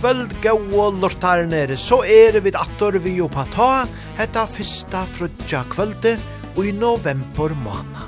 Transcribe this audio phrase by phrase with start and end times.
[0.00, 3.84] kvöld gau lortarner, så er vi attor vi jo på ta,
[4.16, 6.14] hetta fyrsta frutja kvölde
[6.56, 8.06] og i november måna.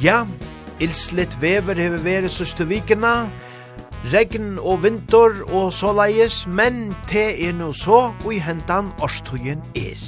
[0.00, 0.24] Ja,
[0.80, 3.28] ilslit vever hever veri søstu vikina,
[4.14, 10.00] regn og vinter og såleis, men te er no så og i hendan årstugen er.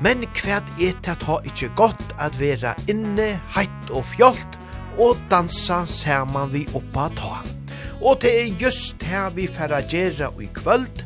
[0.00, 4.56] Men kvært er til at ha ikkje godt at vera inne, heitt og fjolt,
[4.96, 7.42] og dansa saman vi oppa ta.
[8.02, 11.04] Og det er just her vi færa gjerra i kvöld,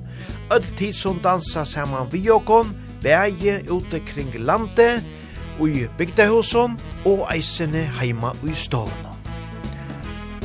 [0.50, 5.04] öll tid som dansa saman vi okon, bæge ute kring landet,
[5.60, 9.06] i bygdehusen og eisene heima i stålen.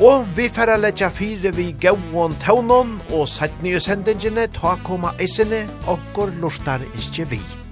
[0.02, 5.68] Og vi færa letja fire vi gauon taunon og sett nye sendingene ta koma eisene
[5.88, 7.63] okkur lortar ikkje vi.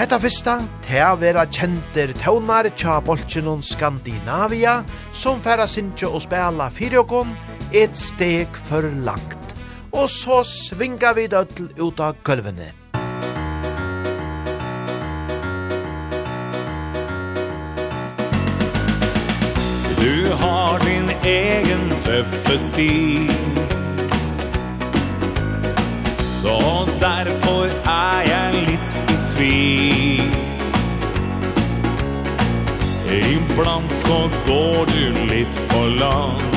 [0.00, 4.78] Hetta fyrsta, tea vera kjenter tøvnar tja bolkinun Skandinavia,
[5.12, 7.34] som færa sinja og spela fyrirokon,
[7.76, 9.52] et steg for langt.
[9.92, 12.70] Og så svinga vi dødl ut av gulvene.
[20.00, 23.28] Du har din egen tøffe stil
[26.40, 27.99] Så derfor er
[29.08, 29.56] i tvi
[33.30, 36.50] Iblant så går du litt for langt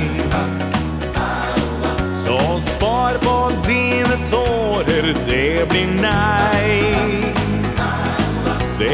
[2.14, 3.38] Så spar på
[3.68, 7.43] dine tårer, det blir nei.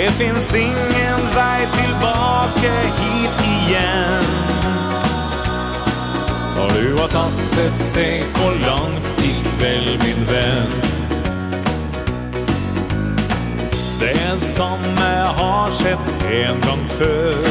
[0.01, 4.25] Det finns ingen väg tillbaka hit igen.
[6.55, 10.67] För du har tagit ett steg för långt ikväll min vän.
[14.01, 17.47] Det som jag har sett en gång förr.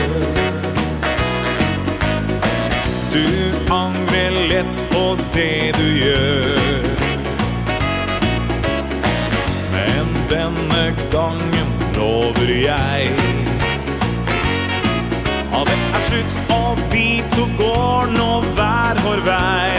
[3.13, 6.58] Du angrer lett på det du gjør
[12.69, 13.09] jeg.
[15.53, 19.78] Av det er slutt og vi to går nå hver vår vei.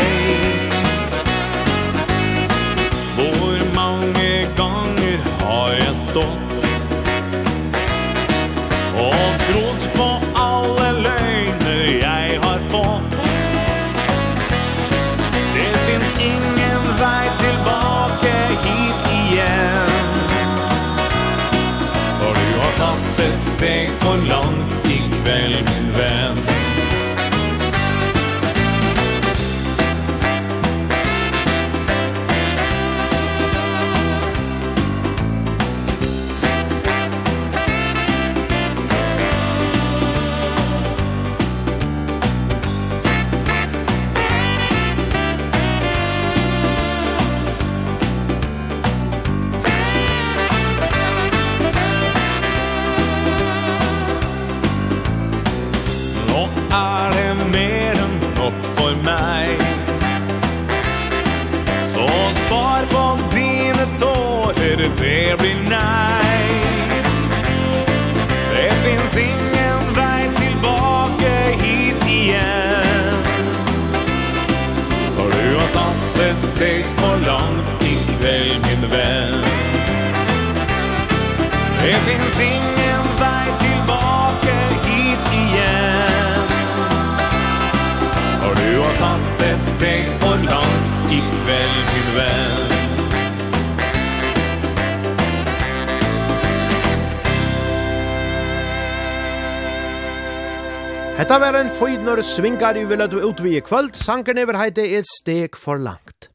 [101.20, 105.04] Hetta var en føydnor svingar i vilja du utvi i kvöld, sankern never heite et
[105.04, 106.30] steg for langt.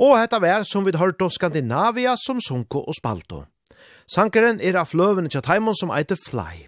[0.00, 3.42] Og hetta var som vi hørt av Skandinavia som sunko og spalto.
[4.08, 6.62] Sankeren er av fløvene tja Taimon som eiter Fly.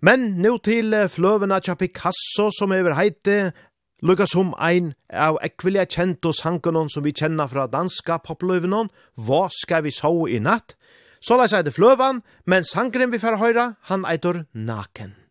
[0.00, 3.52] Men nu til fløvene tja Picasso som er heite
[4.00, 9.84] Lukas som ein av ekvilja kjento sankanon som vi kjenner fra danska popløvenon, Hva skal
[9.84, 10.72] vi så i natt?
[11.20, 15.25] Så la seg det fløvan, men sankeren vi fer høyra, han eitor Naken.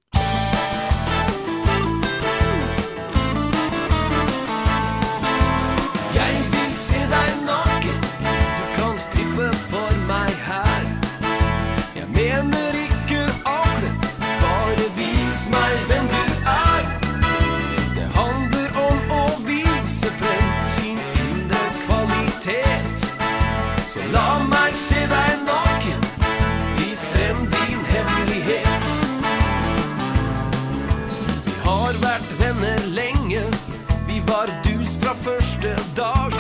[35.95, 36.33] dag.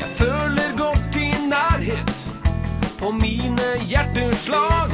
[0.00, 2.28] Jag føler godt i nærhet
[2.98, 4.90] På mine hjerteslag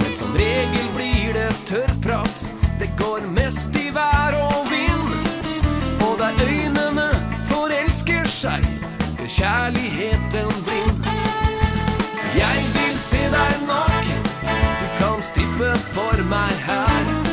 [0.00, 2.48] Men som regel blir det tørrprat
[2.78, 5.08] Det går mest i vær og vind.
[6.02, 7.08] Og der øynene
[7.50, 8.66] forelsker seg
[9.18, 11.08] Gjør kjærligheten blind
[12.36, 14.28] Jeg vil se deg naken
[14.82, 17.27] Du kan stippe for meg her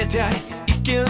[0.00, 0.32] vet jeg
[0.68, 1.08] ikke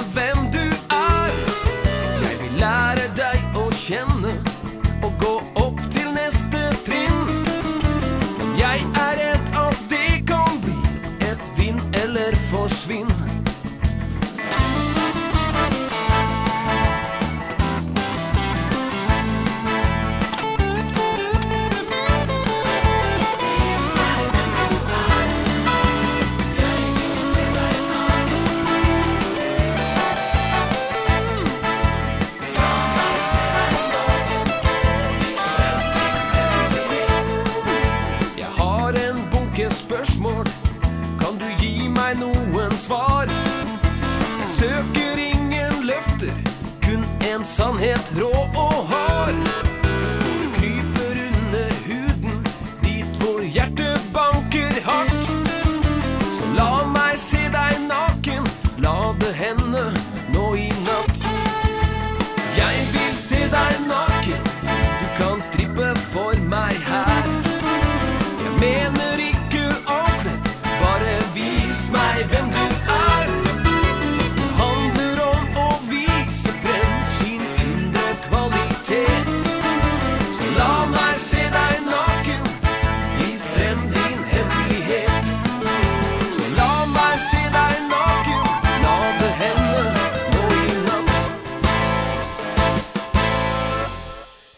[63.50, 64.09] dein Name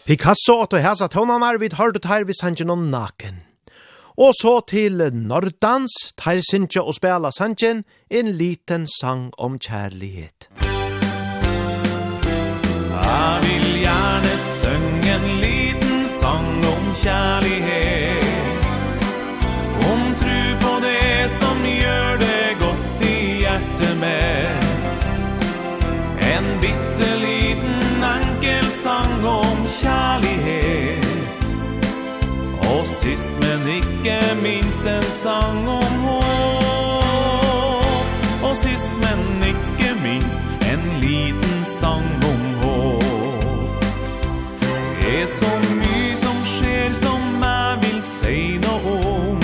[0.05, 3.37] Picasso og hæsa tånanar við hørdu tær við sanjen om naken.
[4.19, 10.49] Og så til Nordans, tær sinja og spela sanjen, en liten sang om kjærlighet.
[12.93, 18.02] Jeg vil gjerne sønge en liten sang om kjærlighet
[33.03, 37.03] Sist men ikke minst en sang om håp.
[38.47, 40.41] Og sist men ikke minst
[40.71, 43.83] en liten sang om håp.
[45.01, 49.43] Det er så mye som skjer som jeg vil si noe om.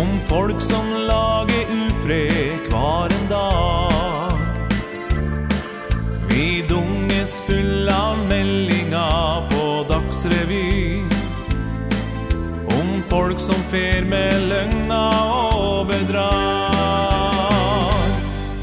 [0.00, 0.61] Om folk
[13.72, 16.72] fer med løgna og bedrar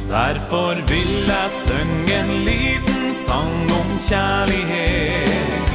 [0.10, 5.72] Derfor vil jeg søng en liten sang om kjærlighet.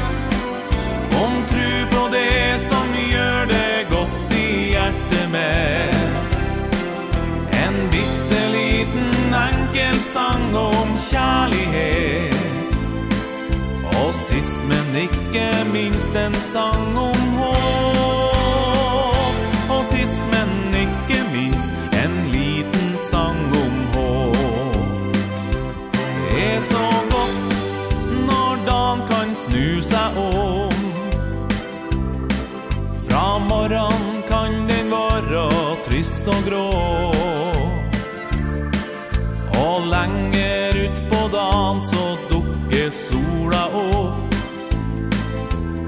[1.22, 5.94] Om tru på det som gjør det godt i hjertet med
[7.64, 12.34] En bitte liten enkel sang om kjærlighet.
[14.02, 18.23] Og sist men ikke minst en sang om håp.
[36.24, 36.70] trist og grå.
[39.64, 44.34] Og lenger ut på dagen så dukker sola opp.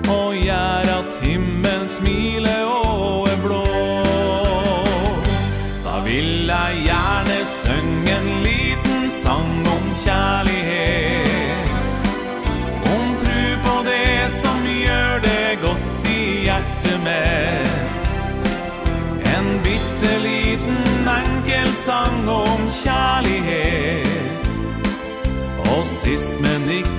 [0.09, 3.63] Og gjør at himmelen smiler og er blå.
[5.85, 6.86] Da vil jeg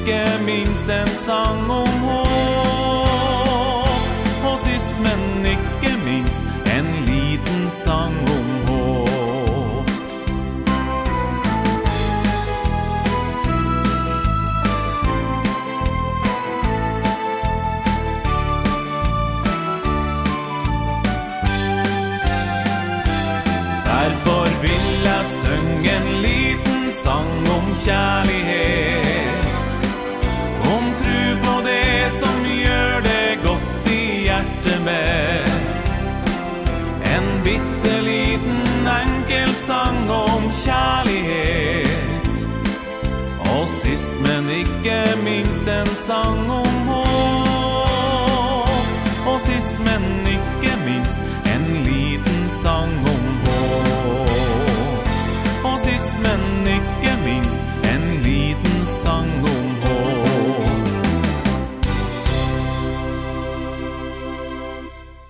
[0.08, 1.87] ikke minst en sang om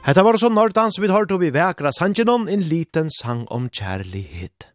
[0.07, 4.69] Hetta var så nordans vi hørt vi vekra sangenon en liten sang om kjærlighet.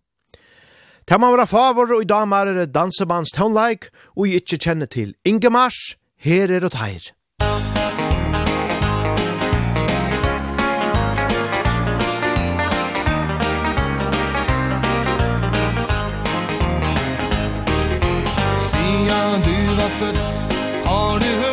[1.09, 5.15] Ta man vara favor og i damar er dansebands tonleik og jeg ikke kjenner til
[5.25, 7.15] Ingemars, her er og teir.
[18.69, 20.39] Sian du var født,
[20.85, 21.52] har du hørt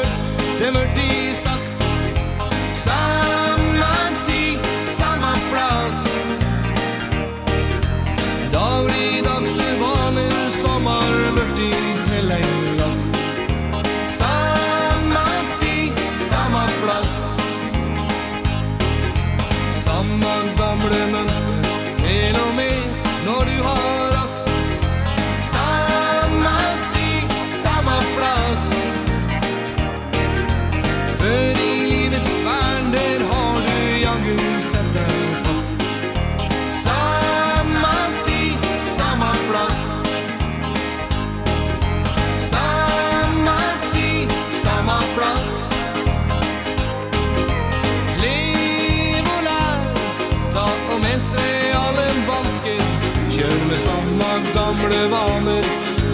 [55.08, 55.64] vaner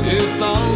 [0.06, 0.75] utan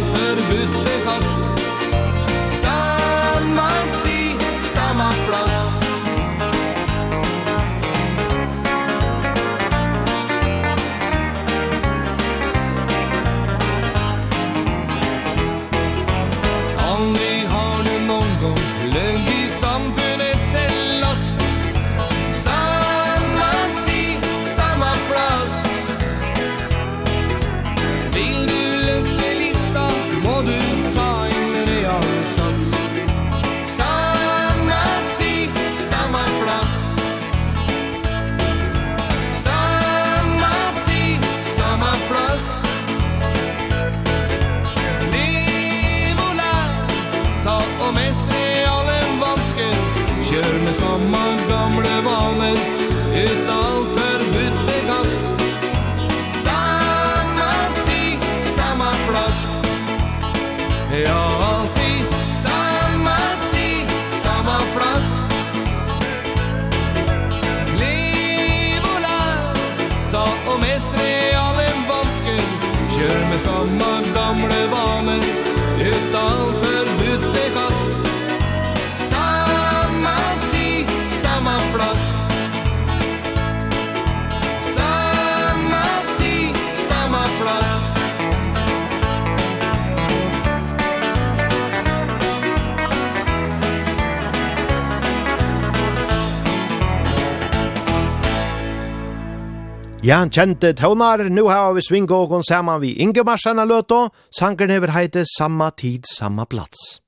[100.00, 105.26] Ja, han kjente tøvnar, nu har vi svingågon saman vi Ingemarsana løto, sangren hever heite
[105.28, 107.02] Samma tid, samma plats.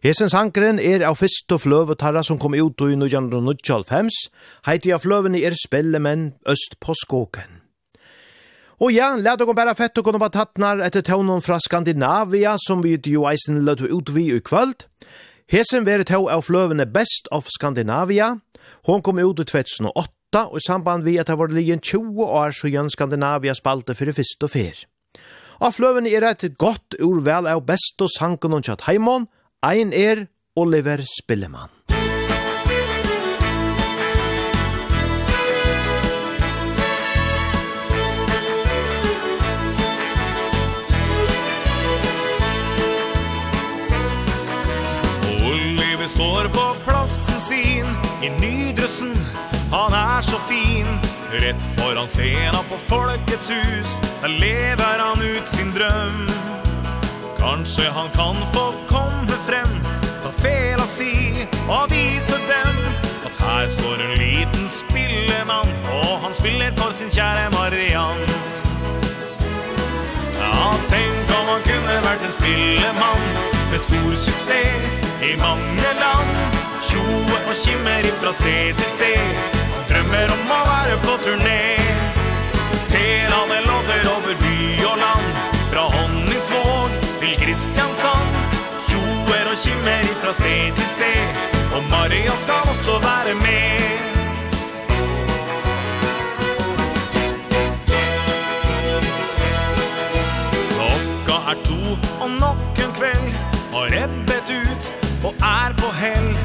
[0.00, 4.08] Hesen sangren er av fyrst og fløvetarra som kom ut i 1995,
[4.64, 7.60] heite av fløvene er spellemenn øst på skåken.
[8.80, 12.80] Og ja, let dere bare fett og kunne være tattnar etter tøvnen fra Skandinavia, som
[12.80, 14.88] vi jo eisen løt ut vi i kvöld.
[15.52, 18.38] Hesen veri tøv av fløvene Best of Skandinavia.
[18.88, 22.24] Hon kom ut i 2008, 1998 og i samband vi at det var liggen 20
[22.24, 24.84] år så gjør Skandinavia spalte for det første og fer.
[25.62, 29.28] Av fløven er et godt urvel av best og sanken og kjatt heimon,
[29.62, 30.26] ein er
[30.56, 31.70] Oliver Spillemann.
[45.54, 49.23] Oliver står på plassen sin i nydrøssen
[49.72, 50.86] Han er så fin
[51.32, 54.00] Rett foran scena på Folkets hus.
[54.22, 56.28] Der lever han ut sin drøm.
[57.38, 59.72] Kanskje han kan få komme frem
[60.22, 61.12] Ta fela si
[61.68, 62.76] og vise dem
[63.26, 68.38] At her står en liten spillemann Og han spiller for sin kjære Marianne
[70.40, 73.26] Ja, tenk om han kunne vært en spillemann
[73.70, 76.30] Med stor suksess i mange land.
[76.82, 79.53] Tjoe og kimmer ifra sted til sted
[80.04, 81.78] drømmer om å være på turné.
[82.90, 85.34] Sedan det låter över by og land.
[85.72, 88.34] Fra Honningsvåg till Kristiansand.
[88.88, 91.28] Tjoer och kimmer ifrån sted til sted.
[91.76, 93.80] Og Maria ska också vara med.
[100.68, 103.34] Klokka er to og nok en kveld.
[103.72, 106.38] Har rebbet ut og er på hell.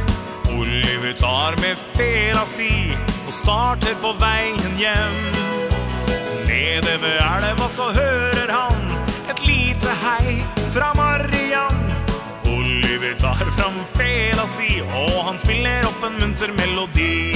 [0.59, 3.08] Oliver tar med fela si
[3.39, 5.17] starter på veien hjem.
[6.47, 8.81] Nede ved elva så hører han
[9.31, 11.79] Et lite hei fra Mariann.
[12.45, 17.35] Oliver tar fram fela si Og han spiller opp en munter melodi.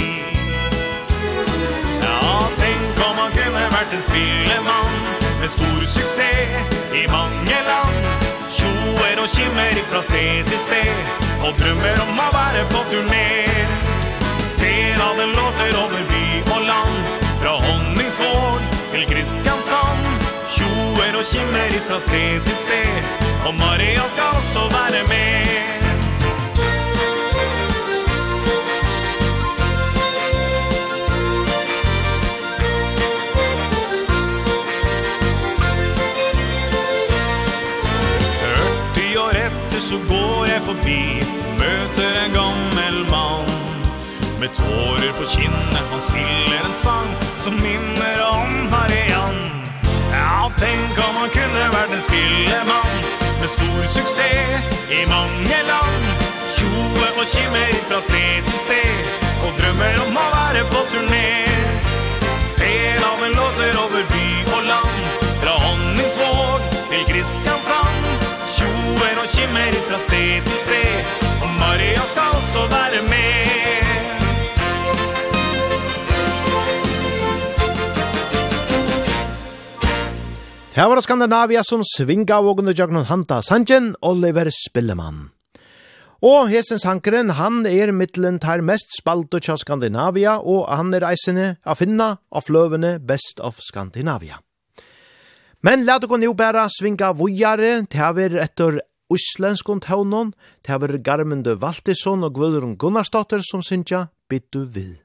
[2.04, 5.00] Ja, tenk om han kunne vært en spillemann
[5.40, 8.12] Med stor suksess i mange land.
[8.58, 13.83] Tjoer og kimmer fra sted til sted Og drømmer om å være på turné.
[14.64, 17.04] Spelade låter över by och land.
[17.42, 20.06] Fra Honningsvård till Kristiansand.
[20.56, 23.04] Tjoer og kimmer ifra sted til sted.
[23.48, 25.44] Og Maria skal også være med.
[39.80, 41.02] Så går jeg forbi.
[41.60, 43.53] Møter en gammel mann.
[44.44, 49.44] Med tårer på kinnet Han spiller en sang Som minner om Marianne
[50.12, 52.98] Ja, tenk om han kunne vært en spillemann
[53.40, 56.10] Med stor suksess i mange land.
[56.58, 61.32] Tjoe og kimmer fra sted til sted Og drømmer om å være på turné.
[62.60, 64.28] Fel av en låter over by
[64.58, 68.14] og land Fra Honningsvåg til Kristiansand.
[68.60, 73.53] Tjoer og kimmer fra sted til sted Og Maria skal også være med.
[80.74, 85.28] Her var det Skandinavia som svinga vågen jøgnen hanta Sanjen, Oliver Spillemann.
[86.26, 91.60] Og Hesen Sankeren, han er mittelen tar mest spalt av Skandinavia, og han er eisene
[91.62, 94.40] av finna av fløvene best of Skandinavia.
[95.62, 98.82] Men la dere nå bare svinga vujare, det har vært etter
[99.14, 100.34] Øslenskon tøvnån,
[100.66, 104.98] det har vært Garmende Valtisson og Gvødron Gunnarsdotter som synsja, byttu vid.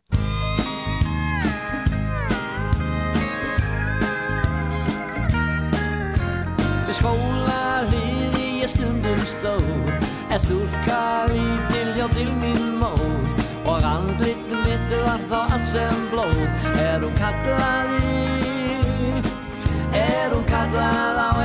[9.28, 9.92] stod
[10.30, 13.02] Jeg stod kavitil, ja til min mor
[13.68, 16.40] Og rand litt mitt, var så alt sem blod
[16.80, 18.18] Er hun kattlar i
[19.94, 21.37] Er hun kattlar av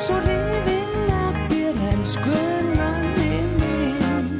[0.00, 4.38] Svo rifin af þér elskunarni minn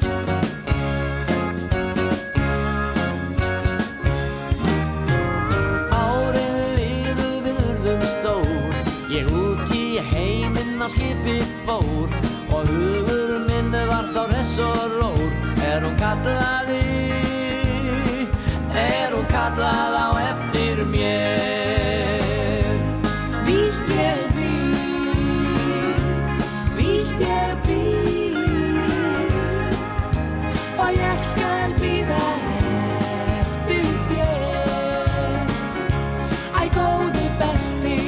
[5.93, 8.81] Árin liðu við urðum stór
[9.13, 12.09] Ég út í heiminn að skipi fór.
[12.57, 15.33] Og hugur minn var þá res og rór.
[15.69, 16.85] Er hún kallaði
[18.73, 20.00] Er hún kallaði?
[31.31, 32.23] skal bida
[33.41, 35.53] efter þér
[36.59, 37.99] Æ góði besti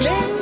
[0.00, 0.37] Glemm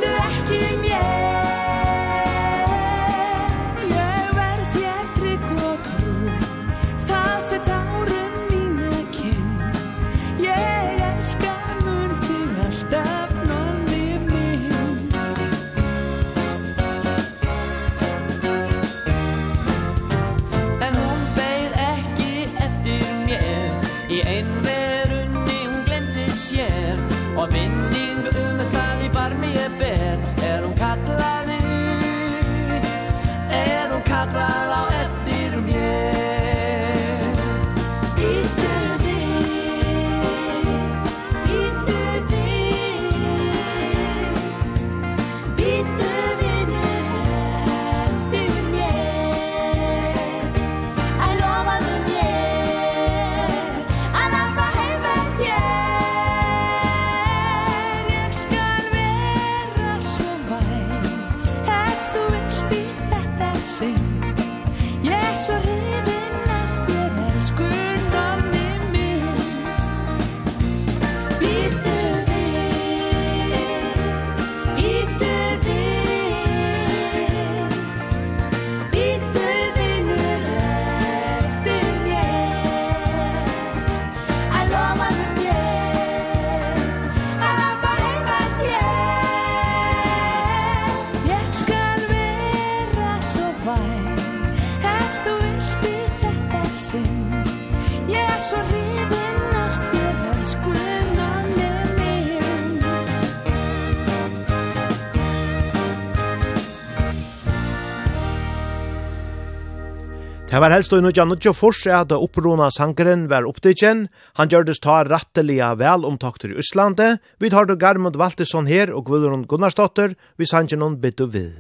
[110.56, 114.08] Det var helst og nu nødja Fors er at opprona sangeren var opptidgen.
[114.38, 117.20] Han gjørdes ta rattelige vel omtakter i Øslandet.
[117.38, 120.14] Vi tar det Garmund Valtesson her og Gvulrun Gunnarsdotter.
[120.38, 121.52] Vi sanger noen bitt og vid.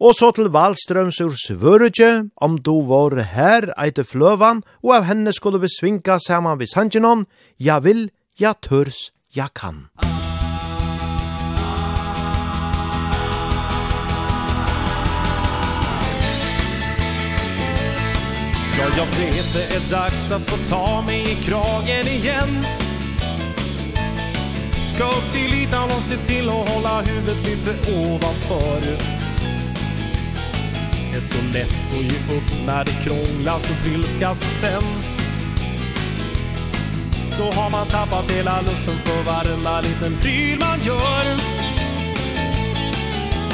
[0.00, 5.36] Og så til Valstrøms ur Svørutje, om du var her eite fløvan, og av henne
[5.36, 7.26] skulle vi svinga saman vi sanger noen.
[7.60, 8.08] Ja vil,
[8.40, 9.90] ja tørs, ja kan.
[10.00, 10.17] Ah.
[18.78, 22.66] Ja, jag vet det är dags att få ta mig i kragen igen.
[24.84, 28.80] Ska upp till ytan och se till att hålla huvudet lite ovanför.
[31.10, 34.82] Det är så lätt att ge upp när det krånglas och trilskas och sen.
[37.28, 41.24] Så har man tappat hela lusten för varenda liten pryl man gör.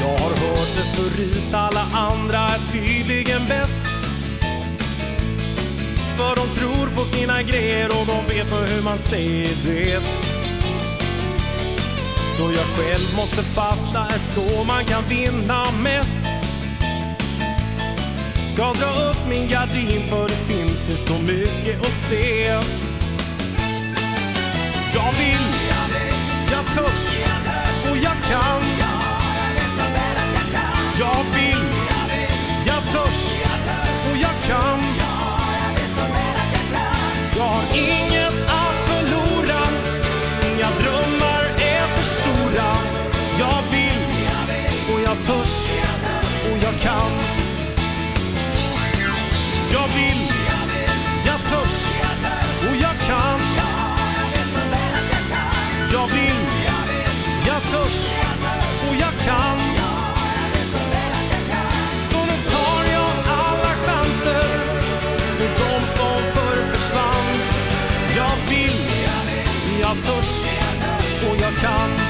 [0.00, 4.03] Jag har hört det förut, alla andra är tydligen bäst
[6.16, 10.02] för de tror på sina grejer och de vet hur man säger det.
[12.36, 16.26] Så jag själv måste fatta är så man kan vinna mest.
[18.54, 22.44] Ska dra upp min gardin för det finns ju så mycket att se.
[24.94, 25.46] Jag vill,
[26.52, 27.18] jag törs
[27.90, 28.62] och jag kan.
[30.98, 31.33] Jag
[71.64, 72.03] kan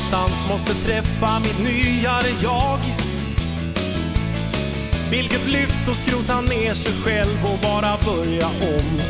[0.00, 2.78] någonstans måste träffa mitt nyare jag.
[5.10, 9.00] Vilket lyft och skrota ner sig själv och bara börja om.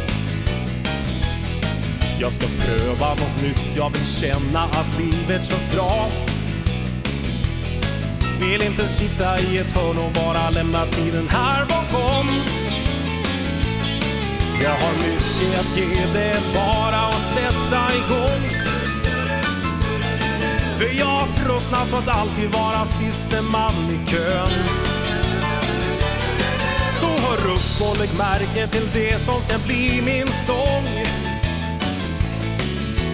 [2.20, 6.09] Jag ska pröva något nytt, jag vill känna att livet känns bra.
[8.40, 12.29] Vill inte sitta i ett hörn och bara lämna tiden här bakom.
[14.62, 18.60] Jag har mycket att ge, det bara att sätta igång.
[20.81, 24.49] För jag tröttnat på att alltid vara siste man i kön.
[27.01, 30.87] Så hör upp och lägg märke till det som ska bli min sång.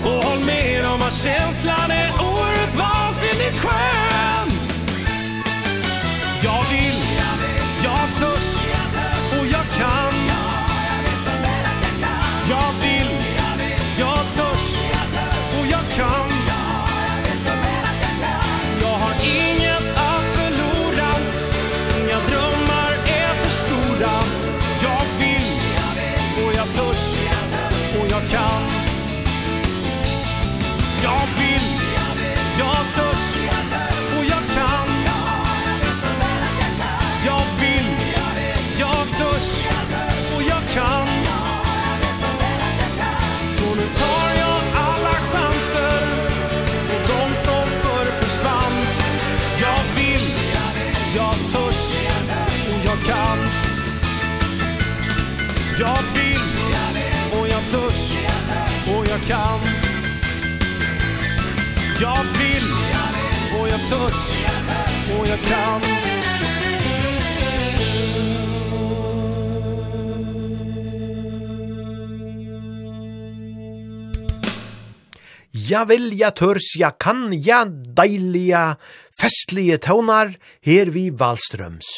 [0.05, 4.51] Och håll med om att känslan är oerhört vansinnigt skön.
[6.43, 7.03] Jag vill,
[7.85, 8.67] jag törs
[9.41, 10.26] och jag kan.
[62.03, 62.71] Jag vill
[63.61, 64.47] och jag törs
[65.19, 65.81] och jag kan
[75.51, 78.77] Ja vil, ja tørs, ja kan, ja deilige,
[79.19, 81.89] festlige tøvnar, her vi Valstrøms.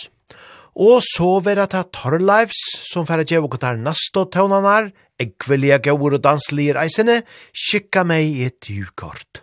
[0.79, 6.23] Og så vera ta Torleifs, som færa djev og kontar nasto tøvnanar, ekvelia gaur og
[6.25, 9.43] danslir eisene, skikka meg et djukort.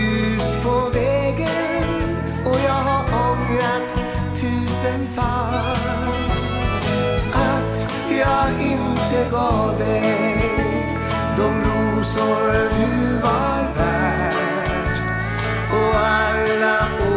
[3.51, 3.95] ångrat
[4.35, 5.61] tusenfalt
[7.33, 10.51] Att jag inte gav dig
[11.37, 14.97] De rosor du var värd.
[15.71, 17.10] Och alla år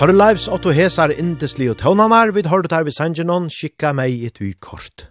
[0.00, 4.30] Har lives Otto Hesar indesli og tøvnanar, vid har her tar Sanjinon, skikka meg i
[4.32, 5.10] tui kort.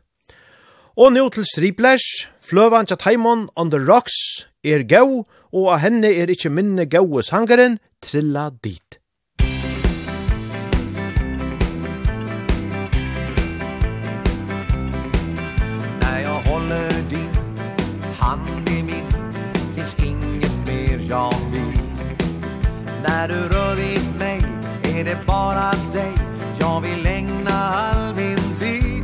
[0.98, 6.10] Og nå til Striplash, fløvan tja Taimon on the rocks er gau, og av henne
[6.10, 8.98] er ikkje minne gaue sangaren, trilla dit.
[16.02, 17.30] När jag håller din
[18.18, 19.06] hand i min,
[19.76, 21.78] finns inget mer jag vill.
[23.04, 23.69] När du rör
[25.00, 26.14] är det bara dig
[26.60, 29.04] jag vill ägna all min tid.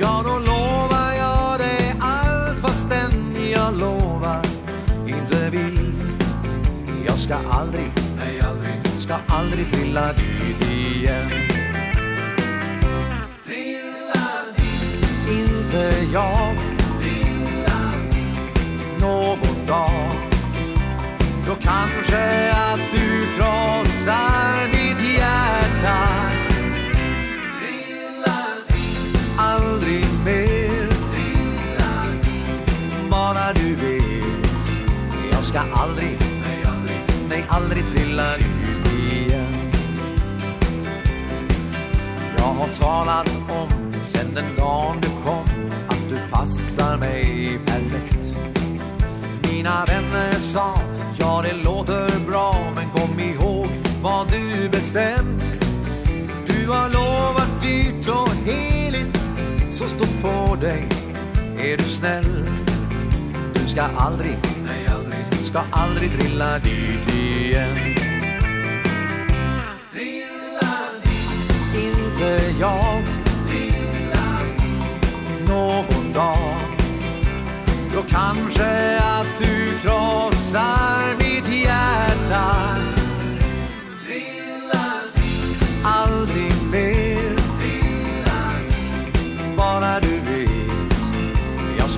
[0.00, 4.42] Ja, då lovar jag dig allt fast den jag lovar.
[5.06, 5.92] Inte vill.
[7.06, 11.30] Jag ska aldrig, nej aldrig, ska aldrig trilla dit igen.
[13.44, 15.38] Trilla dit.
[15.38, 16.56] Inte jag.
[17.00, 19.00] Trilla dit.
[19.00, 20.28] Någon dag.
[21.46, 24.77] Då kanske att du krossar mig
[29.68, 30.58] aldrig mer.
[37.94, 39.70] Trillar ut igen.
[42.36, 43.68] Jag har talat om
[44.04, 45.44] sen den dagen du kom
[45.88, 48.34] Att du passar mig perfekt.
[49.42, 50.74] Mina vänner sa
[51.18, 53.68] Ja det låter bra men kom ihåg
[54.02, 55.67] vad du bestämt
[56.68, 59.18] du har lovat dyrt och heligt
[59.68, 60.88] Så stå på dig,
[61.58, 62.48] är du snäll?
[63.54, 65.44] Du ska aldrig, nej aldrig.
[65.44, 67.76] Ska aldrig trilla dit igen.
[69.92, 71.84] Trilla dit.
[71.84, 73.02] Inte jag.
[73.48, 75.48] Trilla dit.
[75.48, 76.56] Någon dag.
[77.94, 82.44] Då kanske att du krossar mitt hjärta.
[84.06, 85.84] Trilla dit.
[85.84, 86.17] Alla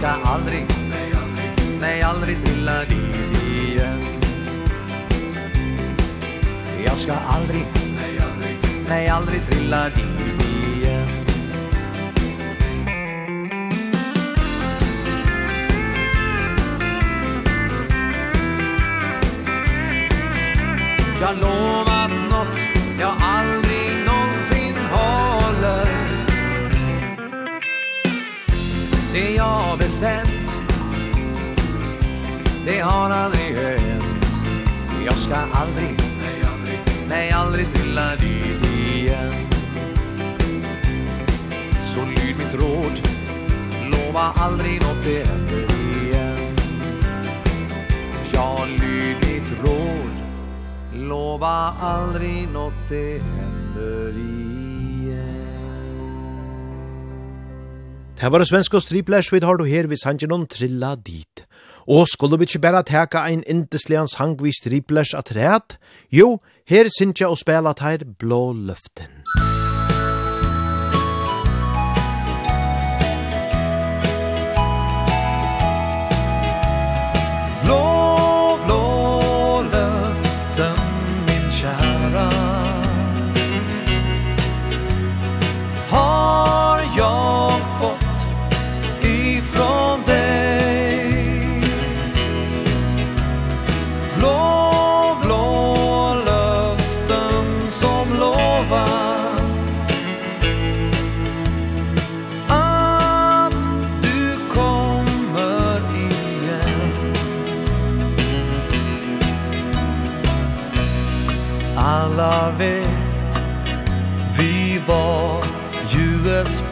[0.01, 1.49] ska aldrig Nej, aldrig
[1.81, 4.03] Nej, aldrig trilla dit igen.
[6.85, 8.59] Jag ska aldrig Nej, aldrig
[8.89, 11.07] Nej, aldrig trilla dit igen.
[21.21, 22.59] Jag lovat något
[23.01, 25.87] jag aldrig någonsin håller.
[29.13, 30.59] Det jag bestämmer bestämt.
[32.67, 34.27] Det har aldrig hänt.
[35.07, 39.33] Jag ska aldrig Nej, aldrig Nej, aldrig trilla dit igen.
[41.95, 43.09] Så lyd mitt råd.
[43.91, 46.57] Lova aldrig något det händer igen.
[48.33, 50.11] Ja, lyd mitt råd.
[50.95, 54.50] Lova aldrig något det händer igen.
[58.21, 61.45] Det var wensko striplash vi har du her vi sangen om trilla dit.
[61.89, 65.79] Og skulle vi ikke bare teka ein indeslian sang vi striplers at rett?
[66.13, 66.39] Jo,
[66.69, 69.25] her synes jeg å spela her blå løften.
[69.25, 69.60] Musikk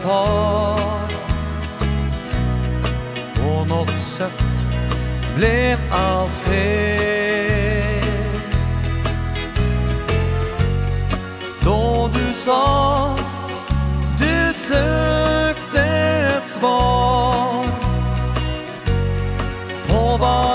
[0.03, 0.79] par.
[3.35, 4.43] På något sätt
[5.35, 7.29] blev allt fel.
[11.63, 13.15] Då du sa
[14.17, 15.83] Du sökte
[16.37, 17.65] ett svar
[19.87, 20.48] På vad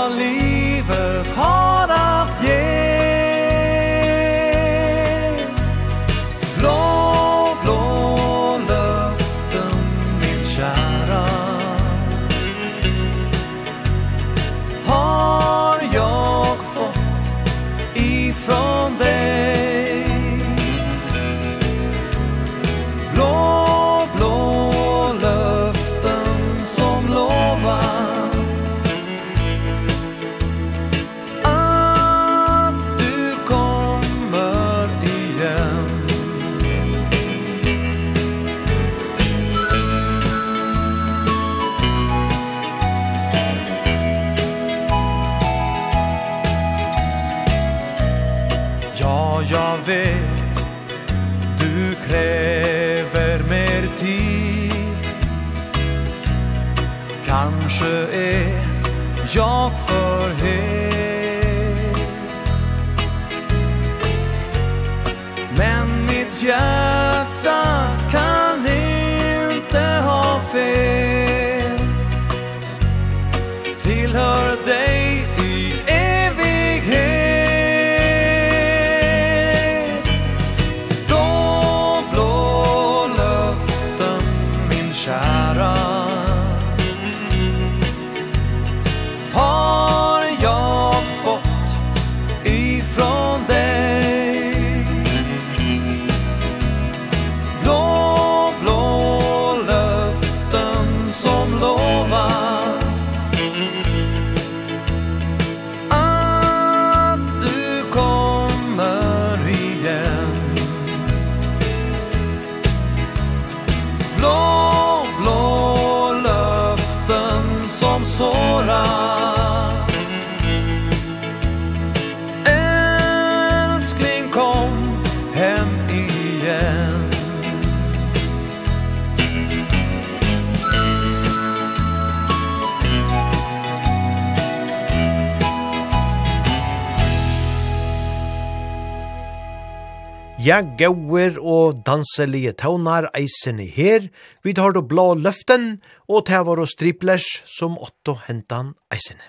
[140.55, 144.05] Ja, gauer og danselige taunar eisen i her,
[144.39, 149.19] vi tar då blå løften, og tævar og striplers som åtto hentan eisen.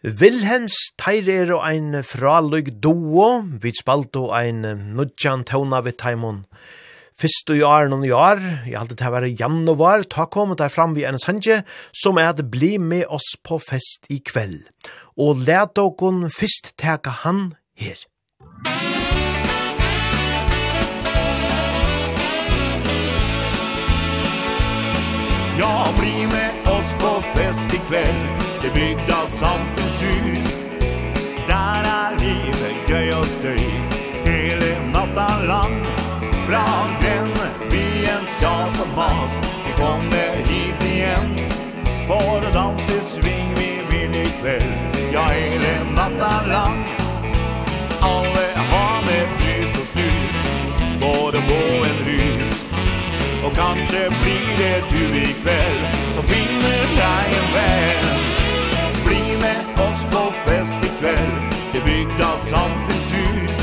[0.00, 4.64] Vilhens teir er og ein fraløg duo, vi spalt og ein
[4.96, 6.46] nudjan tauna vi taimon.
[7.12, 11.04] Fyrst og jar noen jar, jeg halte det var januar, ta kom der fram vi
[11.04, 14.62] en sanje, som er at bli med oss på fest i kveld.
[15.20, 18.00] Og let okon fyrst teka han her.
[18.40, 19.11] Musikk
[25.62, 28.28] Ja, bli med oss på fest ikväll
[28.62, 30.58] Det byggda samfunnshus
[31.46, 33.80] Där är livet gøy och stöj
[34.24, 35.86] Hele natta lang.
[36.48, 39.30] Bra gränne, vi en ska som mas.
[39.66, 41.50] Vi kommer hit igen.
[42.08, 44.72] Vår dans i sving vi vill kväll
[45.12, 46.91] Ja, hele natta lang.
[53.52, 58.20] Och kanske blir det du ikväll Som finner dig en vän.
[59.06, 61.30] Bli med oss på fest ikväll
[61.72, 63.58] Till byggda samfunnshus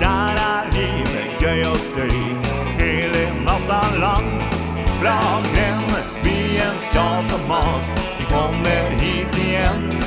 [0.00, 2.36] Där är livet gøy og støy
[2.78, 4.30] Hele natta lang
[5.00, 5.42] Bra
[6.24, 10.02] Vi en tjas och mas Vi kommer hit igen.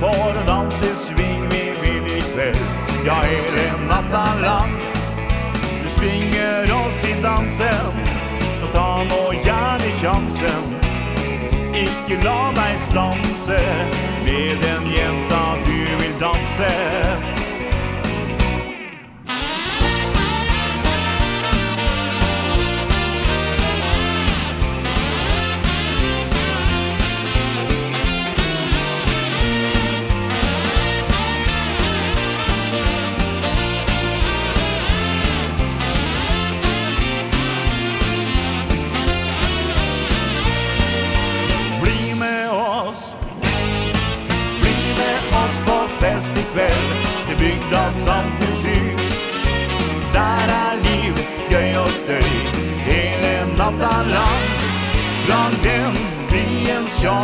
[0.00, 2.66] For å danse sving Vi vill ikväll.
[3.06, 4.80] Ja, hele natta lang
[5.82, 8.13] Du svinger oss i dansen
[9.04, 10.64] om og gjerne sjansen
[11.74, 13.60] Ikke la deg stanse
[14.24, 17.13] Med den jenta du vil danse.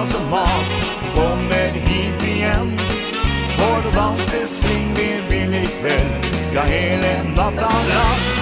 [0.01, 0.69] Claes och Måns
[1.15, 2.81] kommer hit igen.
[3.59, 4.47] Vår vals är
[4.97, 6.07] vi vill ikväll
[6.55, 7.89] Ja, hela natten.
[7.89, 8.40] lang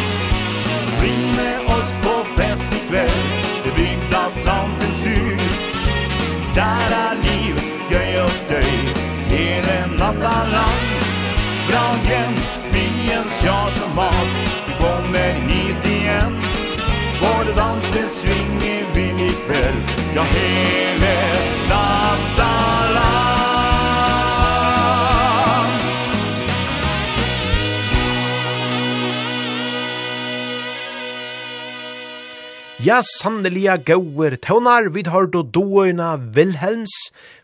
[32.89, 36.95] Ja, sanneliga gauer tøvnar, vi har då doina Wilhelms,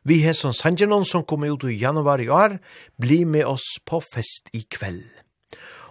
[0.03, 2.55] vi har som Sanjanon som kom ut i januar i år,
[2.97, 5.11] bli med oss på fest i kveld.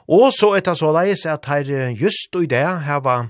[0.08, 3.30] Og så etter så leis at her just i det her var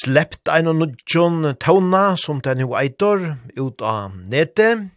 [0.00, 4.88] sleppt ein og nudjon tøvna som den jo eitor ut av nete,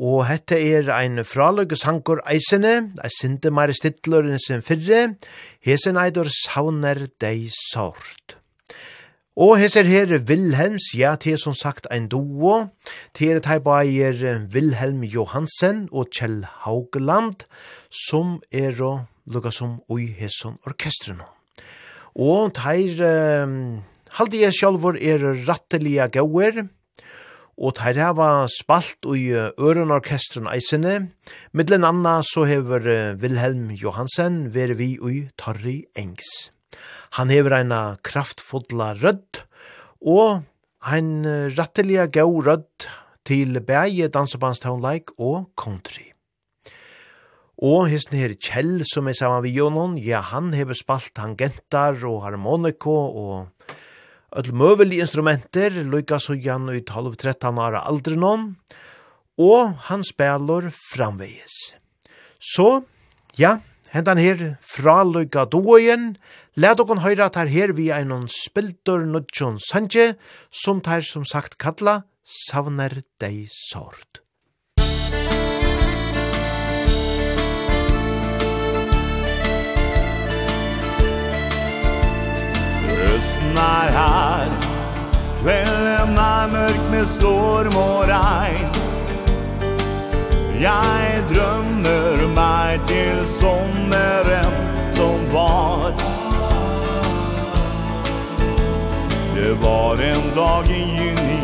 [0.00, 5.18] og hette er ein fraløggesangur eisene, ei sinte meire stittløren sin fyrre,
[5.60, 8.37] hesen eitor savner dei sort.
[9.38, 12.72] Og hesser her Wilhelms, ja, til som sagt ein duo.
[13.14, 14.18] Det er tei baier
[14.50, 17.44] Wilhelm Johansen og Kjell Haugeland,
[17.86, 21.22] som er og lukka som ui hesson orkestrene.
[22.18, 22.98] Og teir
[23.46, 23.54] um,
[24.18, 26.64] halde jeg sjálfur er ratteliga gauer,
[27.54, 31.12] og teir hava spalt ui øren orkestren eisene.
[31.54, 36.48] Middelen anna så hever Wilhelm Johansen veri vi ui Torri Engs.
[37.16, 39.42] Han hever eina kraftfodla rødd,
[40.04, 40.44] og
[40.84, 41.24] ein
[41.56, 42.88] ratteliga gau rødd
[43.28, 46.08] til bæge dansebandstaunleik og country.
[47.58, 52.22] Og hissen her Kjell, som er saman vi Jonon, ja, han hever spalt tangentar og
[52.22, 53.72] harmoniko og
[54.38, 58.52] öll møvelig instrumenter, lukka så Jan i 12-13 år aldri noen,
[59.42, 61.56] og han spelar framvegis.
[62.38, 62.84] Så,
[63.38, 63.58] ja,
[63.94, 66.14] hentan her fraløyga doien,
[66.56, 70.14] let okon høyra tar her vi einon spildur nudjon sanje,
[70.50, 74.22] som tar som sagt kalla, savner dei sort.
[83.58, 84.50] er her,
[85.40, 88.77] kvelden er mørk med storm og regn,
[90.60, 94.52] Jag drömmer mig till sommeren
[94.94, 95.92] som var.
[99.34, 101.42] Det var en dag i juni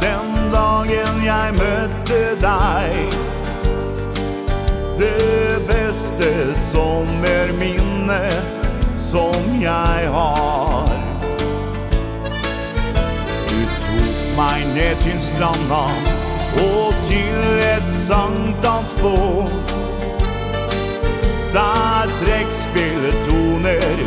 [0.00, 3.08] Den dagen jag mötte dig
[4.98, 8.30] Det beste sommerminne
[8.98, 10.88] som jag har.
[13.48, 15.84] Du tog meg ned til stranda
[16.60, 19.50] och till ett sankthansbål
[21.52, 21.90] Där
[23.26, 23.98] toner,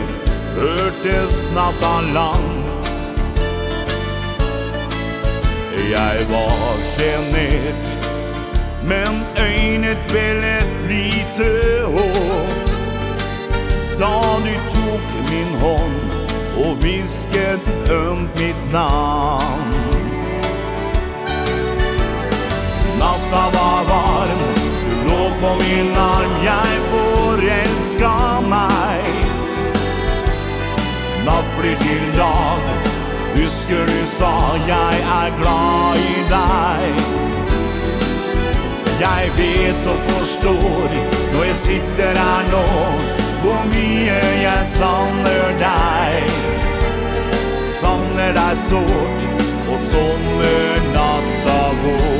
[0.55, 2.63] hørtes natta land.
[5.91, 7.85] Jeg var genert
[8.83, 11.49] Men øynet vel et lite
[11.85, 12.69] håp.
[13.99, 15.99] Da du tok min hånd
[16.57, 19.92] Og visket ømt mitt navn.
[23.03, 24.41] natta var varm
[24.89, 28.15] Du lå på min arm, jeg forelska
[28.53, 29.09] meg.
[31.25, 32.61] Natt blir til dag
[33.33, 34.33] Husker du sa
[34.67, 36.99] jeg er glad i deg.
[38.99, 40.93] Jeg vet og forstår
[41.33, 42.63] Når jeg sitter her nå
[43.41, 46.31] Hvor mye jeg savner deg.
[47.81, 49.29] Savner deg sårt
[49.73, 52.12] Og sommernatta vår.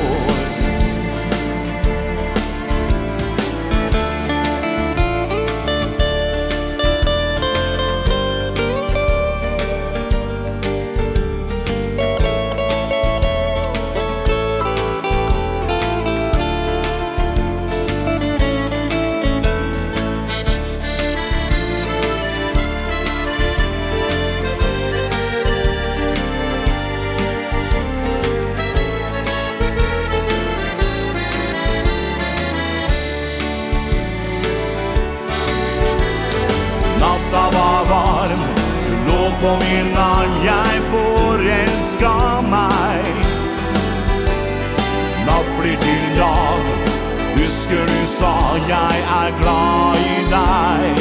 [48.24, 48.36] sa
[48.74, 50.99] jeg er glad i deg.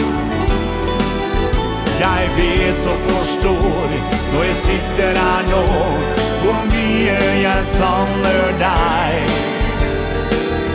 [2.02, 3.92] Jeg vet og forstår
[4.32, 5.60] Når jeg sitter her nå
[6.42, 9.36] Hvor mye jeg savner deg.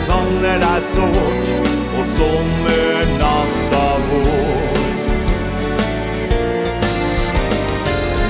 [0.06, 1.68] Savner deg sårt
[1.98, 4.78] Og sommernatta vår.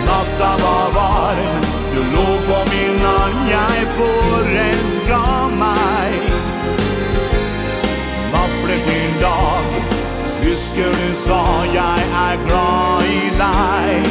[0.08, 4.50] Natta var varm Du lå på min arm, jeg får
[5.62, 6.27] meg.
[12.30, 14.08] er glad i deg.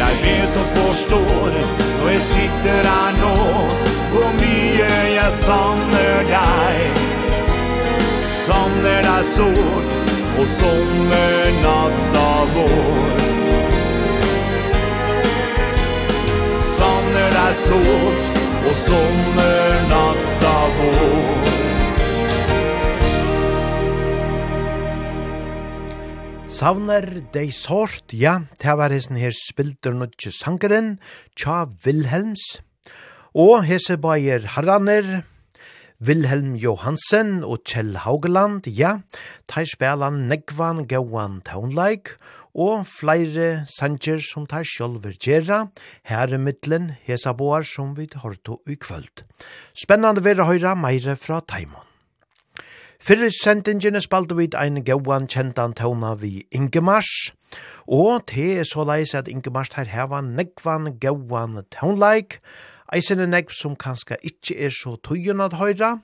[0.00, 1.50] Jeg vet og forstår
[2.00, 3.34] Når jeg sitter her nå
[4.12, 7.02] Hvor mye jeg savner deg.
[8.44, 9.90] Savner deg sårt
[10.40, 13.12] Og sommernatta vår.
[16.70, 21.49] Savner deg sårt Og sommernatta vår.
[26.60, 30.98] Savner dei sort, ja, det var hesten her spilder nødje sangeren,
[31.32, 32.42] Tja Wilhelms,
[33.32, 35.22] og hese bayer herraner,
[36.04, 38.98] Wilhelm Johansen og Kjell Haugeland, ja,
[39.48, 42.20] tar spelan Negvan Gauan Townlike,
[42.52, 45.70] og flere sanger som tar sjolver gjerra,
[46.12, 49.24] her i middelen hesa boar som vi hørte i kvöld.
[49.72, 51.88] Spennande vera høyra meire fra Taimon.
[53.00, 57.30] Fyrir sendingene spalte vi ein gauan kjentan tåna vi Ingemars,
[57.88, 62.36] og te er så leis at Ingemars her heva negvan gauan tånleik,
[62.92, 65.94] eisene negv som kanska ikkje er så tøyen at høyra,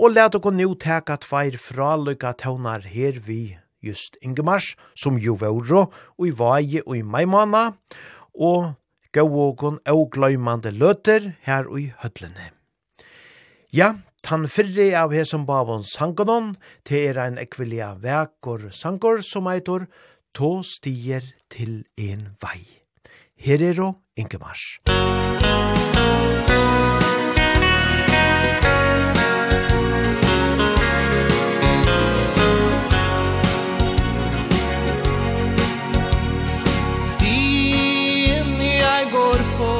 [0.00, 5.90] og let okko nu teka tveir fralukka tånar her vi just Ingemars, som jo vore,
[6.16, 7.74] og i vaje og i maimana,
[8.32, 8.78] og
[9.12, 12.48] gau okon og gløymande løter her og i hødlene.
[13.76, 16.52] Ja, Tan fyrri av hesum bavon sangonon,
[16.84, 19.86] te er ein ekvilia vekor sangor som eitor,
[20.36, 22.60] to stier til en vei.
[23.40, 24.78] Her er og Ingemars.
[37.16, 39.72] Stien jeg går på,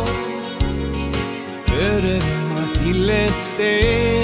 [3.11, 4.20] et sted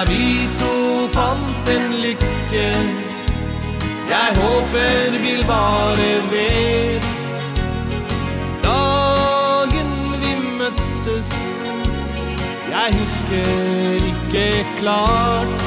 [0.00, 2.68] Der vi to fant en lykke.
[4.12, 7.00] Jeg håper vil bare ved.
[8.62, 9.90] Dagen
[10.22, 11.28] vi møttes
[12.70, 13.50] Jeg husker
[14.10, 15.62] ikke klart.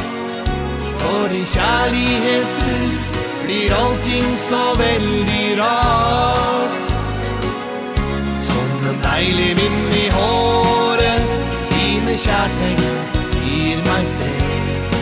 [0.97, 2.99] For i kjærlighetsrus
[3.43, 6.77] Blir allting så veldig rart.
[8.45, 11.21] Som en deilig vind i håret
[11.71, 13.22] Dine kjærtegn
[13.95, 14.97] ein feg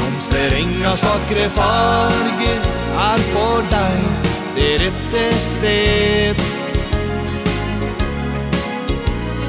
[0.00, 2.52] Hans er inga svakre farge
[3.06, 6.36] Er for deg det rette sted.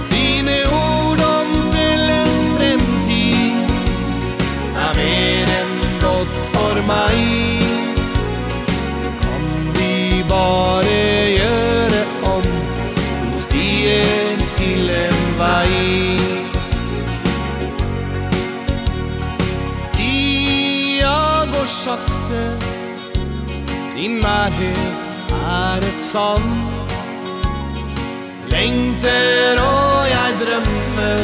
[0.10, 3.76] Dine ord om felles fremtid
[4.86, 7.33] Er mer enn godt for meg.
[24.04, 24.78] Din nærhet
[25.32, 26.50] er et sand.
[28.48, 31.22] Lengter og jeg drømmer.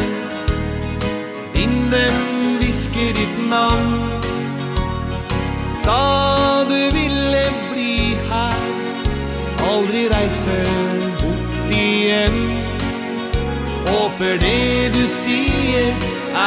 [1.56, 2.16] Vinden
[2.60, 3.92] visker ditt navn.
[5.84, 6.00] Sa
[6.70, 8.56] du ville bli her
[9.72, 10.58] Aldri reise
[11.20, 12.40] bort igjen.
[13.90, 15.94] Håper det du sier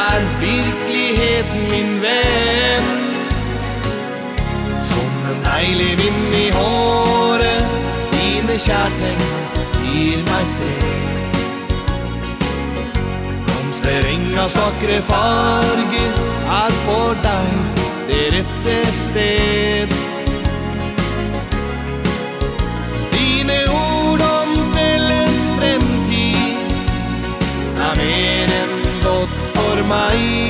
[0.01, 3.02] Er virkeligheten min venn
[5.33, 7.65] en deilig vind i håret.
[8.13, 9.21] Dine kjærteng
[9.83, 11.37] gir meg fred.
[13.45, 16.13] Blomster engas vakre farger
[16.59, 19.95] Er for deg det rette sted.
[23.15, 26.57] Dine ord om felles fremtid
[27.87, 30.42] Er mer enn godt for meg.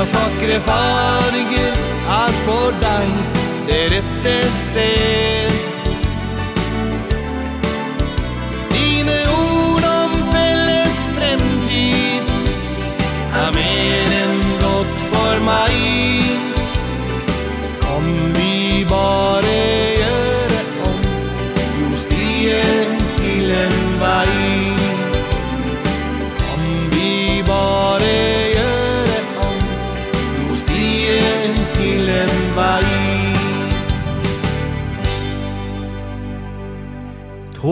[0.00, 1.74] hans vakre farger
[2.18, 3.10] er for deg
[3.68, 5.69] det rette sted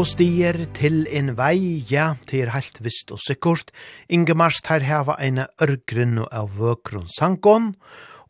[0.09, 3.73] stier til en vei, ja, det er helt visst og sikkert.
[4.09, 7.75] Ingemars tar heva eina ørgrinn og av vøkron sangon,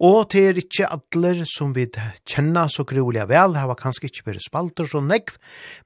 [0.02, 1.84] og det er ikkje adler som vi
[2.26, 5.36] kjenna så grulig vel, heva kanskje ikkje bare spalter så nekv,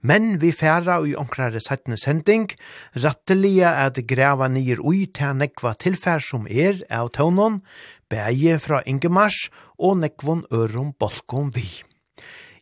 [0.01, 2.49] men vi færa i omkrare settene sending,
[2.97, 7.61] ratteliga at greva nyer ui til nekva tilfær som er av tøvnån,
[8.09, 11.69] beie fra Ingemars og nekvon øron bolkon vi.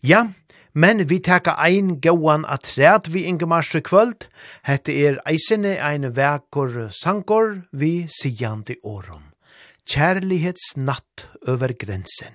[0.03, 0.26] Ja,
[0.73, 4.29] Men vi teka ein gauan atræt vi Ingemarse kvöld.
[4.62, 9.33] Hette er eisene ein vekor sankor vi sigande åron.
[9.91, 12.35] Kjærlighetsnatt over grensen.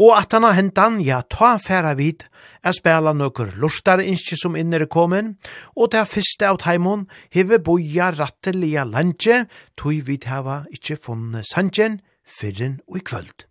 [0.00, 2.24] Og at han har hentan, ja, ta færa vid,
[2.64, 5.34] er spela nokkur lustar innskje som innere komin,
[5.76, 9.44] og det fyrste av teimun heve boja rattelia landje,
[9.76, 13.44] tog vi heva ikkje funne sandjen, fyrren og i kvöld.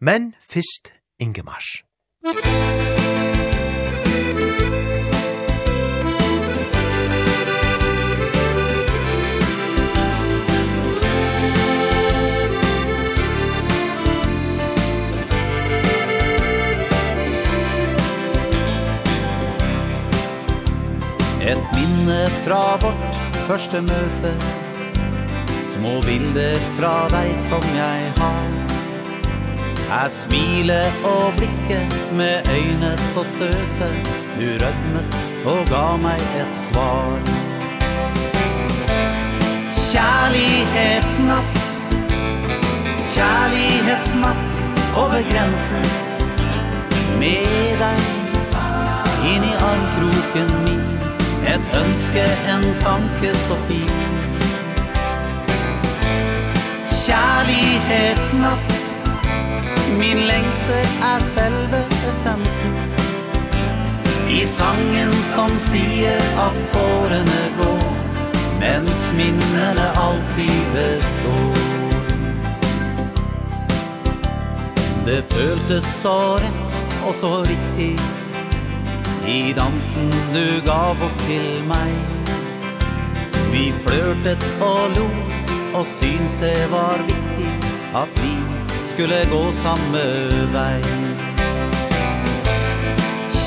[0.00, 0.90] Men fyrst
[1.22, 1.84] Ingemars.
[2.24, 3.33] Musik
[22.44, 23.16] fra vårt
[23.48, 24.34] første møte.
[25.64, 28.63] Små bilder fra deg som jeg har.
[29.90, 33.88] Er smilet og blikket med øyne så søte
[34.40, 35.16] Du rødmet
[35.46, 37.20] og ga meg et svar.
[39.92, 41.60] Kjærlighetsnatt
[43.14, 44.54] Kjærlighetsnatt
[44.96, 45.84] over grensen.
[47.18, 48.00] Med deg
[49.34, 50.82] inn i armkroken min
[51.44, 53.92] Et ønske, en tanke så fin.
[57.04, 58.93] Kjærlighetsnatt
[59.92, 62.76] Min lengsel er selve essensen.
[64.34, 67.84] I sangen som sier at årene går
[68.58, 71.60] Mens minnene alltid består
[75.06, 77.92] Det føltes så rett og så riktig
[79.28, 81.94] I dansen du gav opp til meg
[83.52, 85.06] Vi flørtet og lo
[85.74, 87.52] Og syns det var viktig
[87.94, 88.34] at vi
[88.86, 90.02] skulle gå samme
[90.52, 90.80] vei.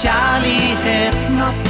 [0.01, 1.67] Kjærlighetsnatt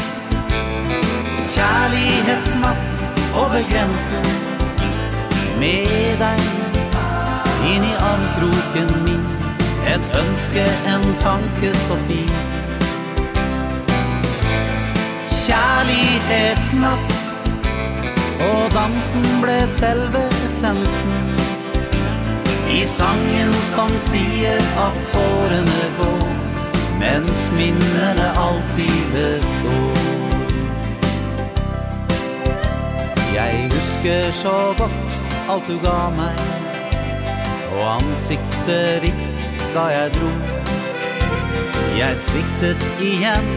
[1.56, 2.94] Kjærlighetsnatt
[3.36, 4.28] over grensen.
[5.60, 6.42] Med deg
[7.72, 9.26] inn i armkroken min
[9.88, 12.36] Et ønske, en tanke så fin.
[15.46, 17.18] Kjærlighetsnatt
[18.52, 21.37] Og dansen ble selve essensen.
[22.70, 26.26] I sangen som sier at årene går
[27.00, 30.00] Mens minnene alltid består.
[33.36, 35.16] Jeg husker så godt
[35.50, 36.42] alt du ga meg
[37.78, 39.46] Og ansiktet ditt
[39.76, 40.32] da jeg dro.
[41.98, 43.52] Jeg sviktet igjen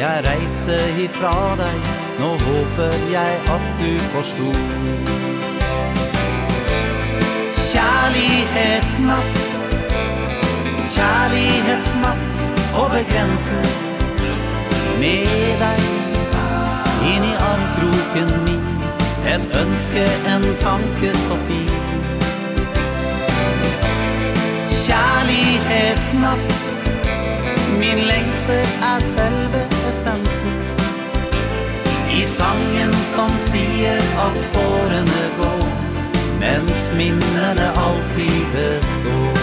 [0.00, 1.90] Jeg reiste ifra deg
[2.20, 5.29] Nå håper jeg at du forstod
[8.10, 9.38] Kjærlighetsnatt
[10.94, 12.34] Kjærlighetsnatt
[12.74, 13.66] over grensen
[14.98, 15.82] Med deg
[17.10, 18.66] Inn i armkroken min.
[19.34, 21.70] Et ønske, en tanke så fin
[24.74, 26.60] Kjærlighetsnatt
[27.78, 30.54] Min lengsel er selve essensen.
[32.18, 35.59] I sangen som sier at årene går.
[36.40, 39.40] Mens minnene alltid består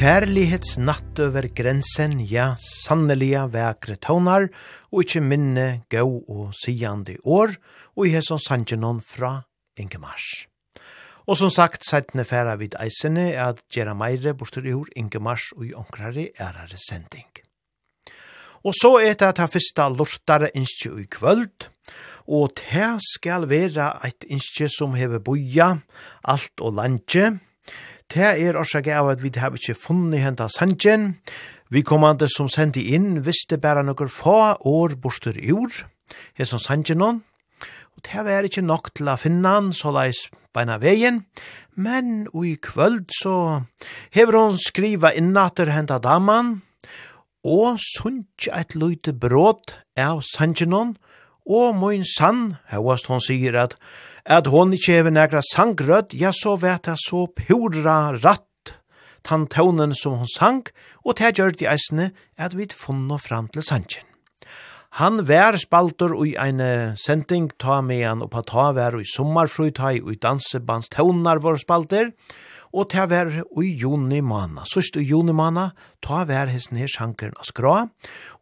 [0.00, 4.46] Kjærlighets natt over grensen, ja, sannelige vekre tånar,
[4.88, 7.52] og ikkje minne gau og siande år,
[7.98, 9.42] og i hesson sangenon fra
[9.76, 10.46] Ingemars.
[11.28, 15.50] Og som sagt, seitene færa vid eisene er at gjerra Meire bortur i hår Ingemars
[15.58, 17.28] og i onkrare ærare sending.
[18.64, 21.68] Og så er det at ha fyrsta lortare innskje i kvöld,
[22.30, 25.80] og te skal vera eit innskje som heve boja,
[26.22, 27.32] alt og landje.
[28.10, 31.16] Te er årsak av at vi har ikkje funnet henta sandjen.
[31.70, 35.70] Vi kommande som sendi inn visste bæra nokkur få år borster ur,
[36.42, 37.22] som sandjen noen.
[37.96, 41.24] og det var ikkje nok til å finne han, så leis beina vegin,
[41.76, 43.62] men i kvöld så
[44.10, 46.62] hever hon skriva innater henta daman,
[47.44, 50.96] og sunnkje eit løyte brot av sanjinon,
[51.46, 53.76] og mun sann, hevast hon sier at,
[54.24, 58.74] at hon ikkje hever negra sangrødd, ja, så vet jeg så pura ratt,
[59.26, 60.62] tan tånen som hon sang,
[61.04, 64.06] og det gjør de eisne at vi funno fram til sangen.
[64.98, 66.58] Han vær spaltur ui ein
[66.98, 71.60] sending ta med han og på ta vær ui sommarfrøytai og i dansebands tånar vår
[71.62, 74.64] spalter, og og til å være i juni måned.
[74.70, 77.76] Sørst i juni måned, ta vær hesten her sjankeren og skra,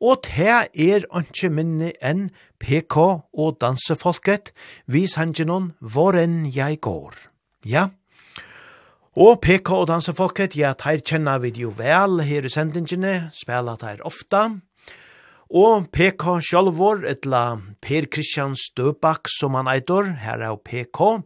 [0.01, 2.29] og til er ikke minne enn
[2.61, 2.97] PK
[3.33, 4.53] og dansefolket,
[4.87, 7.17] vi sanger noen hvor enn jeg går.
[7.67, 7.89] Ja,
[9.19, 13.99] Og PK og dansefolket, ja, teir kjenna vi jo vel her i sendingene, spela teir
[14.07, 14.45] ofta.
[15.51, 21.25] Og PK sjálvor, etla Per Kristian Støbak som han eitor, her er PK,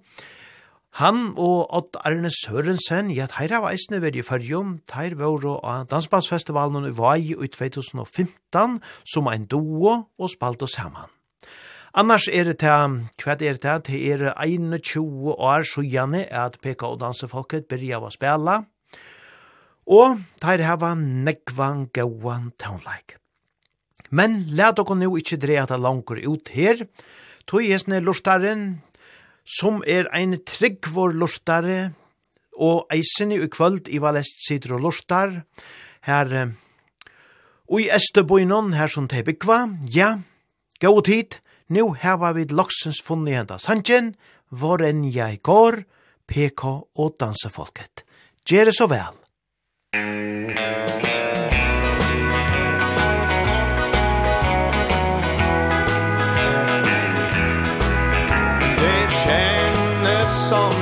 [1.01, 5.87] Han og Odd Arne Sørensen, ja, teir av eisne veri i fyrjum, teir vore av
[5.89, 8.77] Dansbandsfestivalen i Vai i 2015
[9.09, 11.09] som ein duo og spalte saman.
[11.97, 15.83] Annars er det til, hva er det til, er 21 år så
[16.31, 18.61] at PK og dansefolket byrja av å spela,
[19.89, 23.17] og teir hava nekvan gauan townlike.
[24.11, 26.85] Men let dere nå ikkje dreja det langer ut her,
[27.49, 28.83] tog jesne lortaren,
[29.45, 31.93] som er ein tryggvor lortare,
[32.53, 35.43] og eisen i kvöld i valest sitter og lortar,
[36.03, 36.53] her
[37.69, 39.23] og i Esteboinon, her som te
[39.89, 40.19] ja,
[40.81, 44.15] gau tid, nu heva vi loksens funni henda sanjen,
[44.51, 45.85] vår enn jeg går,
[46.27, 46.65] PK
[46.95, 48.05] og dansefolket.
[48.45, 49.17] Gjere så vel!
[49.93, 50.82] Thank you.
[60.53, 60.82] som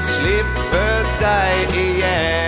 [0.00, 0.86] slippe
[1.20, 2.47] deg igjen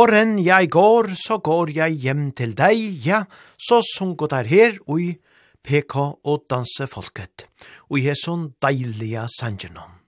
[0.00, 3.18] Hvor enn jeg går, så går jeg hjem til deg, ja,
[3.60, 5.10] så sunko der her ui
[5.60, 7.44] PK og danse folket,
[7.92, 9.98] ui hesson deilige sangenom.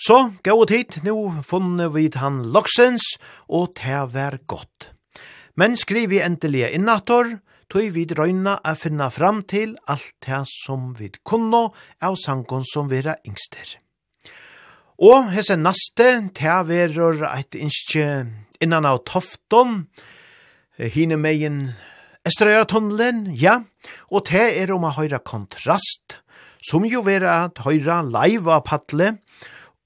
[0.00, 3.04] Så, gå tid, nu funne vi han loksens,
[3.52, 4.88] og det var godt.
[5.60, 7.36] Men skriv vi endelig innator,
[7.68, 11.66] tog vi drøyna a finna fram til alt det som vi kunne
[12.00, 13.76] av sangon som vera yngster.
[15.04, 18.24] Og hese naste, ta verur eit innskje
[18.60, 19.86] innan av Tofton,
[20.78, 21.68] hine megin
[22.28, 23.54] Estrøyra tunnelen, ja,
[24.12, 26.18] og te er om a høyra kontrast,
[26.60, 29.14] som jo vera at høyra live av patle,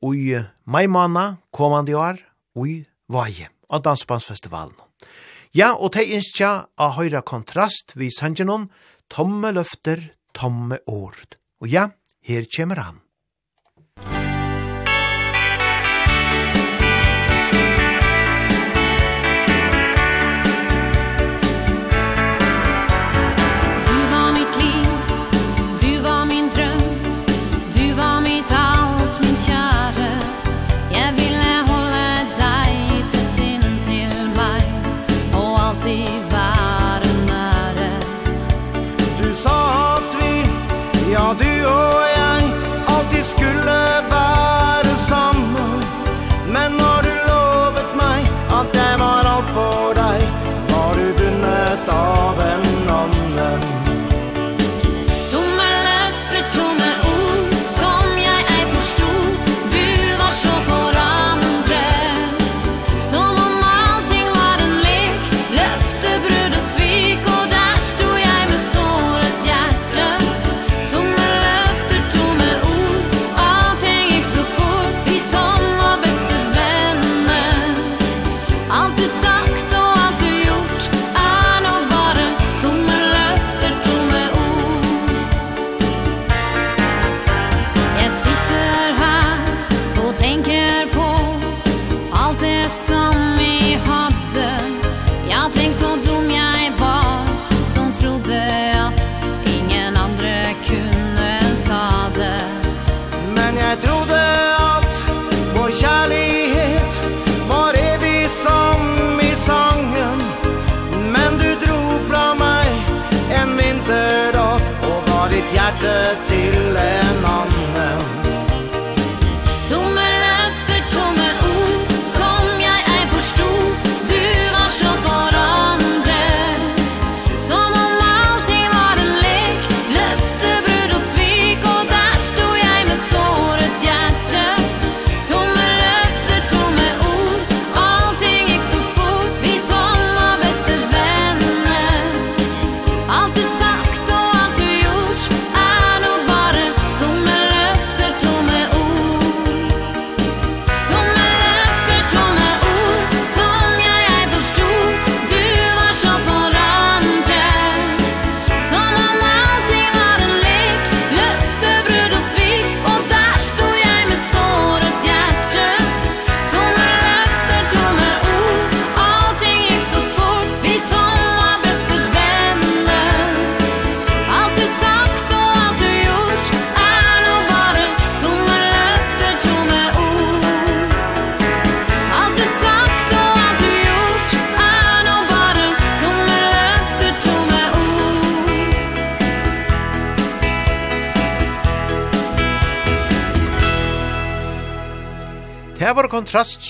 [0.02, 2.18] ui maimana komandi år,
[2.58, 2.80] ui
[3.12, 4.74] vaje, av Dansbandsfestivalen.
[5.54, 8.70] Ja, og te innskja a høyra kontrast vi sangenon,
[9.12, 11.38] tomme løfter, tomme ord.
[11.62, 11.90] Og ja,
[12.26, 13.02] her kjemmer han.
[14.02, 14.31] Musikk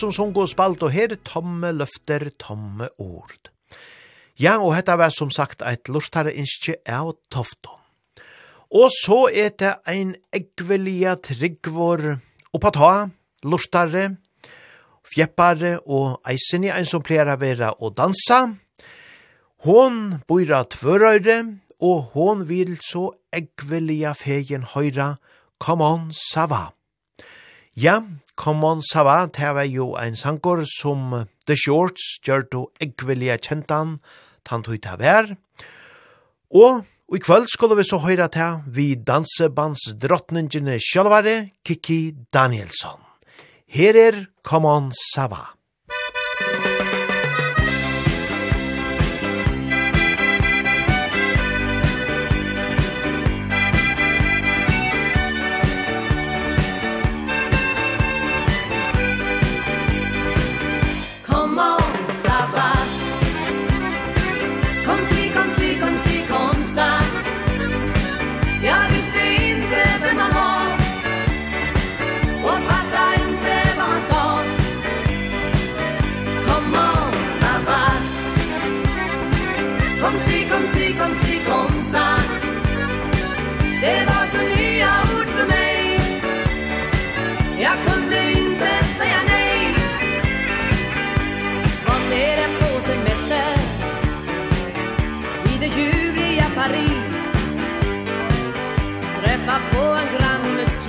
[0.02, 3.52] som sung og spalt, og her tomme løfter, tomme ord.
[4.40, 7.78] Ja, og hetta var som sagt eit lortare innskje av tofton.
[8.72, 12.14] Og så er det ein eggvelia tryggvor
[12.56, 12.92] oppa ta,
[13.44, 14.06] lortare,
[15.12, 18.46] fjeppare og eisen i ein som pleier å være og dansa.
[19.68, 21.36] Hon bor av tvørøyre,
[21.82, 25.16] og hon vil så eggvelia fegen høyra,
[25.60, 26.70] come on, Sava.
[27.76, 28.00] Ja,
[28.36, 33.98] Common Sava, det var jo ein sankor som The Shorts gjør du eggvillige kjentan,
[34.44, 35.34] tant hui ta vær.
[36.52, 43.00] Og, og i kvöld skulle vi så høyra til vi dansebandsdrottningene sjølvare, Kiki Danielsson.
[43.68, 45.52] Her er Common Sava.
[45.52, 46.21] Common Sava.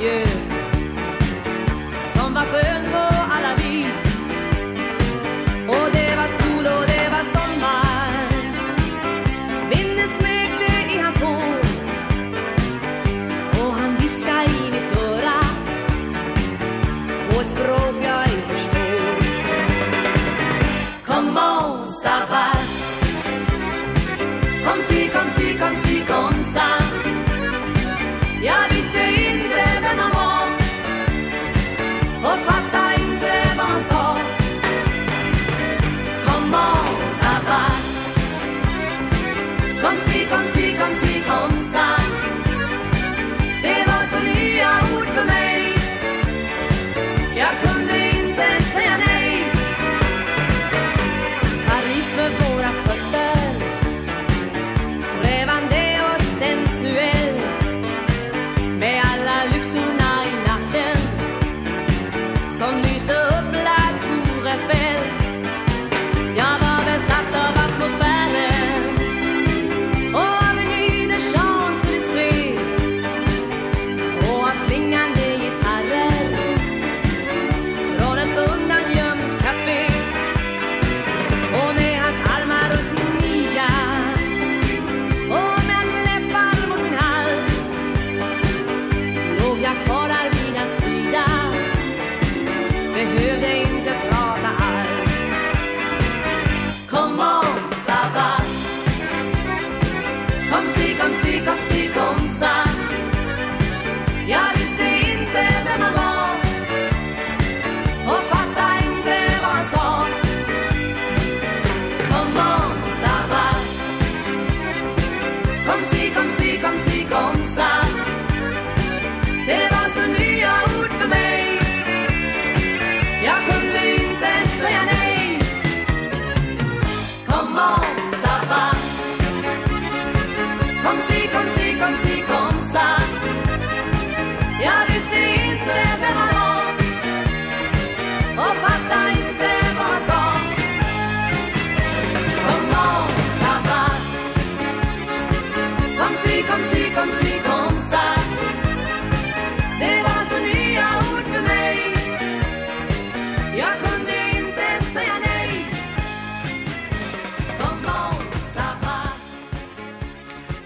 [0.04, 0.28] yeux
[2.14, 3.04] Samba quembo
[3.36, 4.02] alla vis.
[5.80, 8.28] Odeva sol, odeva sommar.
[9.72, 11.60] Vinden smekte i hans hår
[13.62, 15.40] O han viskade i mitt öra.
[17.30, 19.16] På ett språk jag inte förstår.
[21.06, 22.53] Comment ça va.
[40.34, 42.03] kom ci, kom ci, kom ça.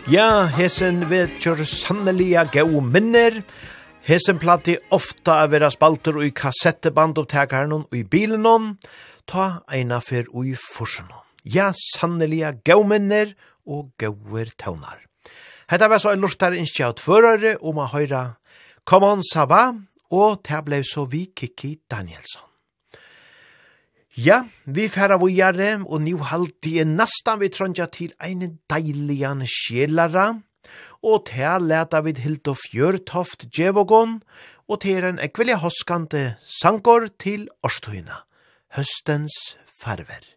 [0.07, 3.41] Ja, hesen vet kjør sanneliga gau minner.
[4.07, 8.69] Hesen platti ofta a vera spalter og i kassetteband og tekaren og i bilen og
[9.27, 11.11] ta eina fyr og i forsen
[11.43, 13.35] Ja, sanneliga gau minner
[13.67, 15.03] og gauer tøvnar.
[15.67, 18.37] Hetta var så en lortar innskjaut førare om a høyra
[18.87, 19.73] Come on Saba
[20.07, 22.46] og det blei så vi Kiki Danielsson.
[24.17, 30.39] Ja, vi færa vujare, og nu halti er nastan vi trondja til ein deiligan sjelara,
[31.05, 34.15] og til leta vid Hildo Fjørtoft Djevogon,
[34.65, 38.23] og til en ekvelja hoskante sankor til årstøyna,
[38.73, 39.37] høstens
[39.77, 40.36] farver.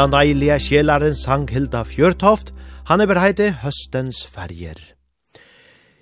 [0.00, 2.54] den deilige sjelaren sang Hilda Fjørtoft,
[2.88, 4.78] han er heite Høstens ferger.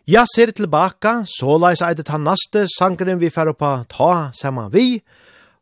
[0.06, 5.00] Ja, ser tilbaka, så leis eitet han naste sangren vi fer oppa ta saman vi.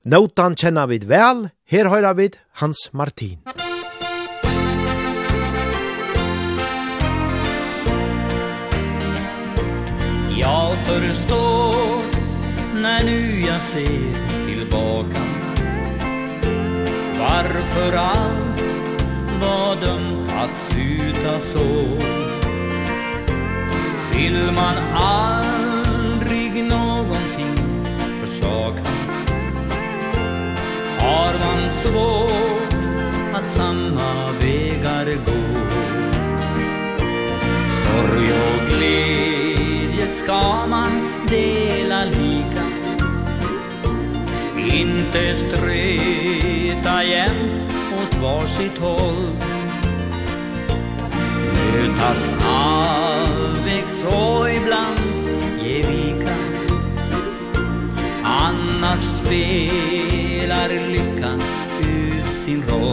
[0.04, 2.28] Notan kjenner vi vel, her høyra vi
[2.60, 3.40] Hans Martin.
[10.36, 12.02] Jag förstår
[12.82, 15.35] när nu jag ser tillbaka
[17.18, 18.60] Varför allt
[19.40, 21.86] var dömt att sluta så?
[24.12, 27.56] Vill man aldrig någonting
[28.20, 28.90] försaka
[30.98, 32.74] Har man svårt
[33.34, 35.66] att samma vägar gå.
[37.84, 40.95] Sorg och glädje ska man
[44.72, 49.36] Inte streta jämt åt varsitt håll.
[51.54, 55.00] Mötas halvvägs och ibland
[55.62, 56.34] ge vika
[58.22, 61.42] Annars spelar lyckan
[61.80, 62.85] ut sin roll.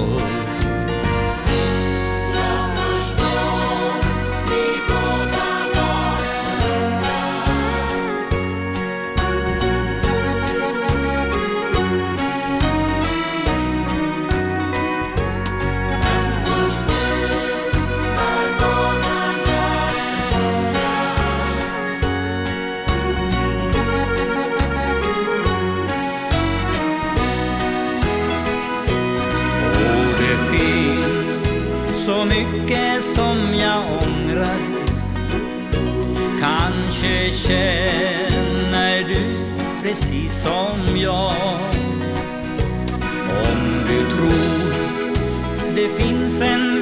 [32.52, 34.60] mycket som jag ångrar.
[36.40, 39.22] Kanske känner du
[39.82, 41.34] precis som jag.
[43.30, 44.64] Om du tror
[45.76, 46.73] det finns en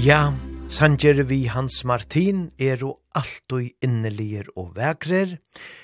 [0.00, 0.32] Ja,
[0.72, 5.34] Sanger vi Hans Martin er og alltid og innelier og vekrer.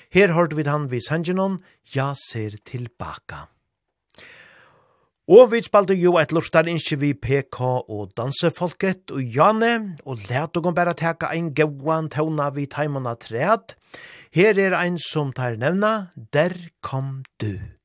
[0.09, 1.59] Her hørte vi han vi Sangenon,
[1.93, 3.43] ja ser tilbaka.
[5.29, 10.57] Og vi spalte jo et lortar innskje vi PK og dansefolket og Jane, og let
[10.57, 13.77] og bare teka ein gauan tauna vi taimona treat.
[14.33, 17.76] Her er ein som tar nevna, der kom du.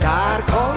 [0.00, 0.67] Der kom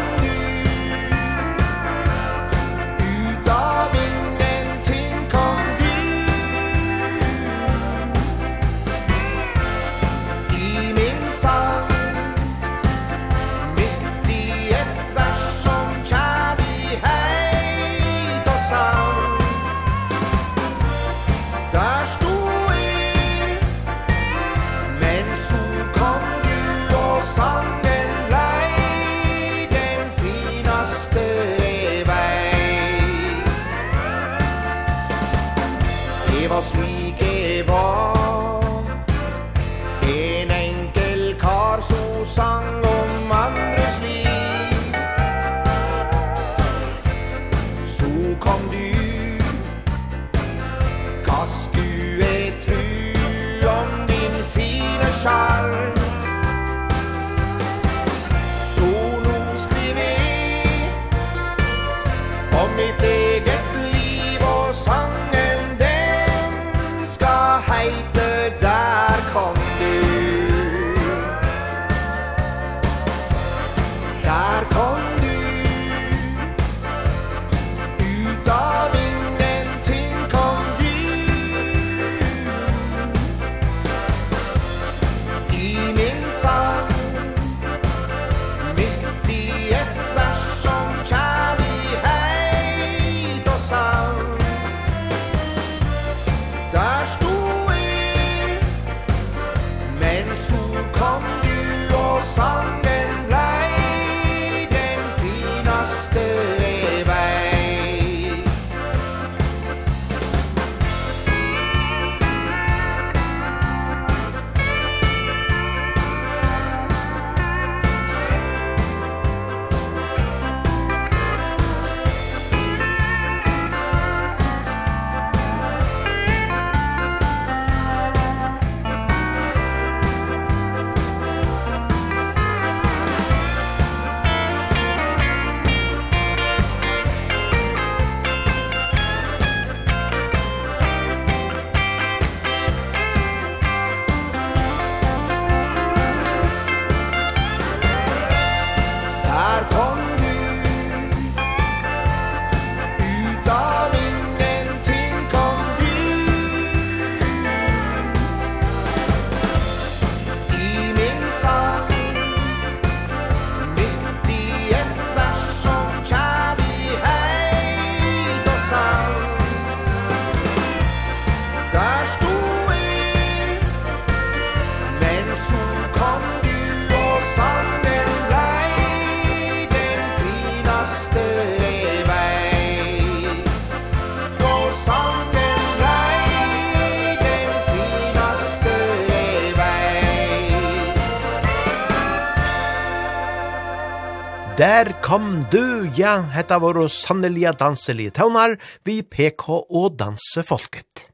[194.62, 201.08] Der kom du, ja, hetta var oss sannelige danselige tøvnar, vi PK og dansefolket.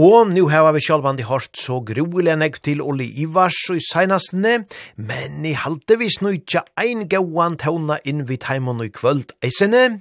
[0.00, 4.56] Og nu hava vi sjálvandi hårt så gruelig negg til Olli Ivars og i seinastene,
[4.96, 10.00] men i halte vi snutja ein gauan tøvna inn vid heimon og i kvöld eisene.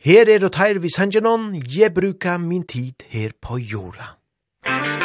[0.00, 4.14] Her er og teir vi sangenon, jeg bruka min tid her på jorda.
[4.64, 5.03] Musik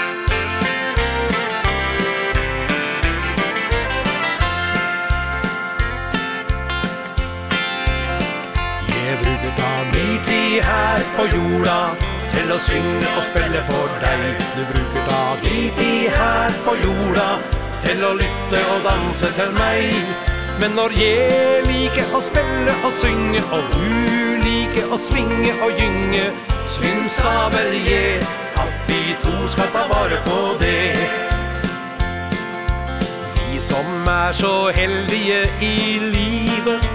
[9.49, 11.77] Vi tar ny tid her på jorda
[12.33, 14.43] Til å synge og spille for deg.
[14.53, 17.29] Du bruker ta di tid her på jorda
[17.81, 19.95] Til å lytte og danse til meg.
[20.61, 23.89] Men når jeg liker å spille og synge Og du
[24.43, 26.27] liker å svinge og gynge
[26.75, 28.21] Syns da vel jeg
[28.53, 30.93] At vi to skal ta vare på det.
[33.65, 36.85] Som er så heldige i livet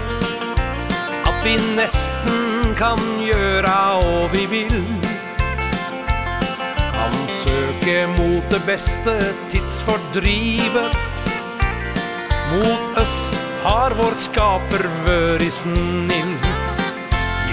[1.27, 2.44] At vi nesten
[2.77, 4.85] kan gjøre og vi vill.
[6.95, 9.11] Han söker mot det bästa
[9.49, 10.95] tidsfordrivet
[12.51, 16.35] Mot oss har vår skaper vöri snill.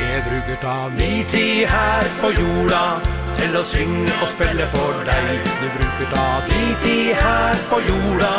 [0.01, 2.85] Jeg bruker ta mi tid her på jorda
[3.39, 8.33] Til å synge og spille for deg Du bruker ta mi tid her på jorda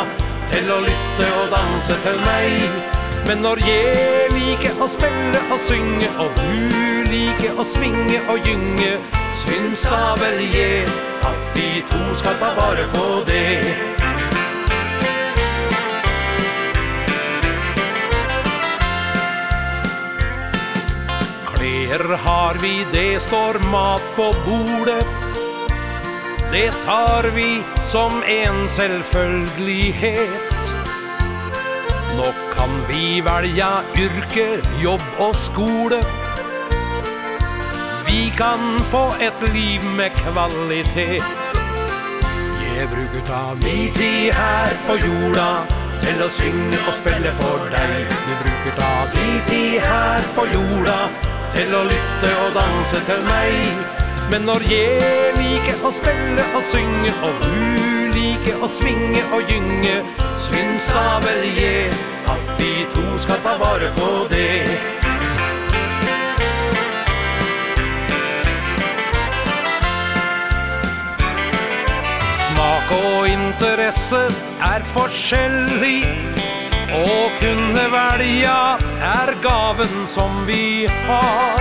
[0.54, 2.93] Til å lytte og danse til meg
[3.26, 8.98] Men når jeg liker å spille og synge Og du liker å svinge og gynge
[9.40, 10.84] Syns da vel jeg
[11.24, 13.94] At vi to skal ta vare på det.
[21.48, 25.06] Klær har vi, det står mat på bordet.
[26.52, 30.53] Det tar vi som en selvfølgelighet
[32.24, 34.46] så kan vi velja yrke,
[34.82, 35.98] jobb og skole.
[38.06, 38.60] Vi kan
[38.90, 41.24] få et liv med kvalitet.
[42.76, 45.50] Jeg bruker ta mi tid her på jorda
[46.04, 47.92] Til å synge og spille for deg.
[48.28, 50.98] Jeg bruker ta mi tid her på jorda
[51.54, 53.84] Til å lytte og danse til meg.
[54.32, 60.00] Men når jeg liker å spille og synge Og du liker å svinge og gynge
[60.48, 62.13] Syns da vel jeg.
[62.26, 64.64] At vi to skal ta vare på det.
[72.44, 74.22] Smak og interesse
[74.72, 76.00] er forskjellig
[76.94, 78.58] Å kunne velja
[79.10, 81.60] er gaven som vi har.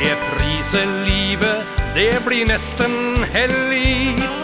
[0.00, 4.39] Jeg priser livet, det blir nesten hellig.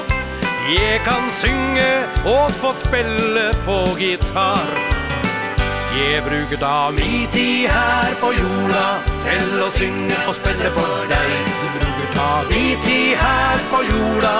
[0.66, 1.90] Jeg kan synge
[2.24, 4.66] og få spille på gitar.
[5.96, 8.86] Jeg bruker da min tid her på jorda
[9.22, 11.30] Til å synge og spille for deg.
[11.60, 14.34] Du bruker da min tid her på jorda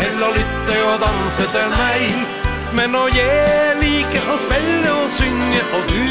[0.00, 2.24] Til å lytte og danse til meg.
[2.72, 6.02] Men når jeg liker å spille og synge Og du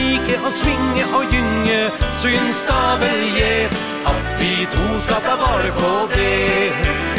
[0.00, 1.80] liker å svinge og gynge
[2.24, 3.68] Syns da vel jeg
[4.08, 7.11] At vi to skal ta vare på det.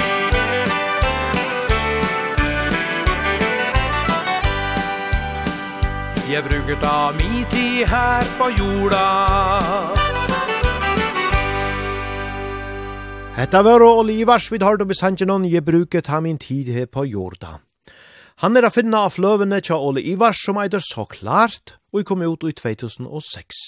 [6.34, 9.02] Jeg bruker da mi tid her på jorda
[13.36, 17.60] Hetta var Olivars vid har du besangenon jeg bruket ha min tid her på jorda.
[18.42, 22.08] Han er a finna av fløvene tja Ole Ivars som eider så klart, og i
[22.10, 23.62] kom ut i 2006.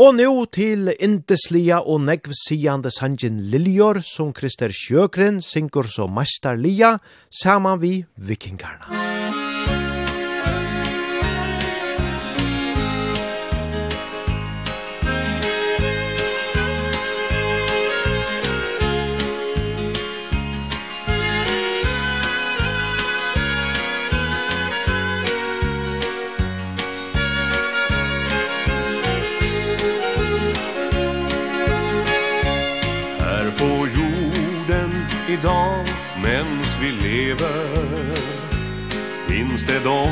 [0.00, 6.96] Og nå til indeslia og negvsigande sangen Liljor som Krister Sjøgren synker som mesterlia
[7.28, 8.88] saman vi vikingarna.
[8.88, 9.47] Musikk
[35.28, 35.84] idag
[36.22, 37.86] mens vi lever.
[39.28, 40.08] Finns det de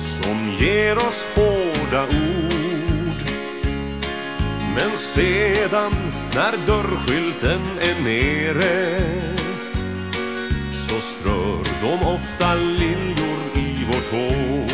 [0.00, 3.20] som ger oss hårda ord?
[4.74, 5.92] Men sedan
[6.34, 9.00] när dörrskylten är nere
[10.72, 14.70] Så strör de ofta liljor i vårt hår.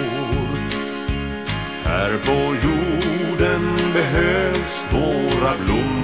[1.84, 5.95] Här på jorden behövs våra blommor.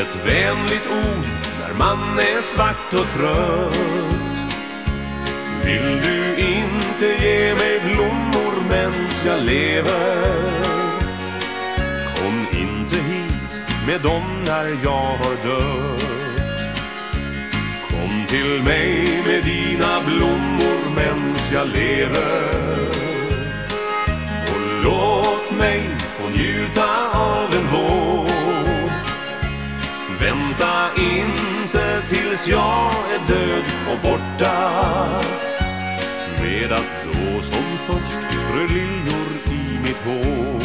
[0.00, 1.26] Ett vänligt ord
[1.60, 4.44] när man är svart och trött.
[5.64, 10.22] Vill du inte ge mig blommor mens jag lever
[12.16, 16.02] Kom inte hit med dem när jag har dött.
[17.90, 22.88] Kom till mig med dina blommor mens jag lever
[24.46, 26.01] Och låt mig
[32.42, 34.52] tills jag är död och borta.
[36.42, 40.62] Med att då som först strö liljor i mitt hår.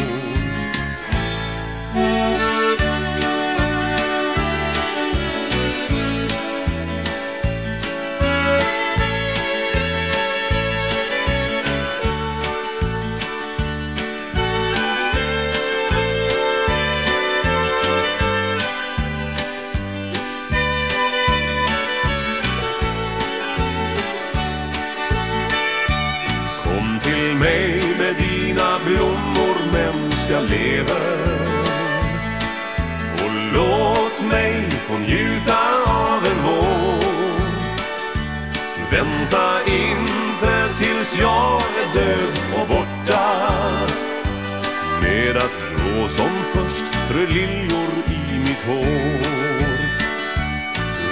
[46.07, 49.19] Och som först strö liljor i mitt hår.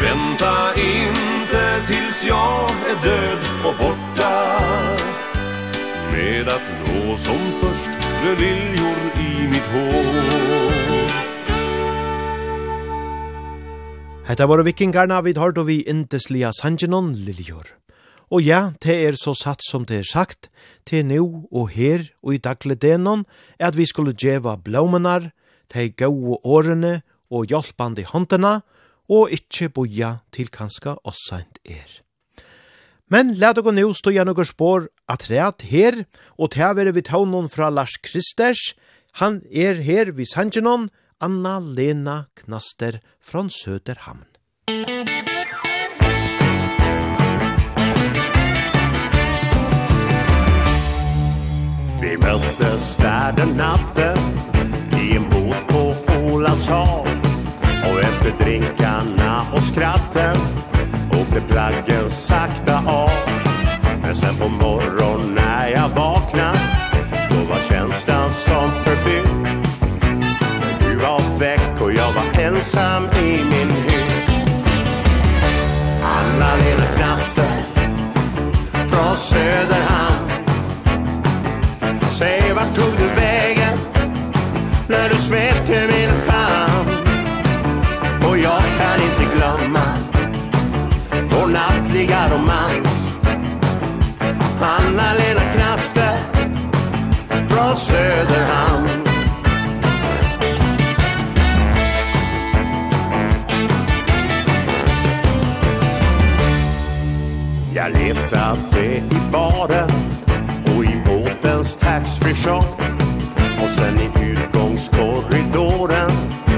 [0.02, 4.60] Vänta inte tills jag är död och borta.
[6.12, 10.16] Med att nå som först strö liljor i mitt hår.
[14.26, 17.85] Hetta var vikingarna vid hørte vi inteslia sangenon liljor.
[18.34, 20.50] Og ja, det er så satt som det er sagt,
[20.86, 23.26] til nu og her og i dagle denon,
[23.60, 25.32] er at vi skulle djeva blåmenar,
[25.74, 28.62] de gode årene og hjelpande håndene,
[29.10, 32.02] og ikkje boja til kanska ossant er.
[33.10, 36.04] Men let dere nå stå igjen og spår at rett her,
[36.42, 38.74] og til være vi tånen fra Lars Kristers,
[39.22, 40.90] han er her vid Sangenon,
[41.22, 44.35] Anna Lena Knaster fra Söderhamn.
[52.06, 54.18] Vi möttes där den natten
[55.02, 55.94] I en båt på
[56.26, 57.07] Ålands hav.
[57.84, 60.36] Och efter drinkarna och skratten
[61.10, 63.10] Åkte plaggen sakta av.
[64.02, 66.60] Men sen på morgon när jag vaknade
[67.30, 69.65] Då var känslan som förbytt.
[70.80, 74.30] Du var väck och jag var ensam i min hytt.
[76.03, 77.52] Anna-Lena knaster
[78.90, 80.35] Från Söderhamn.
[82.18, 83.78] Säg vart tog du vägen
[84.88, 86.88] När du svepte min famn?
[88.30, 89.86] Och jag kan inte glömma
[91.32, 93.14] Vår nattliga romans.
[94.62, 96.18] Anna-Lena Knaste
[97.50, 98.90] Från Söderhamn.
[107.74, 110.15] Jag letade i baren
[111.80, 112.66] tax taxfree shop
[113.64, 116.12] Och sen i utgångskorridoren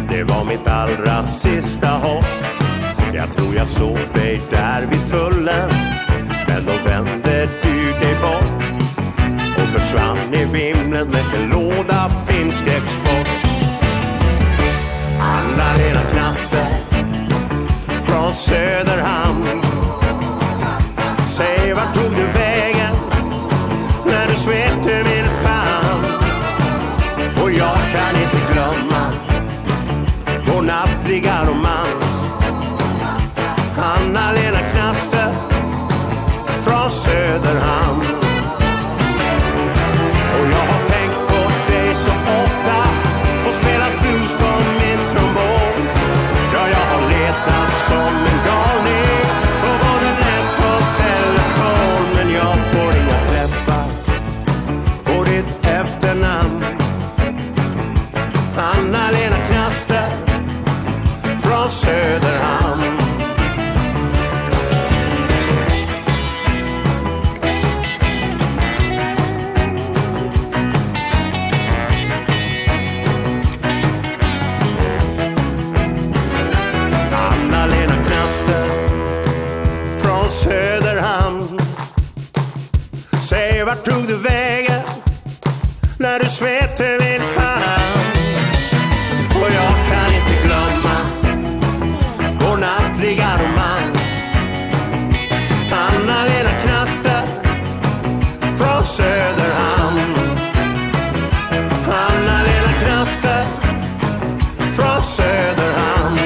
[0.10, 2.26] Det var mitt allra sista hopp.
[3.14, 5.70] Jag tror jag såg dig där vid tullen.
[6.48, 8.64] Men då vände du dig bort.
[9.58, 13.28] Och försvann i vimlet med en låda finsk export.
[15.22, 16.68] Alla dina knaster
[18.04, 19.62] Från Söderhamn.
[21.28, 22.47] Säg vart tog du vägen?
[86.18, 88.00] när du svet du vill fan.
[89.42, 90.98] Och jag kan inte glömma
[92.40, 94.22] Vår nattliga romans.
[95.72, 97.22] Anna-Lena Knaster
[98.58, 100.16] Från Söderhamn.
[101.86, 103.46] Anna-Lena Knaster
[104.76, 106.20] Från Söderhamn.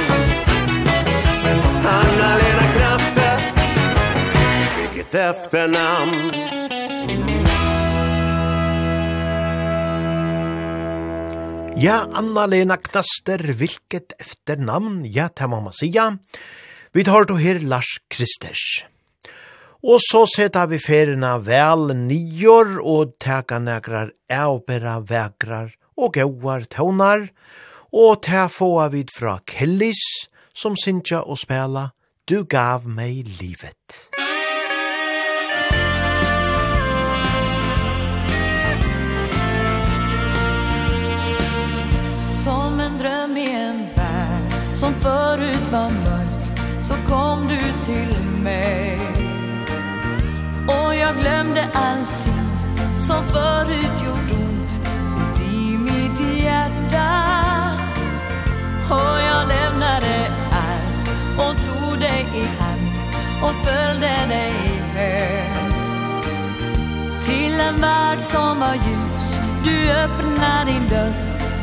[1.85, 3.39] Anna-Lena Knaster
[4.77, 6.60] Vilket efternamn.
[11.81, 16.03] Ja, Anna-Lena Knaster, vilket efternamn, ja, det må man sija.
[16.93, 18.85] Vi tar då her Lars Kristers.
[19.81, 27.31] Og så setter vi ferina vel nior og teka negrar eubera vegrar og gauar tøvnar,
[27.89, 30.05] og ta få vi fra Kellis,
[30.53, 31.89] som synsja og spela
[32.29, 34.20] Du gav meg livet.
[47.51, 48.99] du till mig.
[50.67, 52.47] Och jag glömde allting
[53.07, 54.79] som förut gjort ont
[55.21, 57.11] Uti mitt hjärta.
[58.89, 62.91] Och jag lämnade allt och tog dig i hand
[63.43, 64.53] Och följde dig
[64.95, 65.71] hem.
[67.21, 71.13] Till en värld som var ljus Du öppnar din dörr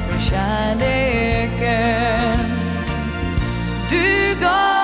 [0.09, 1.99] för kärleken.
[3.91, 4.78] Du gav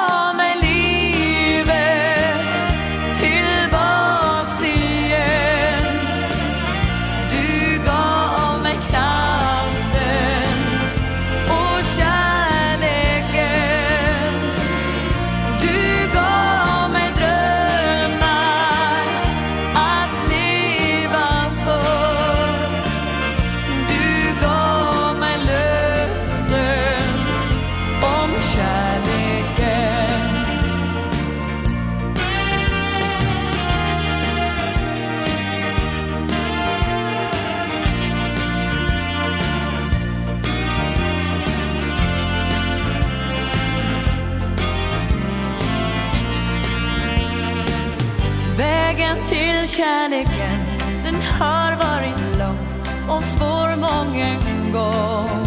[49.14, 50.58] vägen till kärleken.
[51.04, 52.58] Den har varit lång
[53.16, 54.34] och svår många
[54.72, 55.46] gång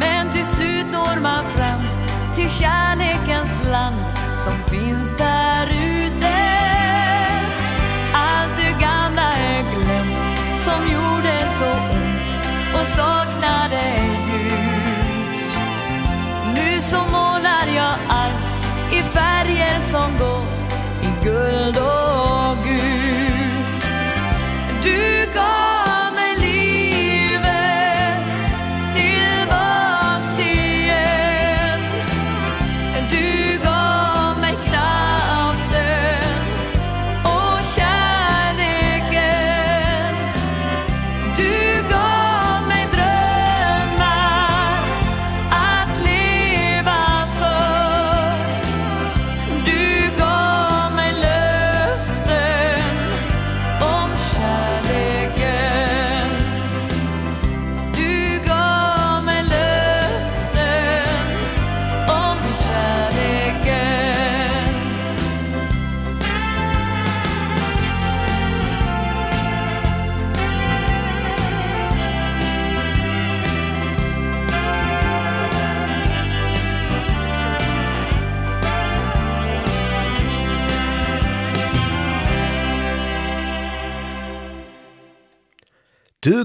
[0.00, 1.82] Men till slut når man fram
[2.34, 3.96] till kärlekens land
[4.44, 6.36] Som finns där ute.
[8.14, 13.82] Allt det gamla är glömt som gjorde så ont och saknade
[14.32, 15.58] ljus
[16.54, 20.45] Nu så målar jag allt i färger som går
[21.26, 22.45] good Lord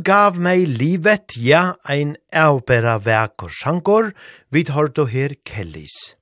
[0.03, 4.11] gav meg livet, ja, ein avbæra vek og sjankor,
[4.51, 6.15] vid hårdo her Kellis.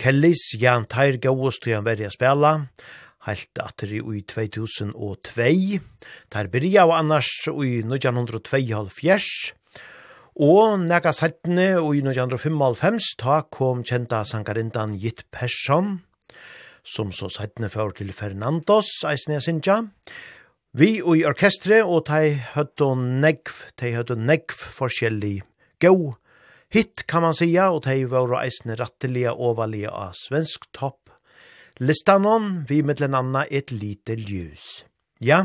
[0.00, 2.66] Kellis, ja, han tar gavust til han verja spela,
[3.28, 5.80] heilt atri i 2002,
[6.32, 8.62] tar byrja og annars ui 1902
[10.34, 16.00] Og nega settene ui i 1955 ta kom kjenta sangarindan Gitt Persson,
[16.82, 19.46] som så settene fyrir til Fernandos, eisne jeg
[20.74, 25.44] Vi og i orkestre, og de høtte negv, de høtte negv forskjellig
[25.78, 25.94] gå.
[26.74, 31.12] Hitt kan man sija, og de var reisende rattelige og valige av svensk topp.
[31.78, 34.82] Listanon, vi mittlen anna et lite ljus.
[35.22, 35.44] Ja,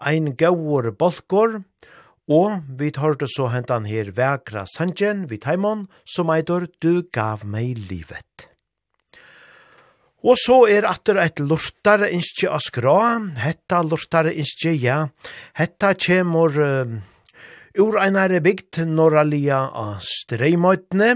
[0.00, 1.60] ein gauur bolkor,
[2.24, 7.76] og vi hørte så hentan her vekra sanjen, vi taimon, som eitor, du gav meg
[7.92, 8.48] livet.
[10.24, 13.00] Og så er atter eit lortare innskje av skra,
[13.42, 15.02] hetta lortare innskje, ja,
[15.58, 16.96] hetta kjemur uh,
[17.76, 21.10] ur einare bygd norralia av streimøytene,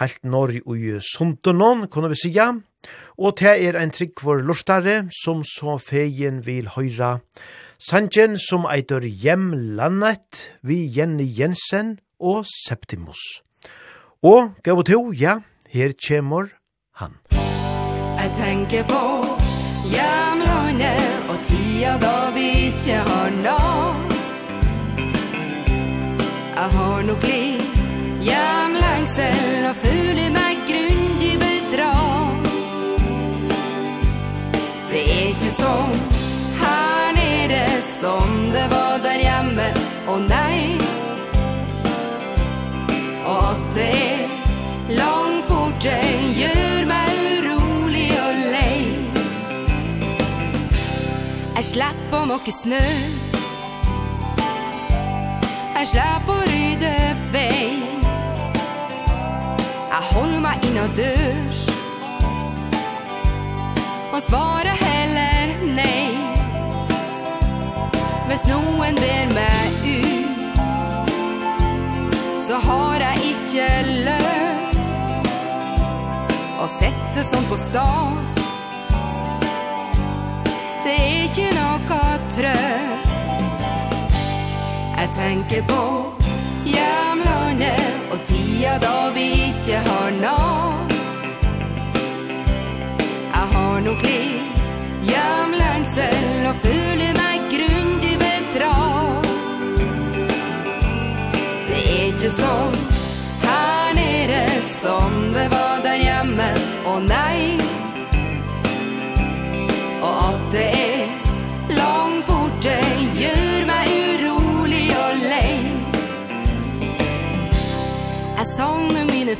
[0.00, 2.52] heilt norr i Sundunon, kunne vi sija,
[3.18, 7.18] og det er ein trygg for lortare som så feien vil høyra,
[7.78, 13.20] Sanjen som eitur hjemlandet vi Jenny Jensen og Septimus.
[14.26, 15.36] Og gav to, ja,
[15.70, 16.48] her kjemur
[18.28, 19.02] jeg tenker på.
[19.88, 24.16] Hjemlandet og tida da vi ikke har nått
[26.58, 27.78] Jeg har nok litt
[28.26, 32.50] hjemlengsel og føler meg grundig bedratt
[34.90, 35.96] Det er ikke sånn
[36.58, 39.70] her nede som det var der hjemme.
[40.08, 40.76] Å oh, nei,
[43.24, 44.07] og at det er
[51.68, 52.80] slapp å måke snø.
[55.78, 56.92] Jeg slapp å rydde
[57.34, 57.68] vei.
[59.88, 61.60] Jeg holder meg inn og dørs
[64.14, 66.12] Og svarer heller nei.
[68.28, 70.60] Hvis noen ber meg ut
[72.46, 73.70] Så har jeg ikke
[74.06, 74.84] løst
[76.62, 78.47] Å sette sånn på stas
[80.88, 82.00] det er ikke noe
[82.34, 83.18] trøst.
[84.98, 85.82] Jeg tenker på
[86.64, 90.96] hjemlandet Og tida da vi ikke har nått
[93.34, 94.42] Jeg har nok liv
[95.10, 96.77] hjemlengsel og fyrt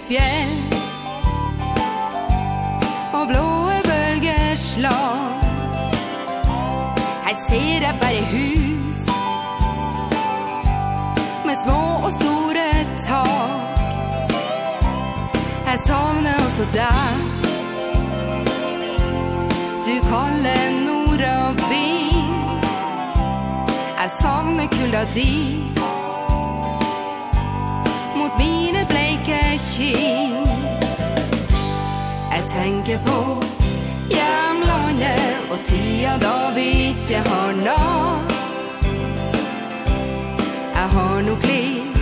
[0.06, 0.54] fjell.
[3.12, 5.28] Og blåe bølger slår.
[7.26, 9.00] Her ser jeg bare hus.
[11.46, 12.68] Med små og store
[13.06, 13.68] tak.
[15.68, 17.38] Jeg savner også deg
[19.86, 22.28] Du kaller nord og vind.
[24.00, 25.64] Jeg savner kulda di.
[28.16, 28.67] Mot min
[29.78, 30.34] ting
[32.32, 33.18] Jeg tenker på
[34.10, 37.78] hjemlandet Og tida da vi ikke har nå.
[40.74, 41.97] Jeg har nok liv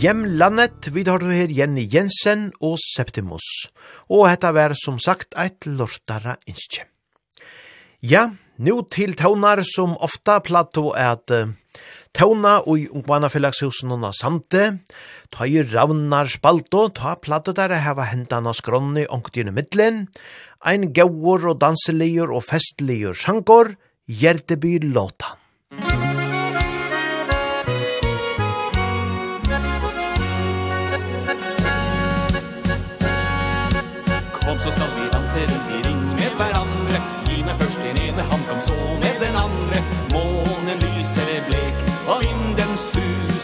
[0.00, 3.44] Hjemlandet, vi tar du her Jenny Jensen og Septimus.
[4.08, 6.86] Og hetta vær som sagt eit lortara innskje.
[8.00, 11.52] Ja, nu til tånar som ofta platå at uh,
[12.16, 14.80] tåna og ungmanna fellagshusen og samte,
[15.28, 20.06] ta i ravnar spalto, ta plato der heva hendana skronni ångtjene middelen,
[20.64, 23.76] ein gauur og danseligur og festligur sjankor,
[24.08, 25.36] hjerteby låtan.
[25.76, 26.09] Musik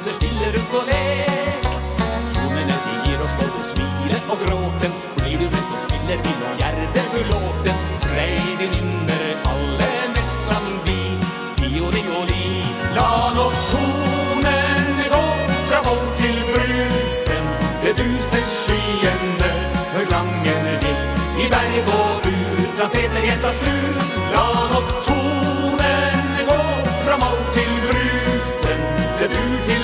[0.06, 1.66] danser stille rundt og lek
[2.34, 4.92] Tonene de gir oss både smile og gråten.
[5.16, 11.00] Blir du med så spiller vi nå gjerde ulåten Freidinninner alle messan vi.
[11.58, 12.62] Fioli og li
[12.94, 15.24] La nå tonen gå
[15.68, 17.52] fra vold til brusen
[17.82, 19.52] Det duser skyene
[19.94, 21.04] Hør klangen vil
[21.42, 23.78] i berg og ut Da seter jenta snu
[24.34, 25.25] La nå tonen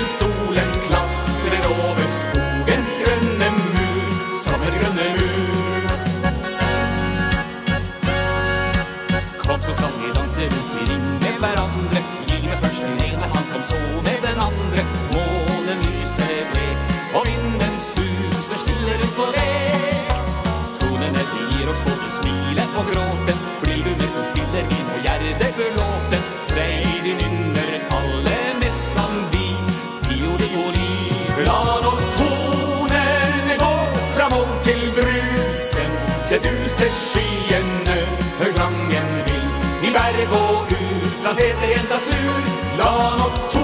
[0.05, 4.12] solen klatrer over skogens grønne mur,
[4.45, 5.85] samme grønne mur.
[9.43, 13.27] Kom så skal vi danse rundt i ring med hverandre, gi meg først den ene,
[13.35, 14.83] han kom så med den andre.
[15.15, 16.79] Månen lyser blek,
[17.15, 20.16] og vinden suser stille rundt på lek.
[20.81, 25.01] Tonene de gir oss både smilet og gråten, blir du med som spiller min og
[25.07, 25.82] gjerde.
[36.98, 37.98] skyene
[38.40, 39.48] Hør klangen vill
[39.89, 41.10] i berg og ut.
[41.23, 42.47] Fra seter jenta snur
[42.78, 43.62] La nok to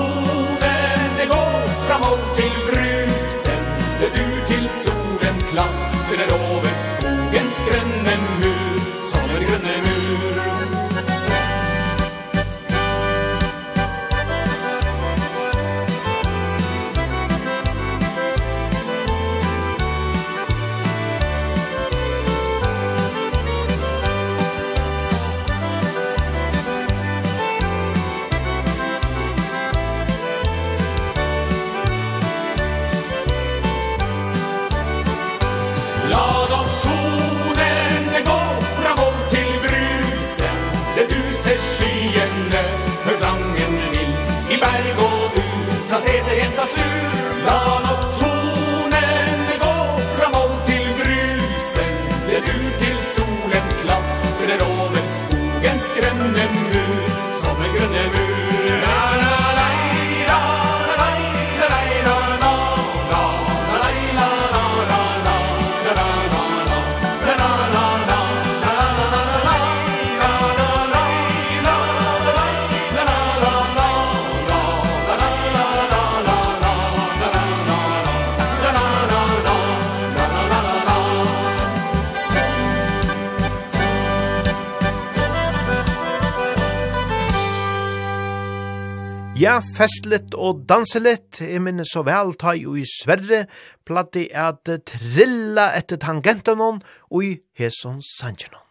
[89.78, 91.38] festligt og danseligt.
[91.40, 93.44] Jeg minnes så vel ta i i Sverre,
[93.86, 96.80] platt i at trilla etter tangentenon
[97.10, 98.64] og i heson sanjenon.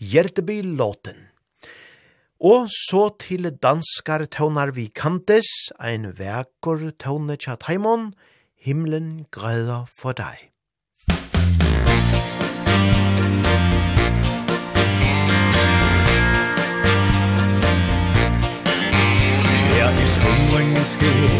[0.00, 1.28] Hjerteby låten.
[2.40, 5.48] Og så til danskar tøvnar vi kantes,
[5.80, 8.12] ein vekor tøvne tja taimon,
[8.56, 10.55] himlen græder for deg.
[20.06, 21.30] Hvis undringen sker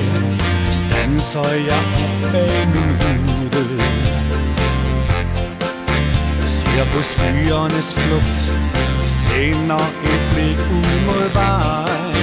[0.70, 3.82] Stanser jeg op af min hude
[6.44, 8.40] Ser på skyernes flugt
[9.06, 12.20] Sender et blik ud mod vej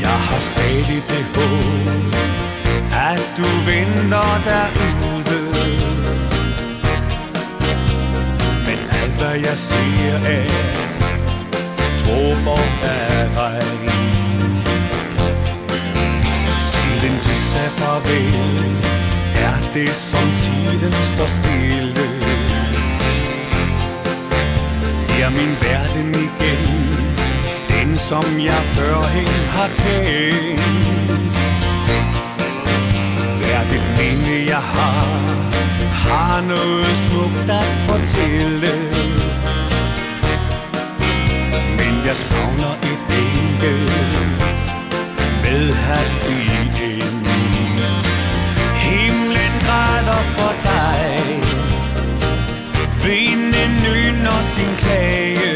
[0.00, 2.14] Jeg har stadig det håb
[2.92, 5.40] At du venter derude
[8.66, 10.89] Men alt hvad jeg ser er
[12.10, 12.58] Sommer
[16.58, 18.74] Siden du kysse farvel.
[19.34, 22.08] Er det som tiden står stille?
[25.08, 27.06] Her min verden igen
[27.68, 31.36] Den som jeg førhen har kendt.
[33.40, 35.06] Hver det minde jeg har
[35.92, 39.39] Har noget smukt at fortælle.
[42.10, 43.02] Jeg savner et
[43.38, 44.60] enkelt
[45.42, 46.40] Med hat i
[48.84, 51.20] Himlen græder for dig.
[53.04, 55.54] Vinden nynner sin klage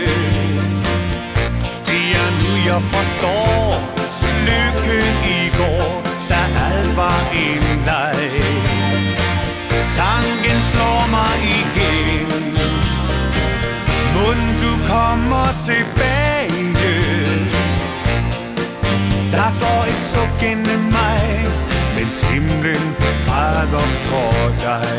[1.87, 3.65] Det er nu jeg forstår
[4.49, 6.03] Lykken i går.
[6.29, 8.31] Da alt var en leg
[9.97, 12.45] Tanken slår mig igen.
[14.15, 16.24] Mund du kommer tilbage
[20.45, 21.23] kende mig
[21.97, 22.85] Mens himlen
[23.27, 24.35] brænder for
[24.67, 24.97] dig.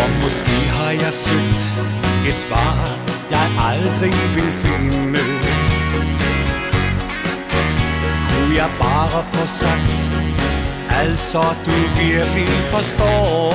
[0.00, 1.62] Og måske har jeg søgt
[2.28, 2.78] et svar
[3.30, 5.24] Jeg aldrig vil finde.
[8.28, 9.98] Kunne jeg bare få sagt
[10.90, 13.52] Altså du virkelig forstår.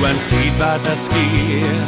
[0.00, 1.84] Uanset hvad der sker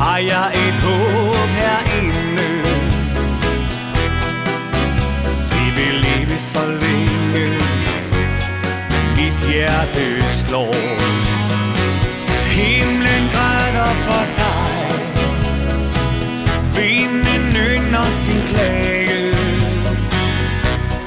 [0.00, 2.63] Har jeg et håb herinde.
[6.34, 7.58] vissar ringer
[9.16, 10.74] Mitt hjärte slår.
[12.54, 14.94] Himlen græder for dig.
[16.76, 19.34] Vinden ynder sin klage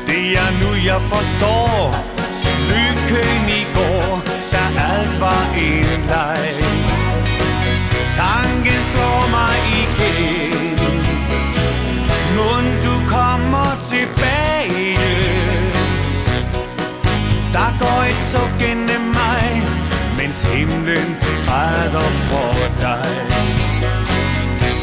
[0.06, 1.96] Det er nu jeg forstår
[2.70, 4.22] Lykken i går.
[4.52, 4.64] Da
[4.94, 6.64] alt var en leg
[8.18, 9.27] Tanken slår.
[20.58, 21.10] himlen
[21.46, 22.54] fader for
[22.84, 23.14] dig.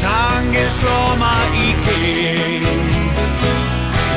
[0.03, 2.65] Sange slår mig igen.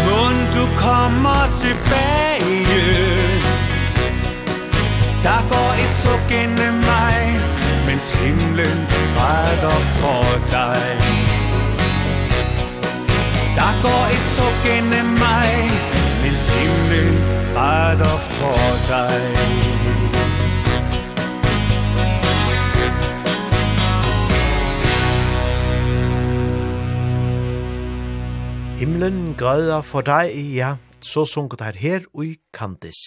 [0.07, 2.77] Mund du kommer tilbage.
[5.23, 7.39] Der går et suk gennem mig
[7.87, 8.77] Mens himlen
[9.15, 10.25] fader for
[10.55, 10.87] dig.
[13.55, 15.51] Der går et suk gennem mig
[16.23, 17.15] Mens himlen
[17.55, 18.61] fader for
[18.93, 19.96] dig.
[28.77, 32.99] Himlen græder for deg, ja, så sunket her her ui Kandis.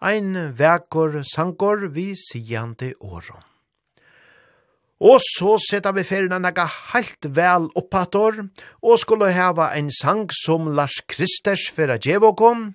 [0.00, 3.44] Ein verkor sankor vi sigande åron.
[5.04, 8.40] Og så setta vi ferina naga heilt vel oppator,
[8.80, 12.72] og skulle heva ein sang som Lars Kristers fyrra djevokom,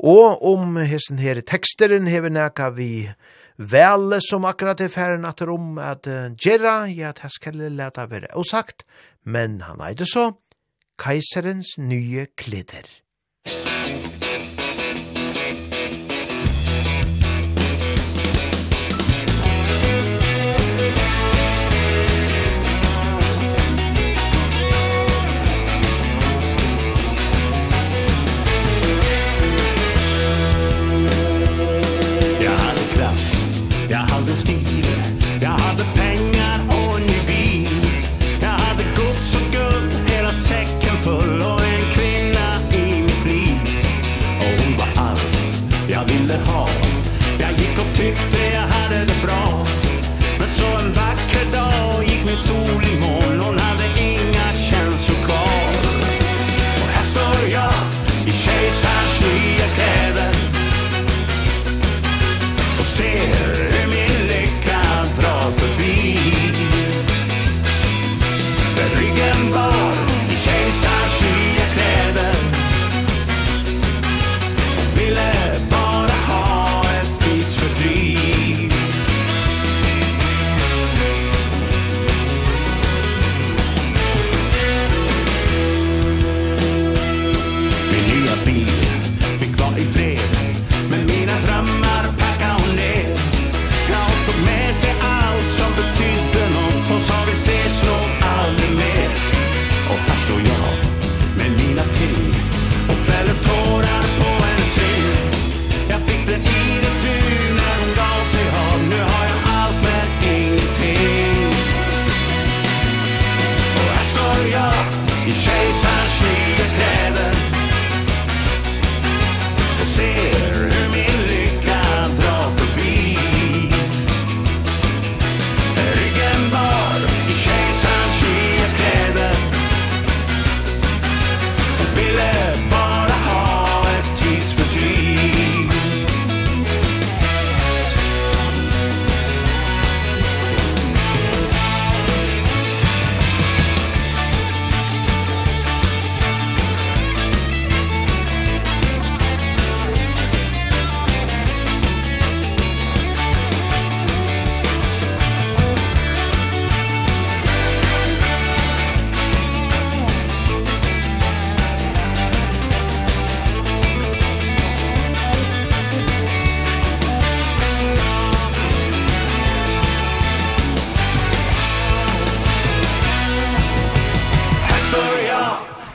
[0.00, 3.10] og om hessen her teksteren hever nega vi
[3.60, 8.32] vel som akkurat er ferien at rom at uh, gjerra, ja, det skal leta være
[8.32, 8.86] osagt,
[9.28, 10.30] men han eide så,
[11.00, 12.84] keiserens nye kleder.
[52.40, 55.72] sol imorgon hade inga känslor kvar.
[56.82, 57.72] Och här står jag
[58.26, 60.34] i kejsars nya kläder
[62.78, 63.59] Och ser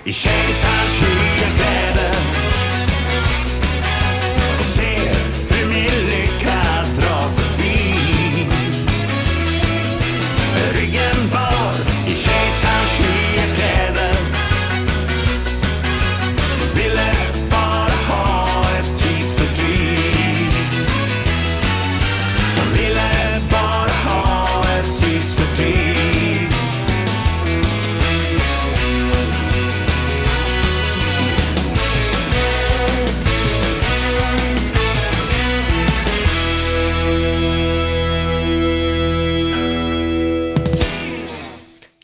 [0.07, 1.24] Ich schätze an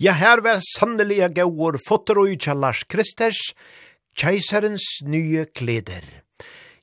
[0.02, 3.38] Ja, her var sannelige gauur fotter og utja Lars Kristers,
[4.18, 6.08] keiserens nye kleder.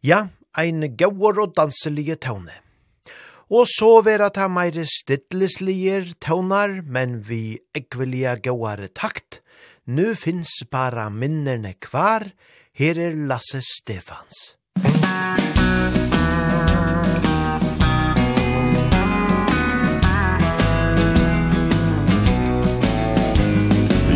[0.06, 2.54] Ja, ein gauur og danselige tåne.
[3.50, 9.40] Og så vera ta meire stidlislige tånar, men vi ekvelia gauare takt.
[9.82, 12.30] Nu finns bara minnerne kvar,
[12.70, 14.57] her er Lasse Stefans.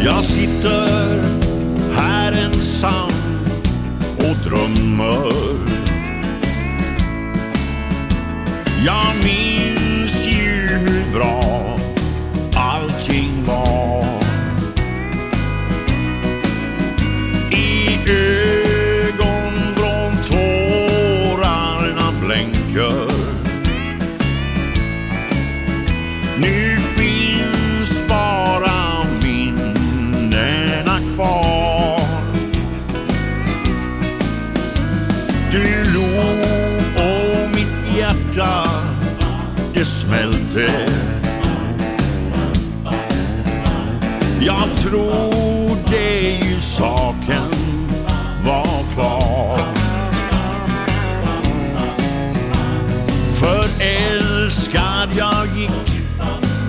[0.04, 1.22] Jag sitter
[1.94, 3.10] här ensam
[4.16, 5.32] och drömmer.
[8.86, 11.51] Jag minns ju hur bra
[40.12, 40.86] smälte
[44.40, 47.50] Jag tror det i saken
[48.44, 49.58] var klar
[53.40, 56.04] För älskad jag gick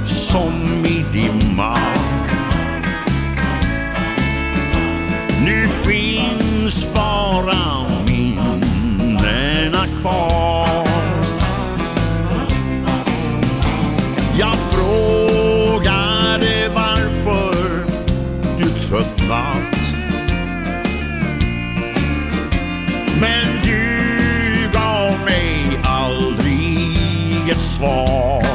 [0.06, 1.78] som i dimma
[5.46, 7.83] Nu finns bara
[27.54, 28.53] inget svar.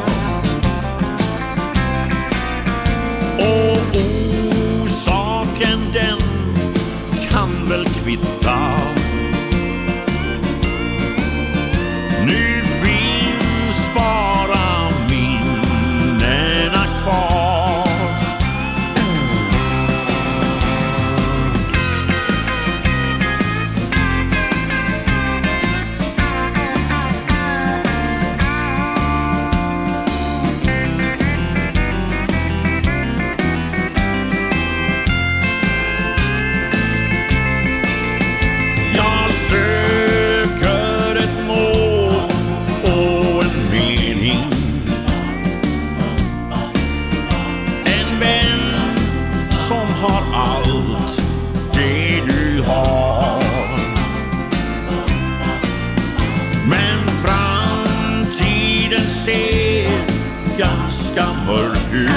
[61.19, 62.11] ganska mörk ut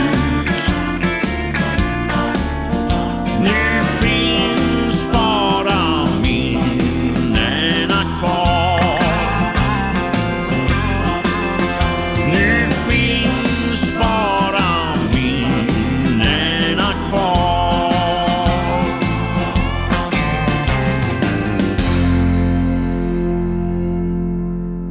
[3.41, 8.99] Nu finns bara minnena kvar.
[12.33, 17.93] Nu finns bara minnena kvar.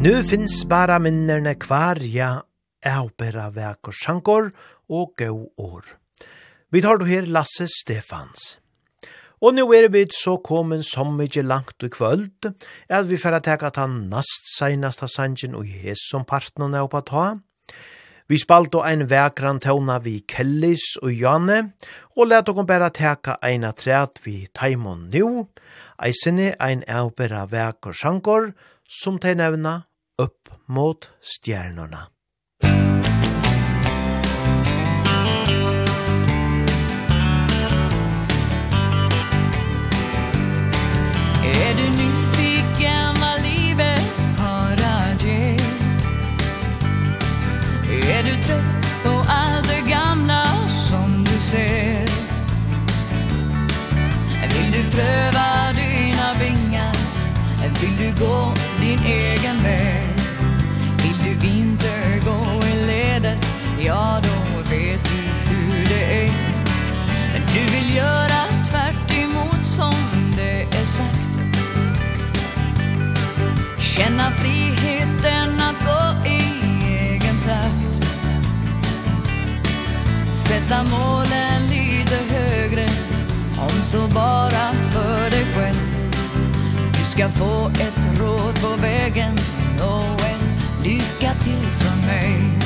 [0.00, 2.49] Nu finns bara minnena kvar, ja,
[2.82, 4.52] avbæra og sjankor
[4.88, 5.84] og gau år.
[6.70, 8.58] Vi tar då her Lasse Stefans.
[9.40, 12.52] Og nu er vi så kommet som mykje langt i kvöld,
[12.88, 17.38] at vi får teka ta nast seinasta sangen og hes som partnerne er oppa ta.
[18.28, 21.72] Vi spalt ein vekran tåna vi Kellis og Janne,
[22.16, 25.48] og let okon bæra teka ein træt vi Taimon nu,
[25.98, 28.52] eisene ein avbæra vekor sjankor,
[28.86, 29.82] som tegnevna
[30.18, 32.09] upp mot stjärnorna.
[55.00, 56.94] pröva dina vingar.
[57.80, 60.08] Vill du gå din egen väg?
[61.02, 63.46] Vill du inte gå i ledet?
[63.78, 66.32] Ja då vet du hur det är.
[67.32, 69.94] Men du vill göra tvärt emot som
[70.36, 71.30] det är sagt.
[73.78, 76.42] Känna friheten att gå i
[76.86, 78.04] egen takt.
[80.32, 81.89] Sätta målen lite
[83.84, 85.76] så bara för dig själv?
[86.92, 89.38] Du ska få ett råd på vägen.
[89.78, 92.59] Och ett lycka till från mig.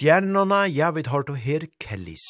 [0.00, 2.24] stjernarna, ja, vi har to her kellis.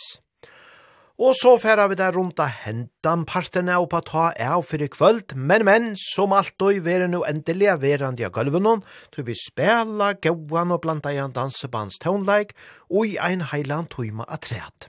[1.21, 5.37] Og så færa vi der rundt av hentan partene og på ta av fyrir kvöld,
[5.37, 8.83] men men, som alt og vi er nu endelig verand i gulven,
[9.13, 12.57] til vi spela gauan og blanda i en dansebands tånleik
[12.91, 14.89] og i ein heiland tøyma av treat.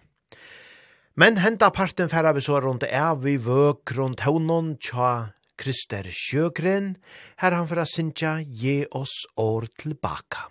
[1.16, 6.96] Men henta parten færa vi så rundt av vi vøk rundt hånden tja Krister Sjøgren,
[7.38, 10.48] her han færa sinja, ge oss år tilbaka.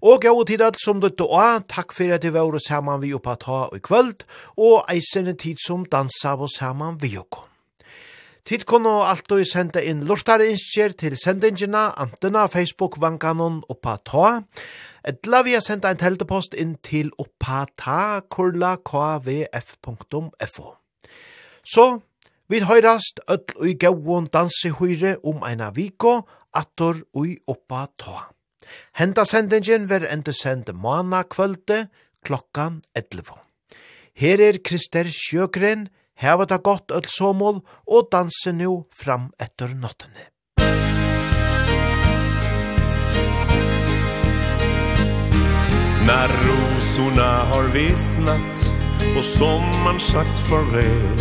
[0.00, 3.36] Og gau tid alt som lytte og takk fyrir at du var saman vi oppa
[3.36, 4.24] ta i kvöld,
[4.56, 7.44] og eisende tid som dansa av saman vi okko.
[8.44, 14.42] Tid kunne og senda inn lortare innskjer til sendingina, antena Facebook-vanganon oppa ta,
[15.04, 20.66] etla vi har senda en teltepost inn til oppa ta kurla kvf.fo.
[21.62, 22.00] Så,
[22.48, 26.22] vi høyrast öll og i gauon dansehøyre om eina viko,
[26.56, 28.30] attor og i oppa ta.
[28.92, 31.88] Henda sendingen ver enda send mana kvölde
[32.24, 33.38] klokkan 11.
[34.14, 40.28] Her er Krister Sjøgren, heva det godt öll somol og danse nu fram etter nottene.
[46.10, 48.74] När rosorna har vissnat
[49.16, 51.18] och sommaren sagt farväl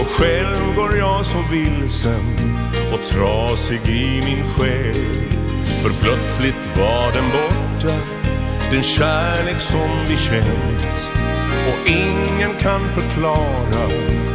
[0.00, 2.56] Och själv går jag så vilsen
[2.92, 5.39] och trasig i min själ
[5.82, 7.94] För plötsligt var den borta
[8.70, 11.10] Den kärlek som vi känt.
[11.68, 13.88] Och ingen kan förklara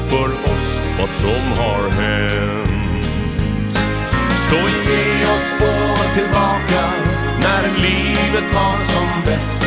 [0.10, 3.80] För oss vad som har hänt.
[4.36, 6.84] Så ge oss båda tillbaka
[7.40, 9.66] När livet var som bäst.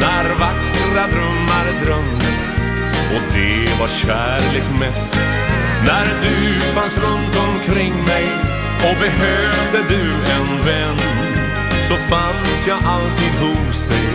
[0.00, 2.70] När vackra drömmar drömdes
[3.14, 5.16] Och det var kärlek mest.
[5.86, 8.51] När du fanns runt omkring mig
[8.88, 10.98] Och behövde du en vän
[11.88, 14.08] Så fanns jag alltid hos dig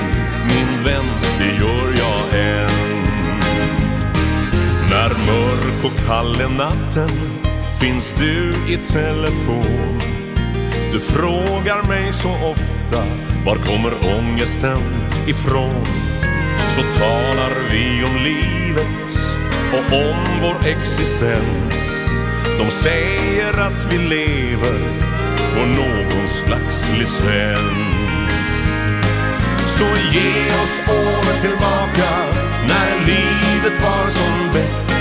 [0.48, 1.06] Min vän,
[1.40, 3.04] det gör jag än.
[4.90, 7.10] När mörk och kall är natten
[7.82, 10.00] Finns du i telefon.
[10.94, 13.04] Du frågar mig så ofta
[13.46, 14.82] Var kommer ångesten
[15.28, 15.86] ifrån?
[16.68, 19.20] Så talar vi om livet
[19.74, 21.97] Och om vår existens.
[22.58, 24.80] De säger att vi lever
[25.54, 28.68] på någon slags licens.
[29.66, 32.10] Så ge oss året tillbaka
[32.68, 34.92] när livet var som bäst.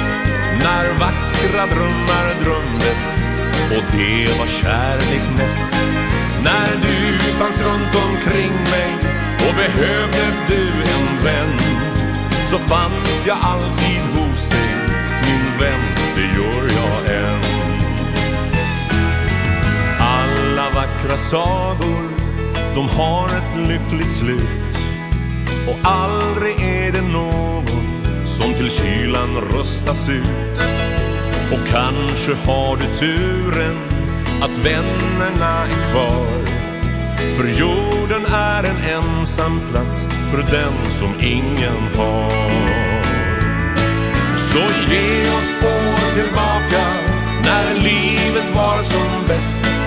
[0.58, 3.26] När vackra drömmar drömdes
[3.70, 5.74] och det var kärlek mest.
[6.44, 8.92] När du fanns runt omkring mig
[9.48, 11.58] och behövde du en vän
[12.50, 14.85] Så fanns jag alltid hos dig.
[20.86, 22.08] vackra sagor.
[22.74, 24.76] De har ett lyckligt slut.
[25.68, 27.66] Och aldrig är det någon
[28.24, 30.62] Som till kylan röstas ut.
[31.52, 33.76] Och kanske har du turen
[34.42, 36.46] Att vännerna är kvar.
[37.36, 42.30] För jorden är en ensam plats För den som ingen har.
[44.36, 46.86] Så ge oss spår tillbaka
[47.44, 49.85] När livet var som bäst.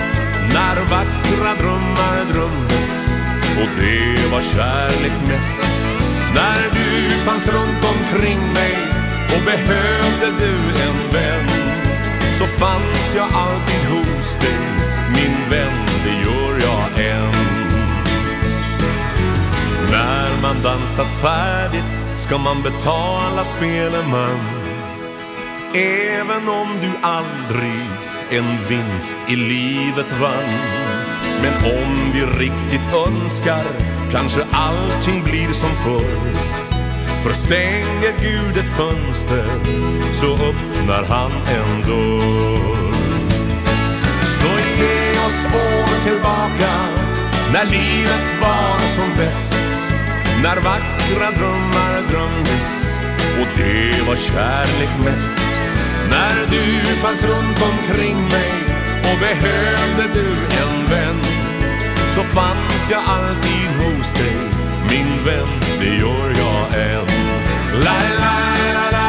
[0.60, 3.10] När vackra drömmar drömdes
[3.60, 5.74] Och det var kärlek mest.
[6.34, 8.76] När du fanns runt omkring mig
[9.34, 10.54] Och behövde du
[10.86, 11.48] en vän
[12.38, 14.58] Så fanns jag alltid hos dig
[15.14, 17.32] Min vän, det gör jag än.
[19.90, 24.40] När man dansat färdigt Ska man betala spelen man.
[25.74, 30.50] Även om du aldrig en vinst i livet vann.
[31.42, 33.64] Men om vi riktigt önskar
[34.12, 36.34] Kanske allting blir som förr.
[37.22, 39.46] För stänger Gud ett fönster
[40.12, 42.92] Så öppnar han en dörr.
[44.24, 44.48] Så
[44.78, 46.72] ge oss år tillbaka
[47.52, 49.54] När livet var som bäst.
[50.42, 53.00] När vackra drömmar drömdes
[53.40, 55.59] Och det var kärlek mest.
[56.10, 58.52] När du fanns runt omkring mig
[58.98, 60.28] Och behövde du
[60.62, 61.20] en vän
[62.08, 64.36] Så fanns jag alltid hos dig
[64.90, 65.48] Min vän,
[65.80, 67.06] det gör jag än.
[67.84, 68.34] La la
[68.74, 68.99] la la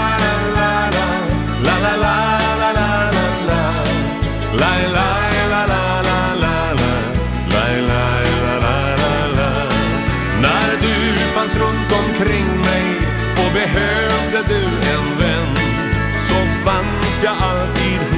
[17.23, 18.10] jag alltid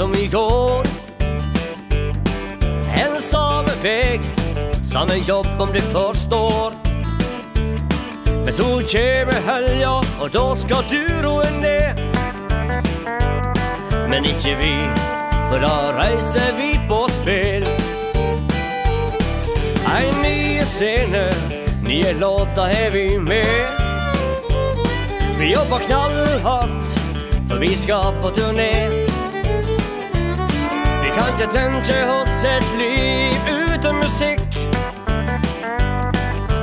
[0.00, 0.86] som igår
[2.94, 4.20] En sameväg
[4.82, 6.72] Samme jobb om du förstår
[8.44, 9.90] Men så kommer helga
[10.20, 12.12] Och då ska du roa ner
[14.08, 14.88] Men inte vi
[15.50, 17.64] För då reiser vi på spel
[19.86, 21.30] Ein nye scene
[21.84, 23.66] Nye låtar är vi med.
[25.38, 26.98] Vi jobbar knallhardt
[27.48, 28.99] För vi ska på turné.
[31.10, 34.40] Bekanta tänka hos ett liv utan musik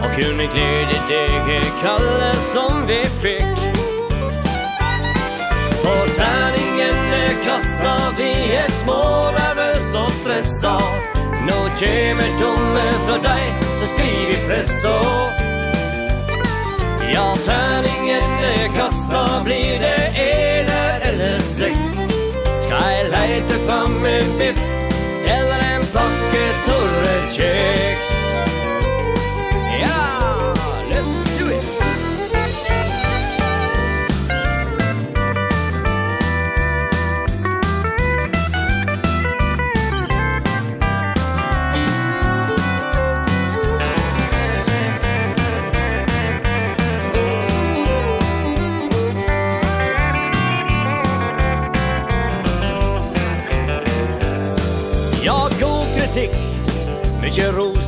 [0.03, 3.57] Och hur med glädje det är Kalle som vi fick
[5.83, 6.95] På tärningen
[7.45, 10.81] kasta vi är små nervös och stressa
[11.47, 15.31] Nå kommer domen från dig så skriv i press och
[17.13, 20.36] Ja, tärningen kasta blir det en
[23.27, 24.59] heter Tommy Biff
[25.25, 28.16] Eller en pakke torre kjeks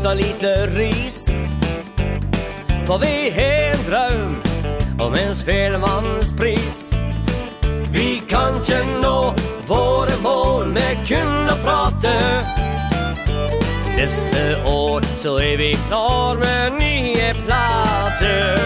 [0.10, 1.36] så lite ris.
[2.86, 4.36] För vi har en dröm
[5.00, 6.92] om en spelmanspris
[7.92, 8.54] Vi kan
[9.02, 9.36] nå
[9.68, 12.16] våre mål med kun å prate.
[13.98, 18.58] Neste år så er vi klar med nye plater.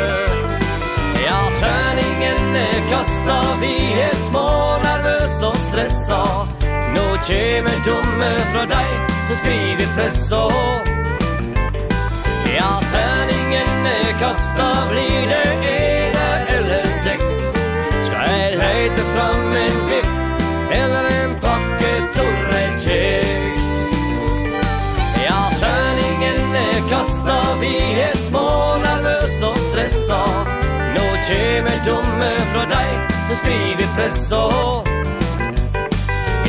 [1.25, 3.75] Ja, terningene kasta, vi
[4.07, 4.47] er små,
[4.83, 6.23] nervøs og stressa
[6.95, 10.92] Nå kommer dumme fra deg, så skriver pressa
[14.19, 17.23] kasta blir det ena eller sex?
[18.05, 20.11] Ska jag leta fram en biff
[20.71, 23.61] eller en pakke torre kex
[25.27, 30.25] Ja, tärningen kastar vi är små, nervös og stressa
[30.95, 34.43] Nå kommer dumme fra deg som skriver pressa.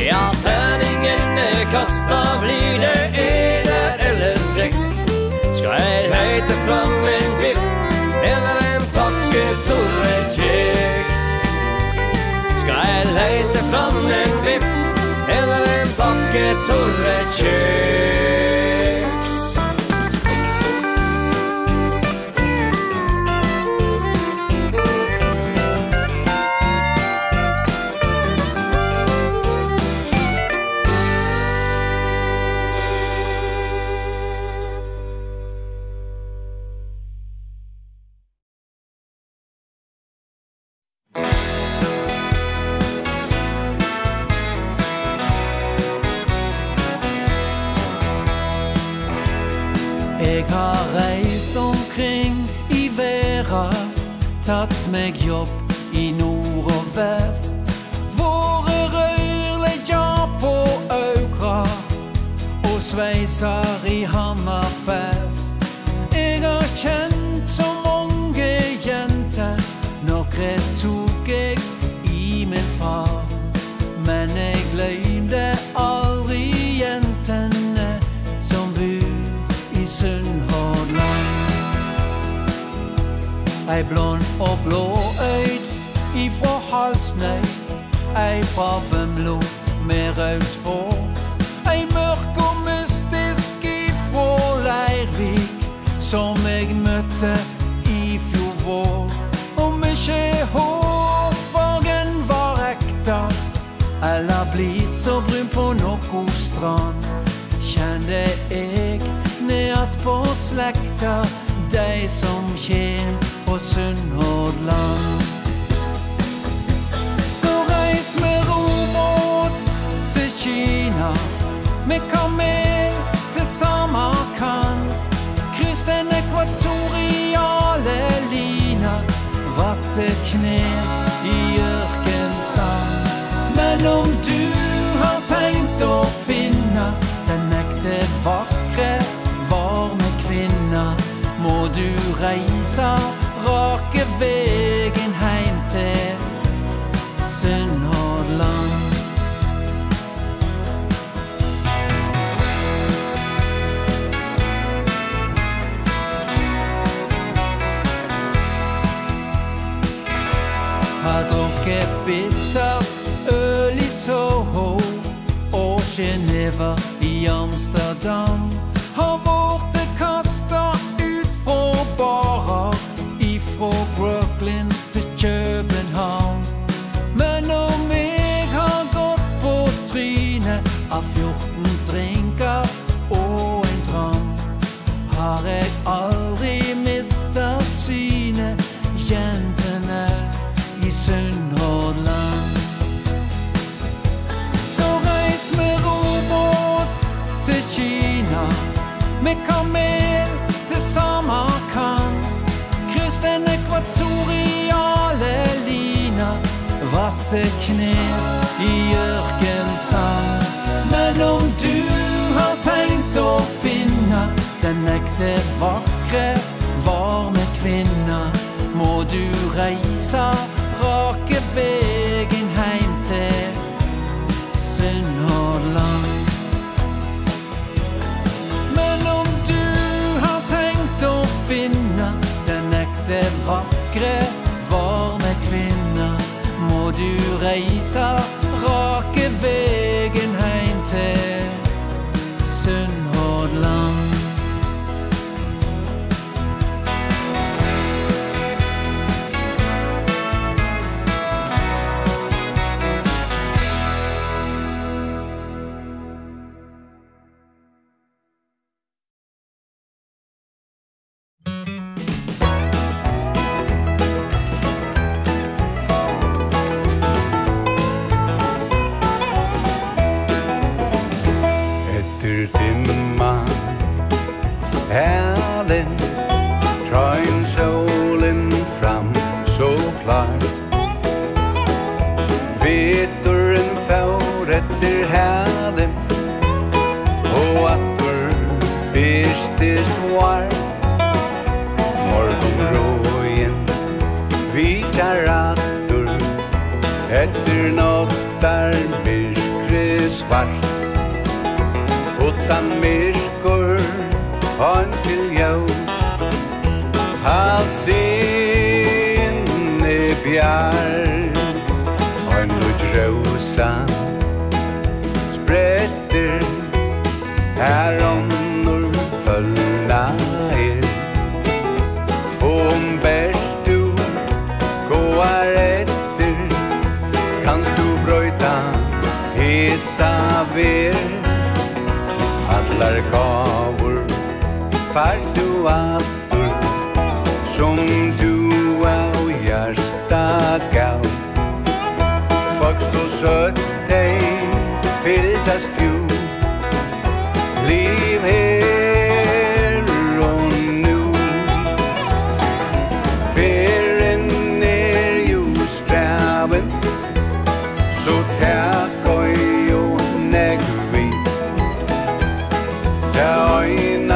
[0.07, 1.39] Ja, tärningen
[1.71, 4.77] kastar blir det ena eller sex?
[5.57, 7.04] Ska jag leta fram
[12.85, 14.65] Jeg leiter fram en biff
[15.37, 18.44] Eller en pakke torre kjøp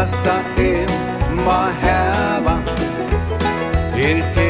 [0.10, 0.90] bästa en
[1.36, 2.60] må häva
[3.96, 4.49] Er till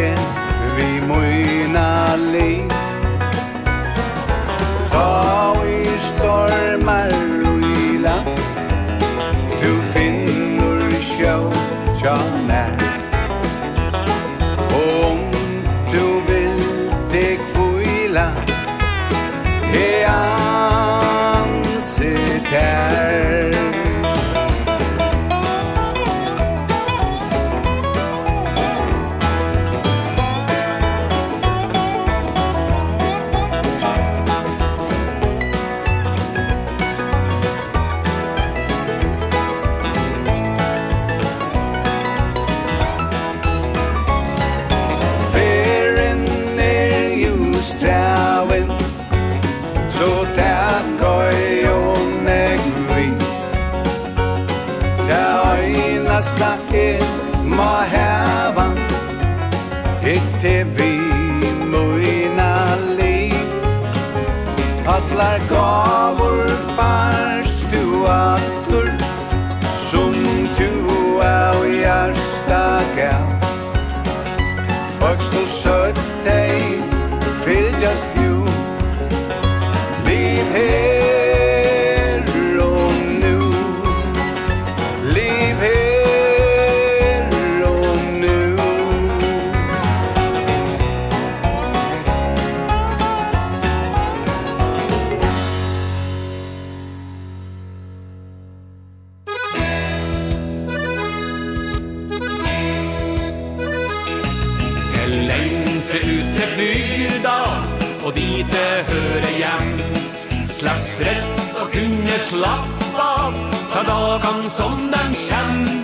[114.30, 115.84] sang som den kjem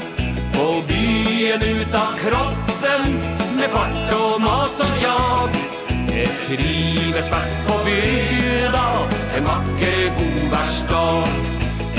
[0.54, 3.04] På byen ut av kroppen
[3.58, 5.50] Med fart og mas og jag.
[6.16, 8.86] Jeg trives best på bygda
[9.38, 11.28] En vakker god versdag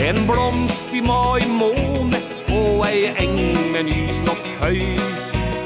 [0.06, 2.20] En blomst i mai måne
[2.52, 3.40] Og ei eng
[3.73, 4.81] med nysnått høy.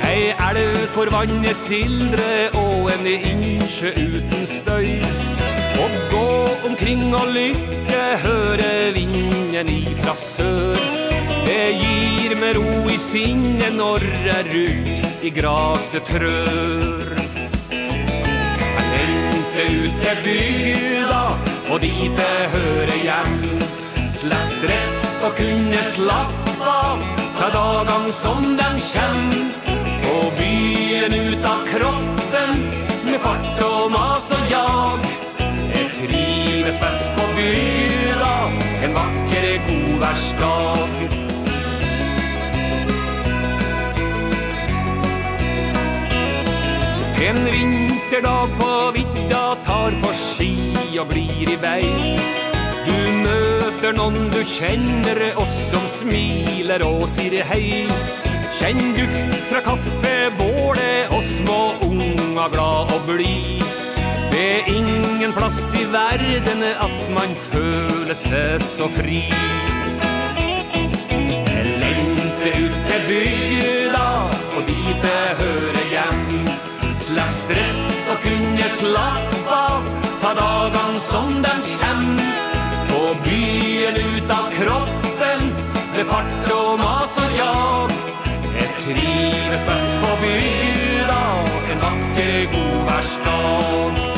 [0.09, 4.97] Ei elv for vannet sildre Og en innsjø uten støy.
[5.82, 6.10] Og
[6.66, 10.81] omkring og lykke høre vinden ifra sør.
[11.47, 17.11] Det gir meg ro i sinne Når jeg rundt i graset trør.
[17.70, 21.23] Jeg lengte ut til bygda
[21.70, 23.39] Og dit jeg hører hjem.
[24.20, 24.93] Slapp stress
[25.24, 27.01] og kunne slapp av
[27.39, 29.23] Ta dagen som dem kjem
[30.12, 32.61] Og byen ut av kroppen
[33.07, 35.11] Med fart og mas og jag.
[35.73, 38.51] Et rik trives best på bygda
[38.82, 40.89] En vacker godvärsdag
[47.28, 52.19] En vinterdag på vidda tar på ski och blir i vei.
[52.87, 57.89] Du möter någon du känner og som smiler och sier hei.
[58.61, 63.61] Kjenn duft fra kaffe, båle och små unga glad och blid
[64.41, 69.19] Det er ingen plass i verden at man føler seg så fri.
[71.51, 74.07] Jeg lengter ut til bygda
[74.57, 76.49] og dit jeg hører hjem.
[77.05, 77.83] Slapp stress
[78.15, 79.93] og kunne slapp av
[80.23, 82.09] Ta dagen som den kjem.
[82.89, 85.51] På byen ut av kroppen
[85.99, 87.93] Med fart og mas og jag.
[88.57, 91.25] Jeg trives best på bygda
[91.75, 94.10] En vakker god versdag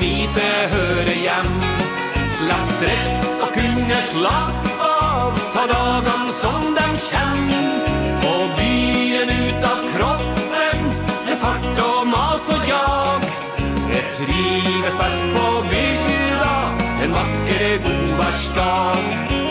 [0.00, 1.52] vite høre hjem.
[2.38, 3.08] Slapp stress
[3.42, 7.50] og kunne slapp av Ta dagen som den kjem
[8.24, 10.86] Og byen ut av kroppen
[11.26, 13.28] Med fart og mas og jag.
[13.90, 16.56] Jeg trives best på bygda
[17.04, 19.49] En vakker godværsdag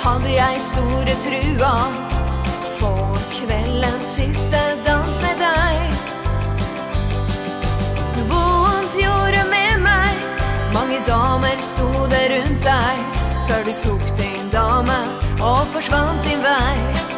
[0.00, 1.72] hadde jeg store trua
[2.78, 5.76] For kveldens siste dans med deg.
[8.30, 10.24] Vondt gjorde med meg.
[10.72, 13.04] Mange damer stod der rundt deg.
[13.50, 14.98] Før du tok din dame
[15.40, 17.09] og forsvant din vei.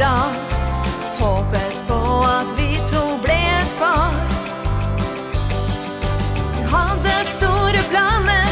[0.00, 0.32] idag
[1.18, 4.12] Hoppet på att vi tog blev ett par.
[6.56, 8.46] Vi hade stora planer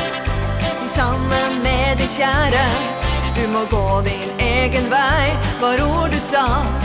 [0.81, 2.69] Tillsammans med din kära
[3.37, 6.78] Du må gå din egen vei Var ord du sa.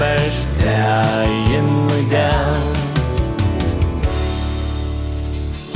[0.00, 2.60] best dagen og dag.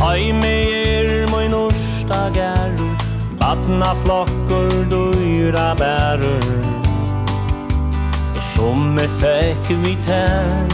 [0.00, 2.94] Hei med er min orsta gærur
[3.40, 6.46] Vatna flokkur dyra bærur
[8.40, 10.72] Som er fekk vi tær.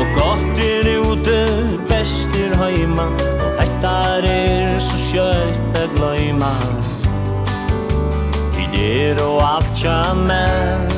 [0.00, 1.40] Og gott er ute,
[1.88, 3.08] best er heima
[3.44, 6.54] Og hettar er så skjøtt er gløyma
[8.82, 10.90] er og alt tja menn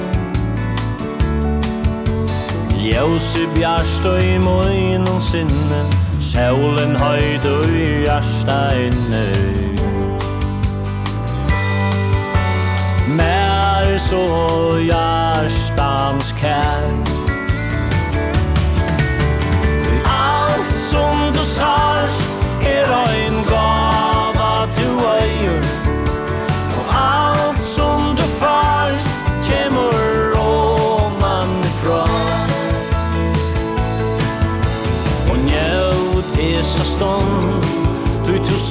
[2.85, 5.81] Ljósi bjarst og i møynum sinne
[6.25, 9.25] Sjålen høyd og i hjarsta inne
[13.15, 14.25] Mer så
[14.81, 17.14] hjarstans kær.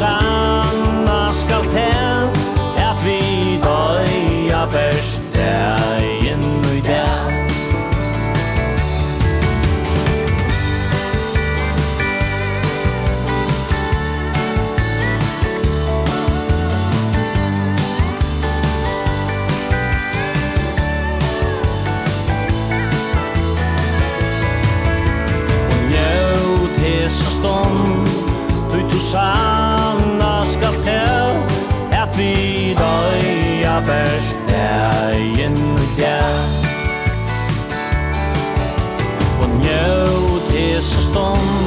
[0.04, 2.30] sanna skal til
[2.90, 3.20] at vi
[3.66, 6.44] døya best dagen
[6.78, 7.34] i dag.
[25.72, 28.08] Og njød hesa stund
[28.72, 29.53] Du tu sa
[33.82, 36.48] verstegen og dag
[39.42, 41.63] Og njød disse stund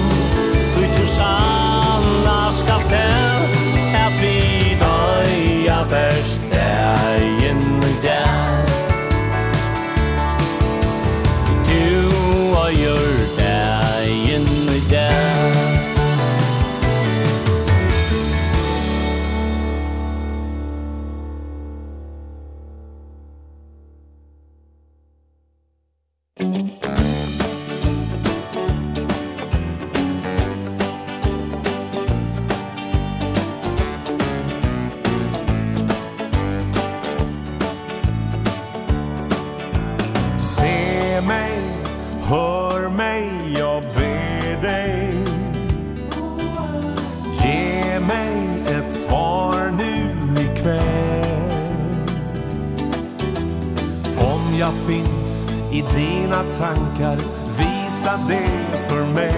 [56.97, 57.19] tankar
[57.59, 59.35] Visa det för mig.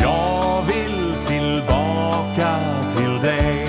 [0.00, 2.58] Jag vill tillbaka
[2.96, 3.68] till dig.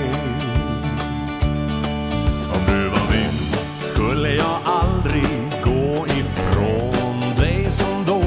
[2.54, 8.22] Om du var min skulle jag aldrig gå ifrån dig som då.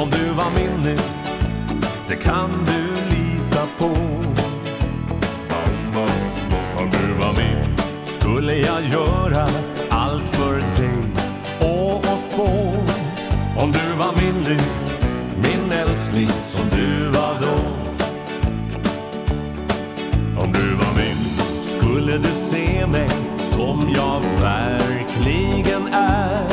[0.00, 0.98] Om du var min nu,
[2.08, 2.67] det kan
[16.18, 17.54] vi som du var då.
[20.42, 26.46] Om du var min skulle du se mig som jag verkligen är.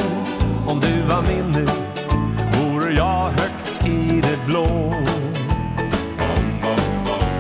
[0.68, 1.68] Om du var min nu
[2.58, 4.94] vore jag högt i det blå.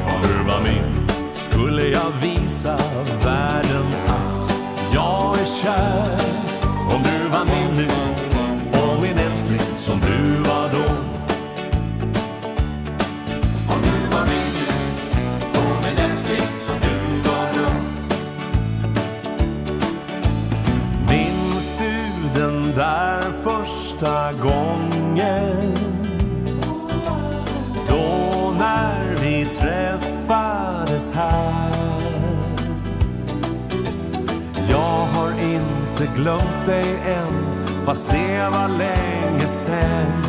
[0.06, 2.78] Om du var min skulle jag visa
[3.24, 4.56] världen att
[4.94, 6.20] jag är kär.
[6.96, 7.88] Om du var min nu
[8.80, 10.45] och min älskling som du
[36.16, 40.24] glömt dig än Fast det var länge sen.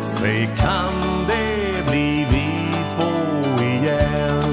[0.00, 4.44] Säg kan det bli vi två igen?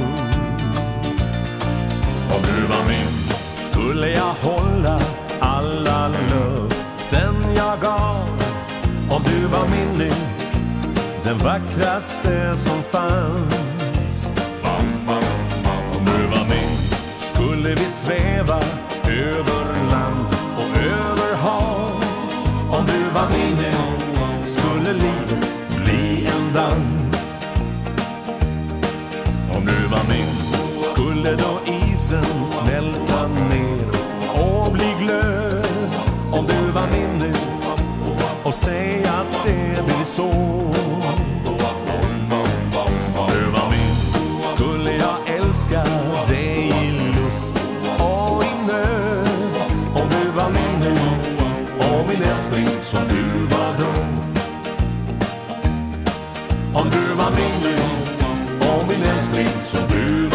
[2.30, 5.02] Om du var min skulle jag hålla
[5.40, 8.30] alla löften jag gav.
[9.10, 10.12] Om du var min nu
[11.24, 14.36] den vackraste som fanns.
[15.98, 16.78] Om du var min
[17.18, 18.60] skulle vi sväva
[23.14, 23.74] var inne
[24.46, 27.44] Skulle livet bli en dans.
[29.52, 30.28] Om du var min
[30.80, 33.90] Skulle då isen smälta ner
[34.34, 35.66] Och bli glöd.
[36.32, 37.34] Om du var min nu
[38.44, 40.32] Och säg att det blir så.
[52.92, 53.92] som du var då.
[56.80, 57.78] Om du var min nu,
[58.68, 60.31] om min älskling som du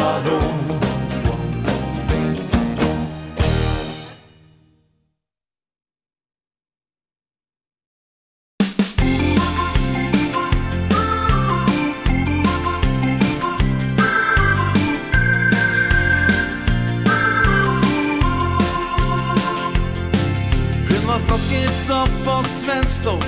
[21.36, 23.26] Danskigt upp på svenskt topp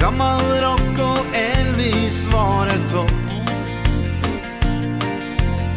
[0.00, 3.12] Gammal rock och Elvis var et topp.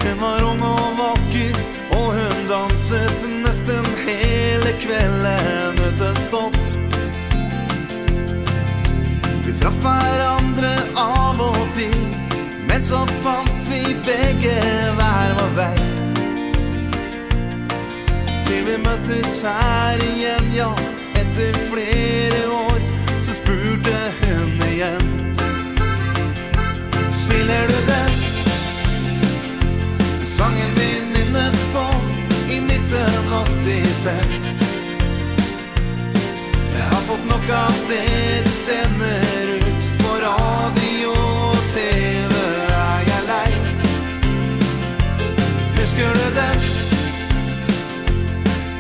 [0.04, 1.56] Hun var ung og vakker
[1.90, 6.58] Og hun danset nesten hele kvelden uten stopp.
[9.46, 11.96] Vi traff hverandre av og til
[12.68, 14.58] Men så fant vi begge
[15.00, 15.78] hver vår vei.
[18.44, 20.93] Til vi møttes her igjen, ja
[21.34, 22.80] etter flere år
[23.22, 25.36] Så spurte hun igjen
[27.12, 28.12] Spiller du den?
[30.24, 31.86] Sangen min minnet på
[32.54, 34.16] I 1985
[36.74, 42.34] Jeg har fått nok av det du sender ut På radio og TV
[42.70, 43.52] er jeg lei
[45.80, 46.68] Husker du den?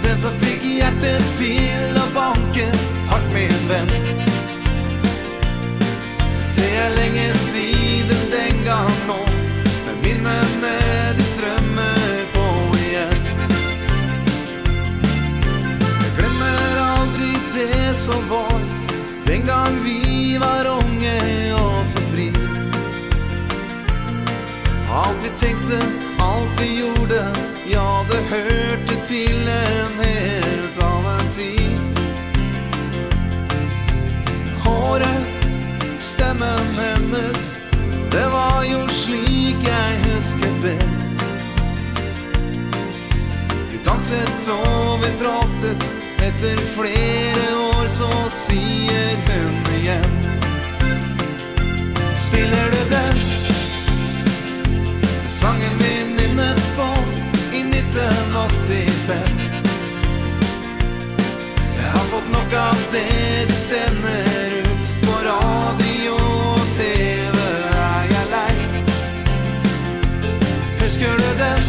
[0.04, 2.66] Den som fikk hjertet til å banke
[3.10, 3.92] hardt med en venn
[6.56, 9.20] Det er lenge siden den gang nå
[9.86, 10.74] Men minnene
[11.18, 12.46] de strømmer på
[12.82, 13.24] igjen
[16.02, 18.58] Jeg glemmer aldri det som var
[19.30, 21.18] Den gang vi var unge
[21.58, 22.30] og så fri.
[24.94, 25.80] Alt vi tenkte,
[26.24, 31.80] alt vi gjorde Ja, det hørte til en helt annen tid.
[34.64, 35.26] Håret,
[35.98, 37.58] stemmen hennes
[38.12, 40.90] Det var jo slik jeg husket det.
[43.72, 45.94] Vi danset og vi pratet
[46.24, 50.14] Etter flere år så sier hun igjen.
[52.16, 53.20] Spiller du den?
[55.28, 56.03] Sangen min
[62.34, 67.38] nok av det de sender ut På radio og TV
[67.86, 68.54] er jeg lei
[70.82, 71.64] Husker du den?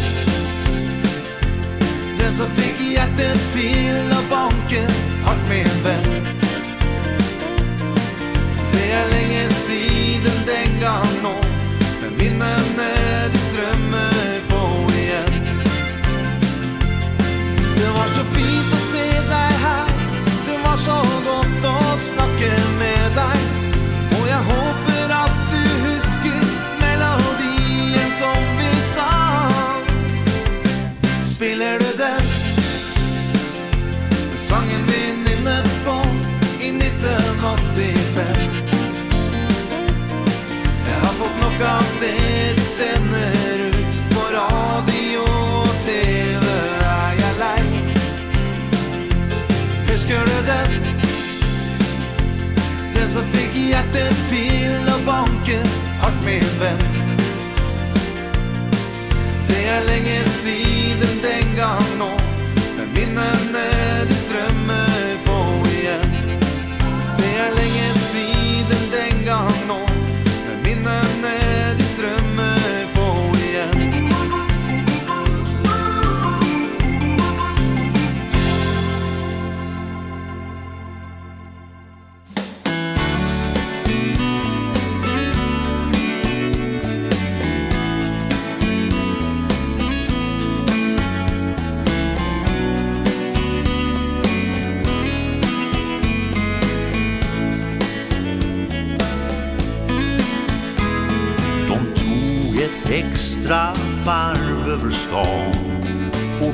[2.19, 4.81] Den som fikk hjertet til å banke
[5.25, 6.09] Hardt med en venn.
[8.73, 11.33] Det er lenge siden den gang nå
[12.03, 12.91] Men minnene
[13.33, 14.61] de strømmer på
[14.99, 15.41] igjen.
[17.79, 19.84] Det var så fint å se deg her
[20.75, 23.43] har så godt å snakke med deg
[24.17, 26.41] Og jeg håper at du husker
[26.81, 29.85] melodien som vi sang.
[31.23, 32.27] Spiller du den?
[34.35, 35.95] Sangen vi nynnet på
[36.59, 38.43] i 1985
[40.89, 42.19] Jeg har fått nok av det
[42.59, 46.14] de sender ut på radio og TV
[49.95, 50.45] fiskerødden
[52.95, 53.09] Den?
[53.09, 55.55] Som fikk hjertet til å banke
[56.01, 56.81] hardt med venn.
[59.47, 62.11] Det er lenge siden den gang nå
[62.75, 63.65] Men minnene
[64.09, 65.39] de strømmer på
[65.77, 66.07] igjen.
[67.21, 69.94] Det er lenge siden den gang nå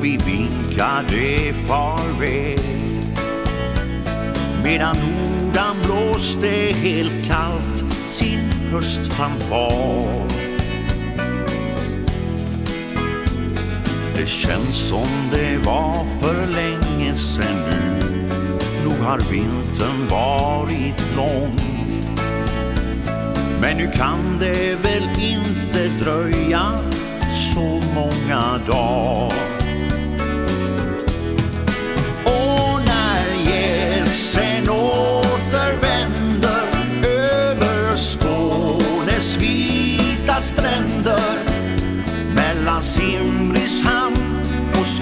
[0.02, 2.58] vi vinkade farväl
[4.64, 10.28] Medan nordan blåste helt kallt sin höstfanfar
[14.22, 18.08] Det känns som det var för länge sen nu.
[18.84, 21.56] Nu har vintern varit lång.
[23.60, 26.78] Men nu kan det väl inte dröja
[27.54, 29.51] så många dagar.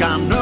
[0.00, 0.39] ska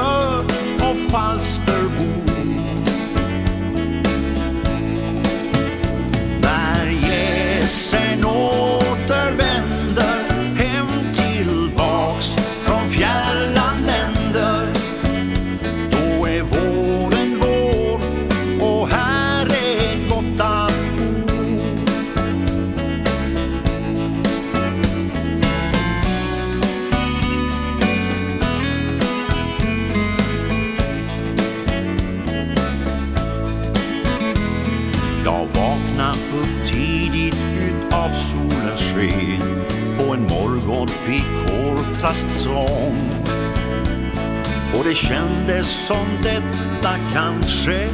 [44.89, 47.89] det kändes som detta kanske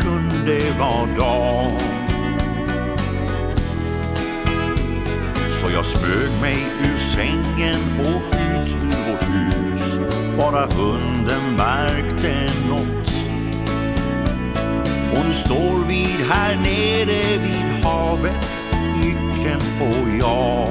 [0.00, 1.80] kunde vara dag.
[5.48, 9.98] Så jag spög mig ur sängen och ut ur vårt hus.
[10.38, 13.12] Bara hunden märkte något.
[15.14, 18.66] Hon står vid här nere vid havet
[19.02, 20.68] Jycken och jag.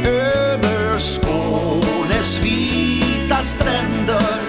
[0.07, 4.41] Över Skånes vita stränder.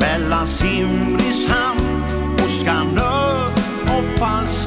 [0.00, 2.02] Mellan Simrishamn
[2.34, 3.46] och Skanör
[3.84, 4.61] och Falsk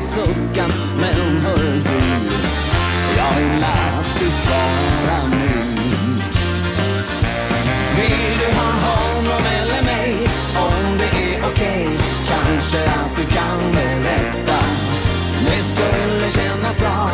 [0.00, 2.00] en suckan Men hör du?
[3.16, 5.48] Jag vill att du svarar nu?
[7.96, 10.28] Vill du ha honom eller mig?
[10.56, 11.96] Om det är okej okay,
[12.26, 14.58] Kanske att du kan berätta.
[15.46, 17.10] Det skulle kännas bra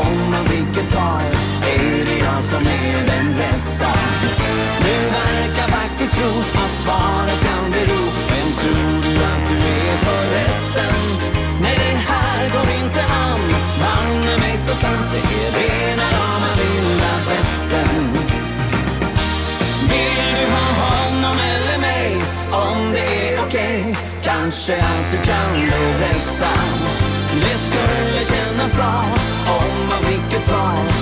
[0.00, 1.22] Om man fick ett svar.
[1.62, 3.92] Är det jag som är den rätta?
[4.80, 6.30] Du verkar faktiskt tro
[6.64, 7.17] att svar
[24.68, 26.48] kanske att du kan nog vänta
[27.40, 29.04] Det skulle kännas bra
[29.46, 30.97] om man fick ett svar.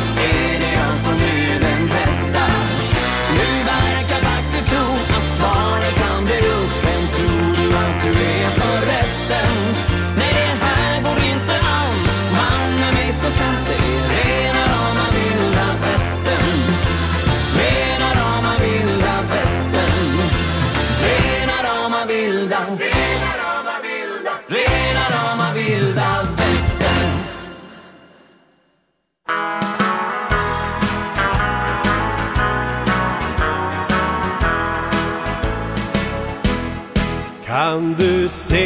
[37.76, 38.64] Kan du se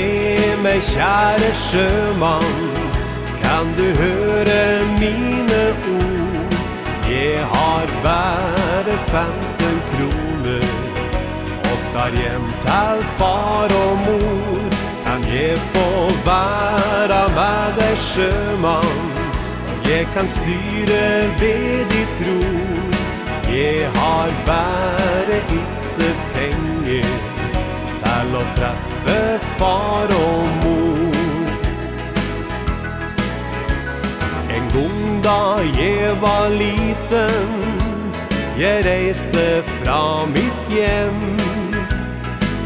[0.62, 2.58] meg, kjære sjømann?
[3.42, 5.62] Kan du høre mine
[5.94, 6.54] ord?
[7.10, 10.68] Jeg har bare femten kroner.
[11.70, 14.78] Og har hjem til far og mor.
[15.06, 15.88] Kan jeg få
[16.28, 19.02] være med deg, sjømann?
[19.72, 21.02] Og jeg kan styre
[21.40, 22.94] ved ditt ror
[23.58, 27.12] Jeg har bare ikke penger
[27.98, 28.89] Til å treffe
[29.58, 31.14] far og mor.
[34.56, 35.40] En gong da
[35.78, 37.50] jeg var liten
[38.60, 41.20] Jeg reiste fra mitt hjem.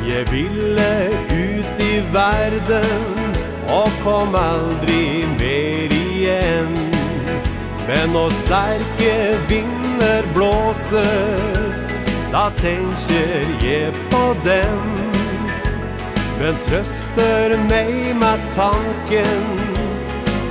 [0.09, 0.91] Jeg ville
[1.31, 3.35] ut i verden
[3.69, 6.75] Og kom aldri mer igjen.
[7.89, 9.15] Men når sterke
[9.49, 11.71] vinder blåser
[12.33, 14.94] Da tenker jeg på dem.
[16.45, 19.45] Men trøster meg med tanken.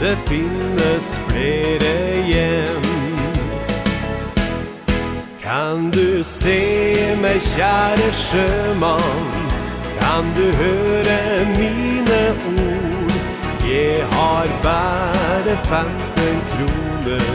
[0.02, 1.92] Det finnes flere
[2.26, 2.88] hjem.
[5.44, 6.58] Kan du se
[7.22, 9.30] meg, kjære sjømann?
[10.00, 11.20] Kan du høre
[11.60, 12.22] mine
[12.56, 13.14] ord?
[13.62, 17.30] Jeg har bare 15 kroner.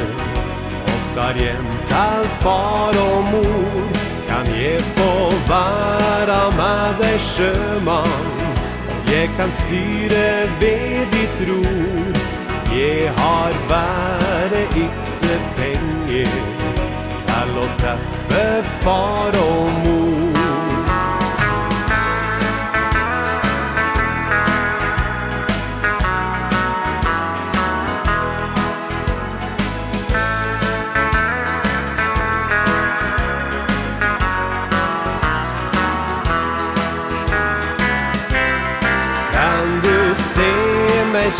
[0.82, 4.02] Og sar hjem til far og mor.
[4.26, 8.37] Kan jeg få være med deg sjømann?
[9.12, 10.24] Jeg kan styre
[10.60, 12.18] ved ditt ror
[12.76, 16.34] Jeg har være ikke penger
[17.24, 18.46] Til å treffe
[18.84, 20.27] far og mor.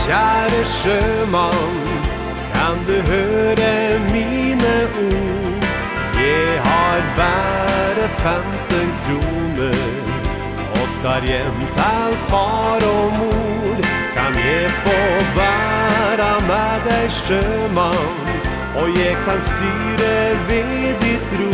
[0.08, 1.80] Kjære sjømann,
[2.52, 3.72] kan du høre
[4.12, 5.64] mine ord?
[6.16, 9.82] Jeg har bare femten kroner,
[10.78, 13.76] og sar hjem til far og mor.
[14.16, 14.98] Kan jeg få
[15.40, 18.32] være med deg sjømann,
[18.80, 20.16] og jeg kan styre
[20.48, 21.52] ved ditt ro.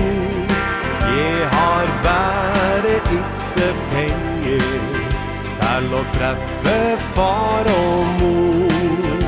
[1.18, 4.23] Jeg har bare ikke penger,
[5.74, 6.74] kall og treffe
[7.14, 9.23] far og mor.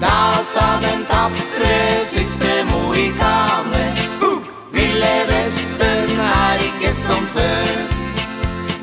[0.00, 3.84] Da sa den tappre siste mohikane
[4.22, 4.40] uh!
[4.72, 7.70] Ville vesten er ikke som før.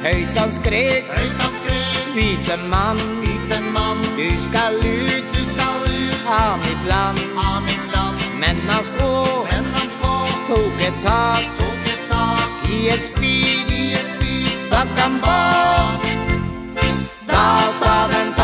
[0.03, 2.07] Høyt han skrek, høyt han skrek.
[2.15, 4.01] Hvite mann, hvite mann.
[4.17, 6.25] Du skal ut, du skal ut.
[6.25, 8.25] Av mitt land, av mitt land.
[8.41, 9.11] Men han skå,
[9.51, 10.13] men han skå
[10.47, 12.65] Tok et tak, tok et tak.
[12.73, 16.02] I et spyr, i et spyr Stakk han bak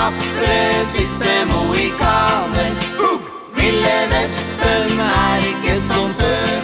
[0.09, 3.21] tapre siste mohikaner Ugg!
[3.55, 6.57] Ville Vesten er ikke som før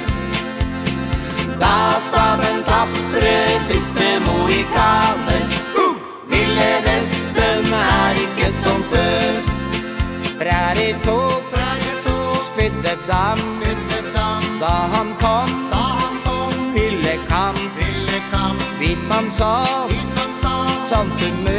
[1.61, 1.77] Da
[2.09, 5.43] sa den tapre siste mohikaner
[5.83, 5.97] Ugg!
[6.31, 9.33] Ville Vesten er ikke som før
[10.41, 11.17] Prærito,
[11.53, 12.17] prærito,
[12.49, 19.53] spydde dam, spydde dam Da han kom, da han kom, pillekamp, pillekamp Hvit man sa,
[19.91, 20.55] hvit man sa,
[20.89, 21.54] sånn du møter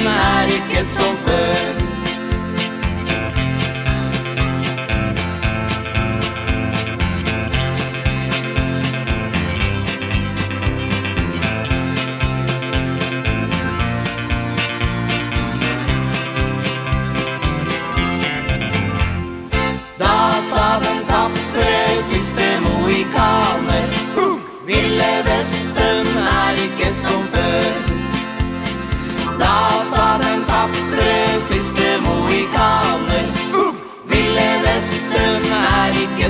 [0.00, 0.59] som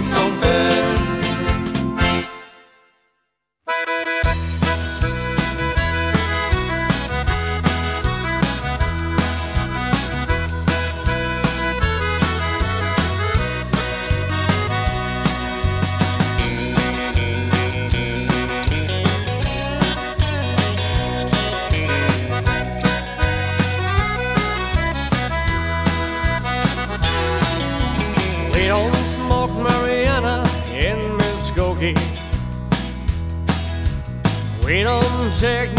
[0.02, 0.39] so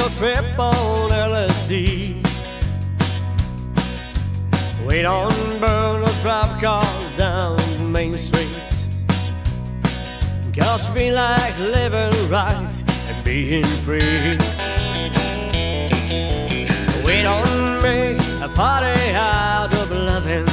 [0.02, 2.16] a on LSD
[4.88, 7.60] We don't burn or drop cars down
[7.92, 8.50] Main Street.
[10.58, 14.38] Cause we like living right and being free.
[17.06, 20.48] We don't make a party out of loving.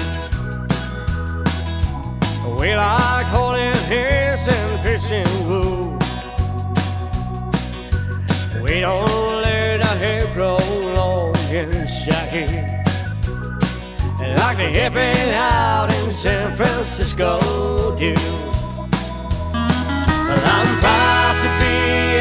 [2.59, 5.88] We like holding hands and fishing woo
[8.68, 10.58] We don't let our hair grow
[10.94, 12.44] long and shaggy.
[14.20, 17.40] Like the hippie out in San Francisco
[17.97, 18.12] do
[19.52, 21.74] But I'm proud to be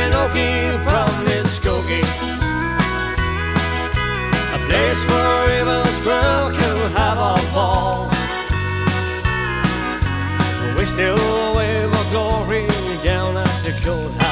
[0.04, 2.08] an Okie from Muskogee.
[4.56, 8.08] A place where evil squirrel can have a ball.
[10.78, 12.68] We still wave our glory
[13.04, 14.27] down at Dakota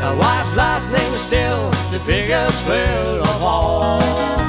[0.00, 4.39] The white lightning still the biggest thrill of all.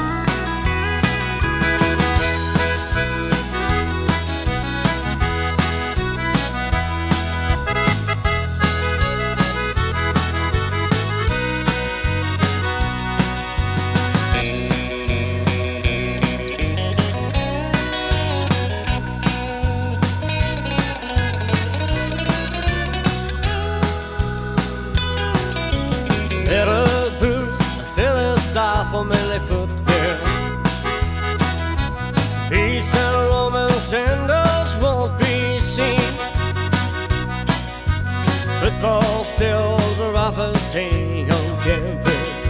[40.72, 42.42] thing on campus.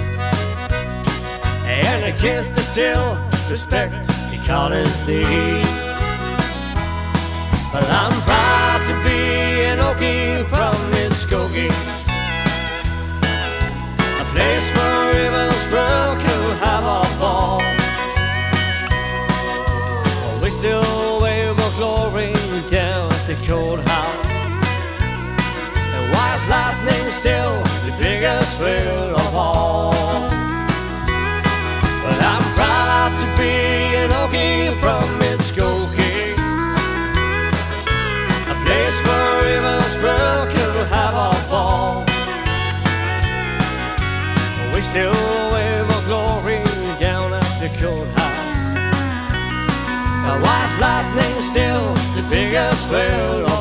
[1.67, 3.19] And a kiss to still
[3.51, 3.93] respect
[4.31, 5.61] the college day
[7.73, 9.19] But I'm proud to be
[9.71, 11.75] an Okie from Muskogee.
[14.23, 17.61] A place where Evans Grove can have a ball.
[20.43, 21.12] We still
[33.13, 33.53] got to be
[34.03, 36.33] an Okie from Mitskokie
[38.49, 42.05] A place where Riversboro could have a ball
[44.75, 45.13] We still
[45.53, 46.63] wave our glory
[47.01, 48.75] down at the courthouse
[50.27, 53.52] The white lightning still the biggest whale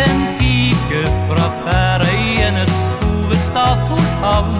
[0.00, 4.56] en pike fra Færøyenes hovedstad Torshavn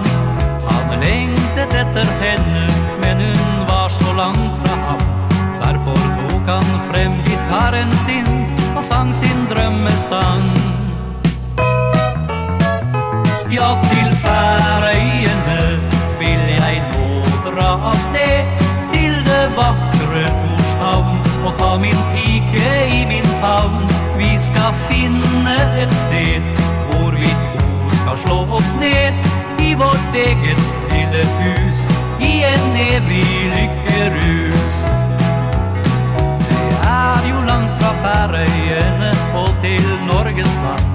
[0.69, 2.65] Han lengtet etter henne,
[3.01, 5.03] men hun var så langt fra ham.
[5.61, 8.31] Derfor tok han frem gitaren sin
[8.75, 10.49] og sang sin drømmesang.
[13.55, 15.59] Ja, til Færøyene
[16.19, 23.05] vil jeg nå dra av sted Til det vakre Torshavn og ta min pike i
[23.07, 23.14] min
[24.35, 26.41] vi ska finne et sted
[26.89, 29.13] Hvor vi ord ska slå oss ned.
[29.59, 30.59] I vårt eget
[30.91, 31.87] lille hus
[32.19, 34.73] I en evig lykkerus.
[36.49, 40.85] Det er jo langt fra Færøyene Og til Norges land.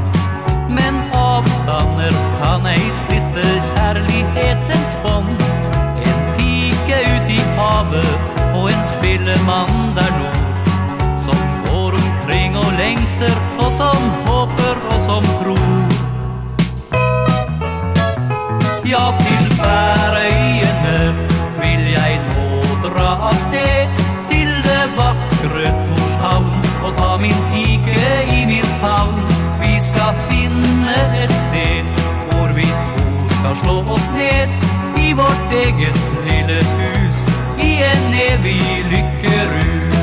[0.77, 5.33] Men avstander kan ei splitte kjærlighetens bånd.
[6.05, 8.13] En pike ut i havet
[8.53, 10.40] Og en spillemann der nå
[12.81, 15.67] lengter og som håper og som tror.
[18.91, 20.97] Ja, til færøyene
[21.61, 22.47] vil jeg nå
[22.85, 24.01] dra av sted
[24.31, 26.49] Til det vakre Torshavn
[26.87, 29.21] og ta min pike i min favn.
[29.63, 32.03] Vi skal finne et sted
[32.33, 34.59] hvor vi to skal slå oss ned
[35.07, 37.25] I vårt eget lille hus
[37.61, 40.00] i en evig lykkerus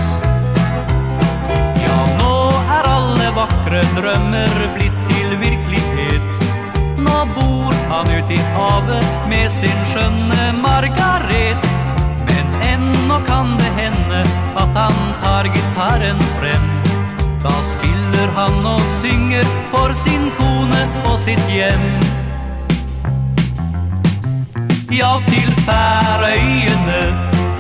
[3.38, 11.68] vakre drømmer blitt til virkelighet Nå bor han ut i havet med sin skjønne Margaret.
[12.28, 14.24] Men ennå kan det hende
[14.58, 16.66] at han tar gitarren frem
[17.46, 21.88] Da spiller han og synger for sin kone og sitt hjem
[24.98, 27.02] Ja, til færøyene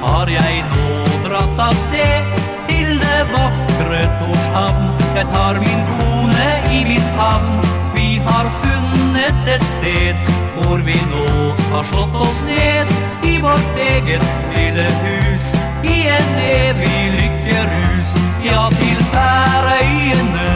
[0.01, 0.88] har jeg nå
[1.27, 2.38] dratt av sted.
[2.65, 7.62] Til det vakre Torshavn Jeg tar min kone i min favn
[7.96, 11.30] Vi har funnet et sted Hvor vi nå
[11.72, 12.92] har slått oss ned
[13.26, 15.48] I vårt eget lille hus.
[15.82, 18.12] I en evig lykkerus.
[18.46, 20.52] Ja, til færøyene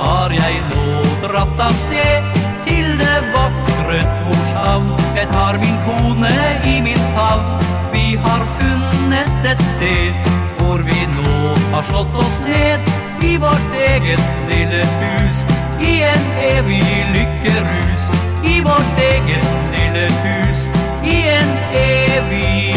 [0.00, 2.26] Har jeg nå dratt av sted.
[2.66, 4.90] Til det vakre Torshavn.
[5.20, 6.32] Jeg tar min kone
[6.66, 7.62] i min favn.
[7.94, 14.20] Vi har funnet et sted Hvor vi nå har slått oss ned i vårt eget
[14.48, 15.46] lille hus
[15.80, 16.24] I en
[16.56, 18.04] evig lykkerus.
[18.44, 20.70] I vårt eget lille hus
[21.04, 22.69] I en evig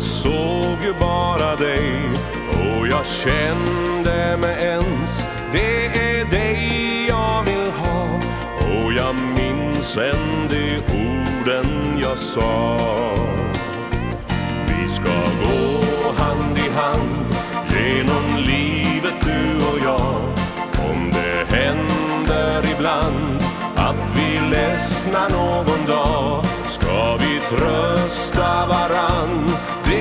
[0.00, 2.10] Jag såg ju bara dig
[2.48, 5.26] Och jag kände mig ens.
[5.52, 8.20] Det är dig jag vill ha
[8.56, 12.76] Och jag minns än de orden jag sa.
[14.66, 15.12] Vi ska
[15.44, 17.34] gå hand i hand
[17.68, 20.22] Genom livet du och jag.
[20.90, 23.42] Om det händer ibland
[23.76, 29.59] Att vi ledsnar någon dag Ska vi trösta varann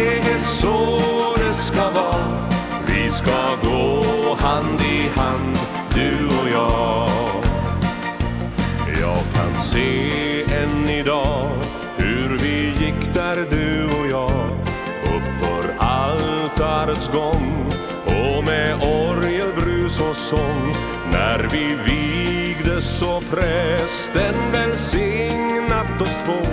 [0.10, 1.00] det är så
[1.36, 2.50] det ska vara
[2.88, 4.04] Vi ska gå
[4.40, 5.58] hand i hand,
[5.94, 7.10] du och jag.
[9.02, 11.52] Jag kan se än idag
[11.98, 14.50] Hur vi gick där du och jag.
[15.04, 17.66] Uppför altarets gång
[18.06, 20.74] Och med orgelbrus och sång.
[21.12, 26.46] När vi vigdes och prästen välsignat oss två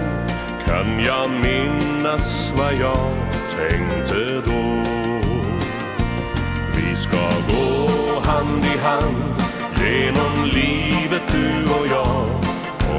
[0.67, 3.26] Kan jag minnas vad jag
[3.57, 4.83] tänkte då.
[6.77, 9.35] Vi ska gå hand i hand
[9.81, 12.27] Genom livet du och jag.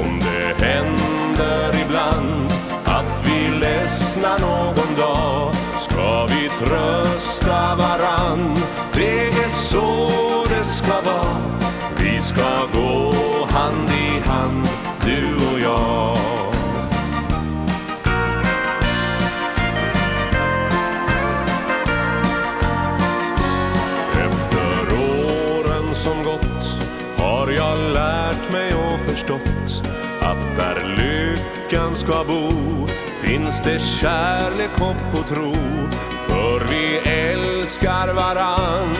[0.00, 2.52] Om det händer ibland
[2.84, 8.56] Att vi ledsnar någon dag Ska vi trösta varann.
[8.94, 10.10] Det är så
[10.48, 11.36] det ska vara.
[11.98, 13.17] Vi ska gå
[31.68, 32.50] lyckan ska bo
[33.22, 35.52] Finns det kärlek, hopp och tro.
[36.26, 38.96] För vi älskar varann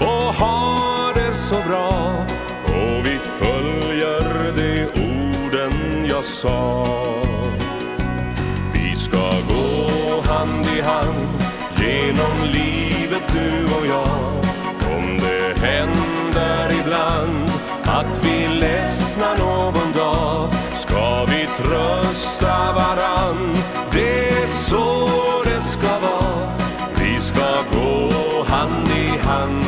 [0.00, 2.14] Och har det så bra.
[2.64, 6.84] Och vi följer de orden jag sa.
[8.72, 11.42] Vi ska gå hand i hand
[11.76, 14.44] Genom livet du och jag.
[14.96, 17.50] Om det händer ibland
[17.84, 23.56] Att vi ledsnar någon dag Ska vi trösta varann
[23.90, 25.08] Det är så
[25.44, 26.58] det ska vara
[26.94, 29.67] Vi ska gå hand i hand.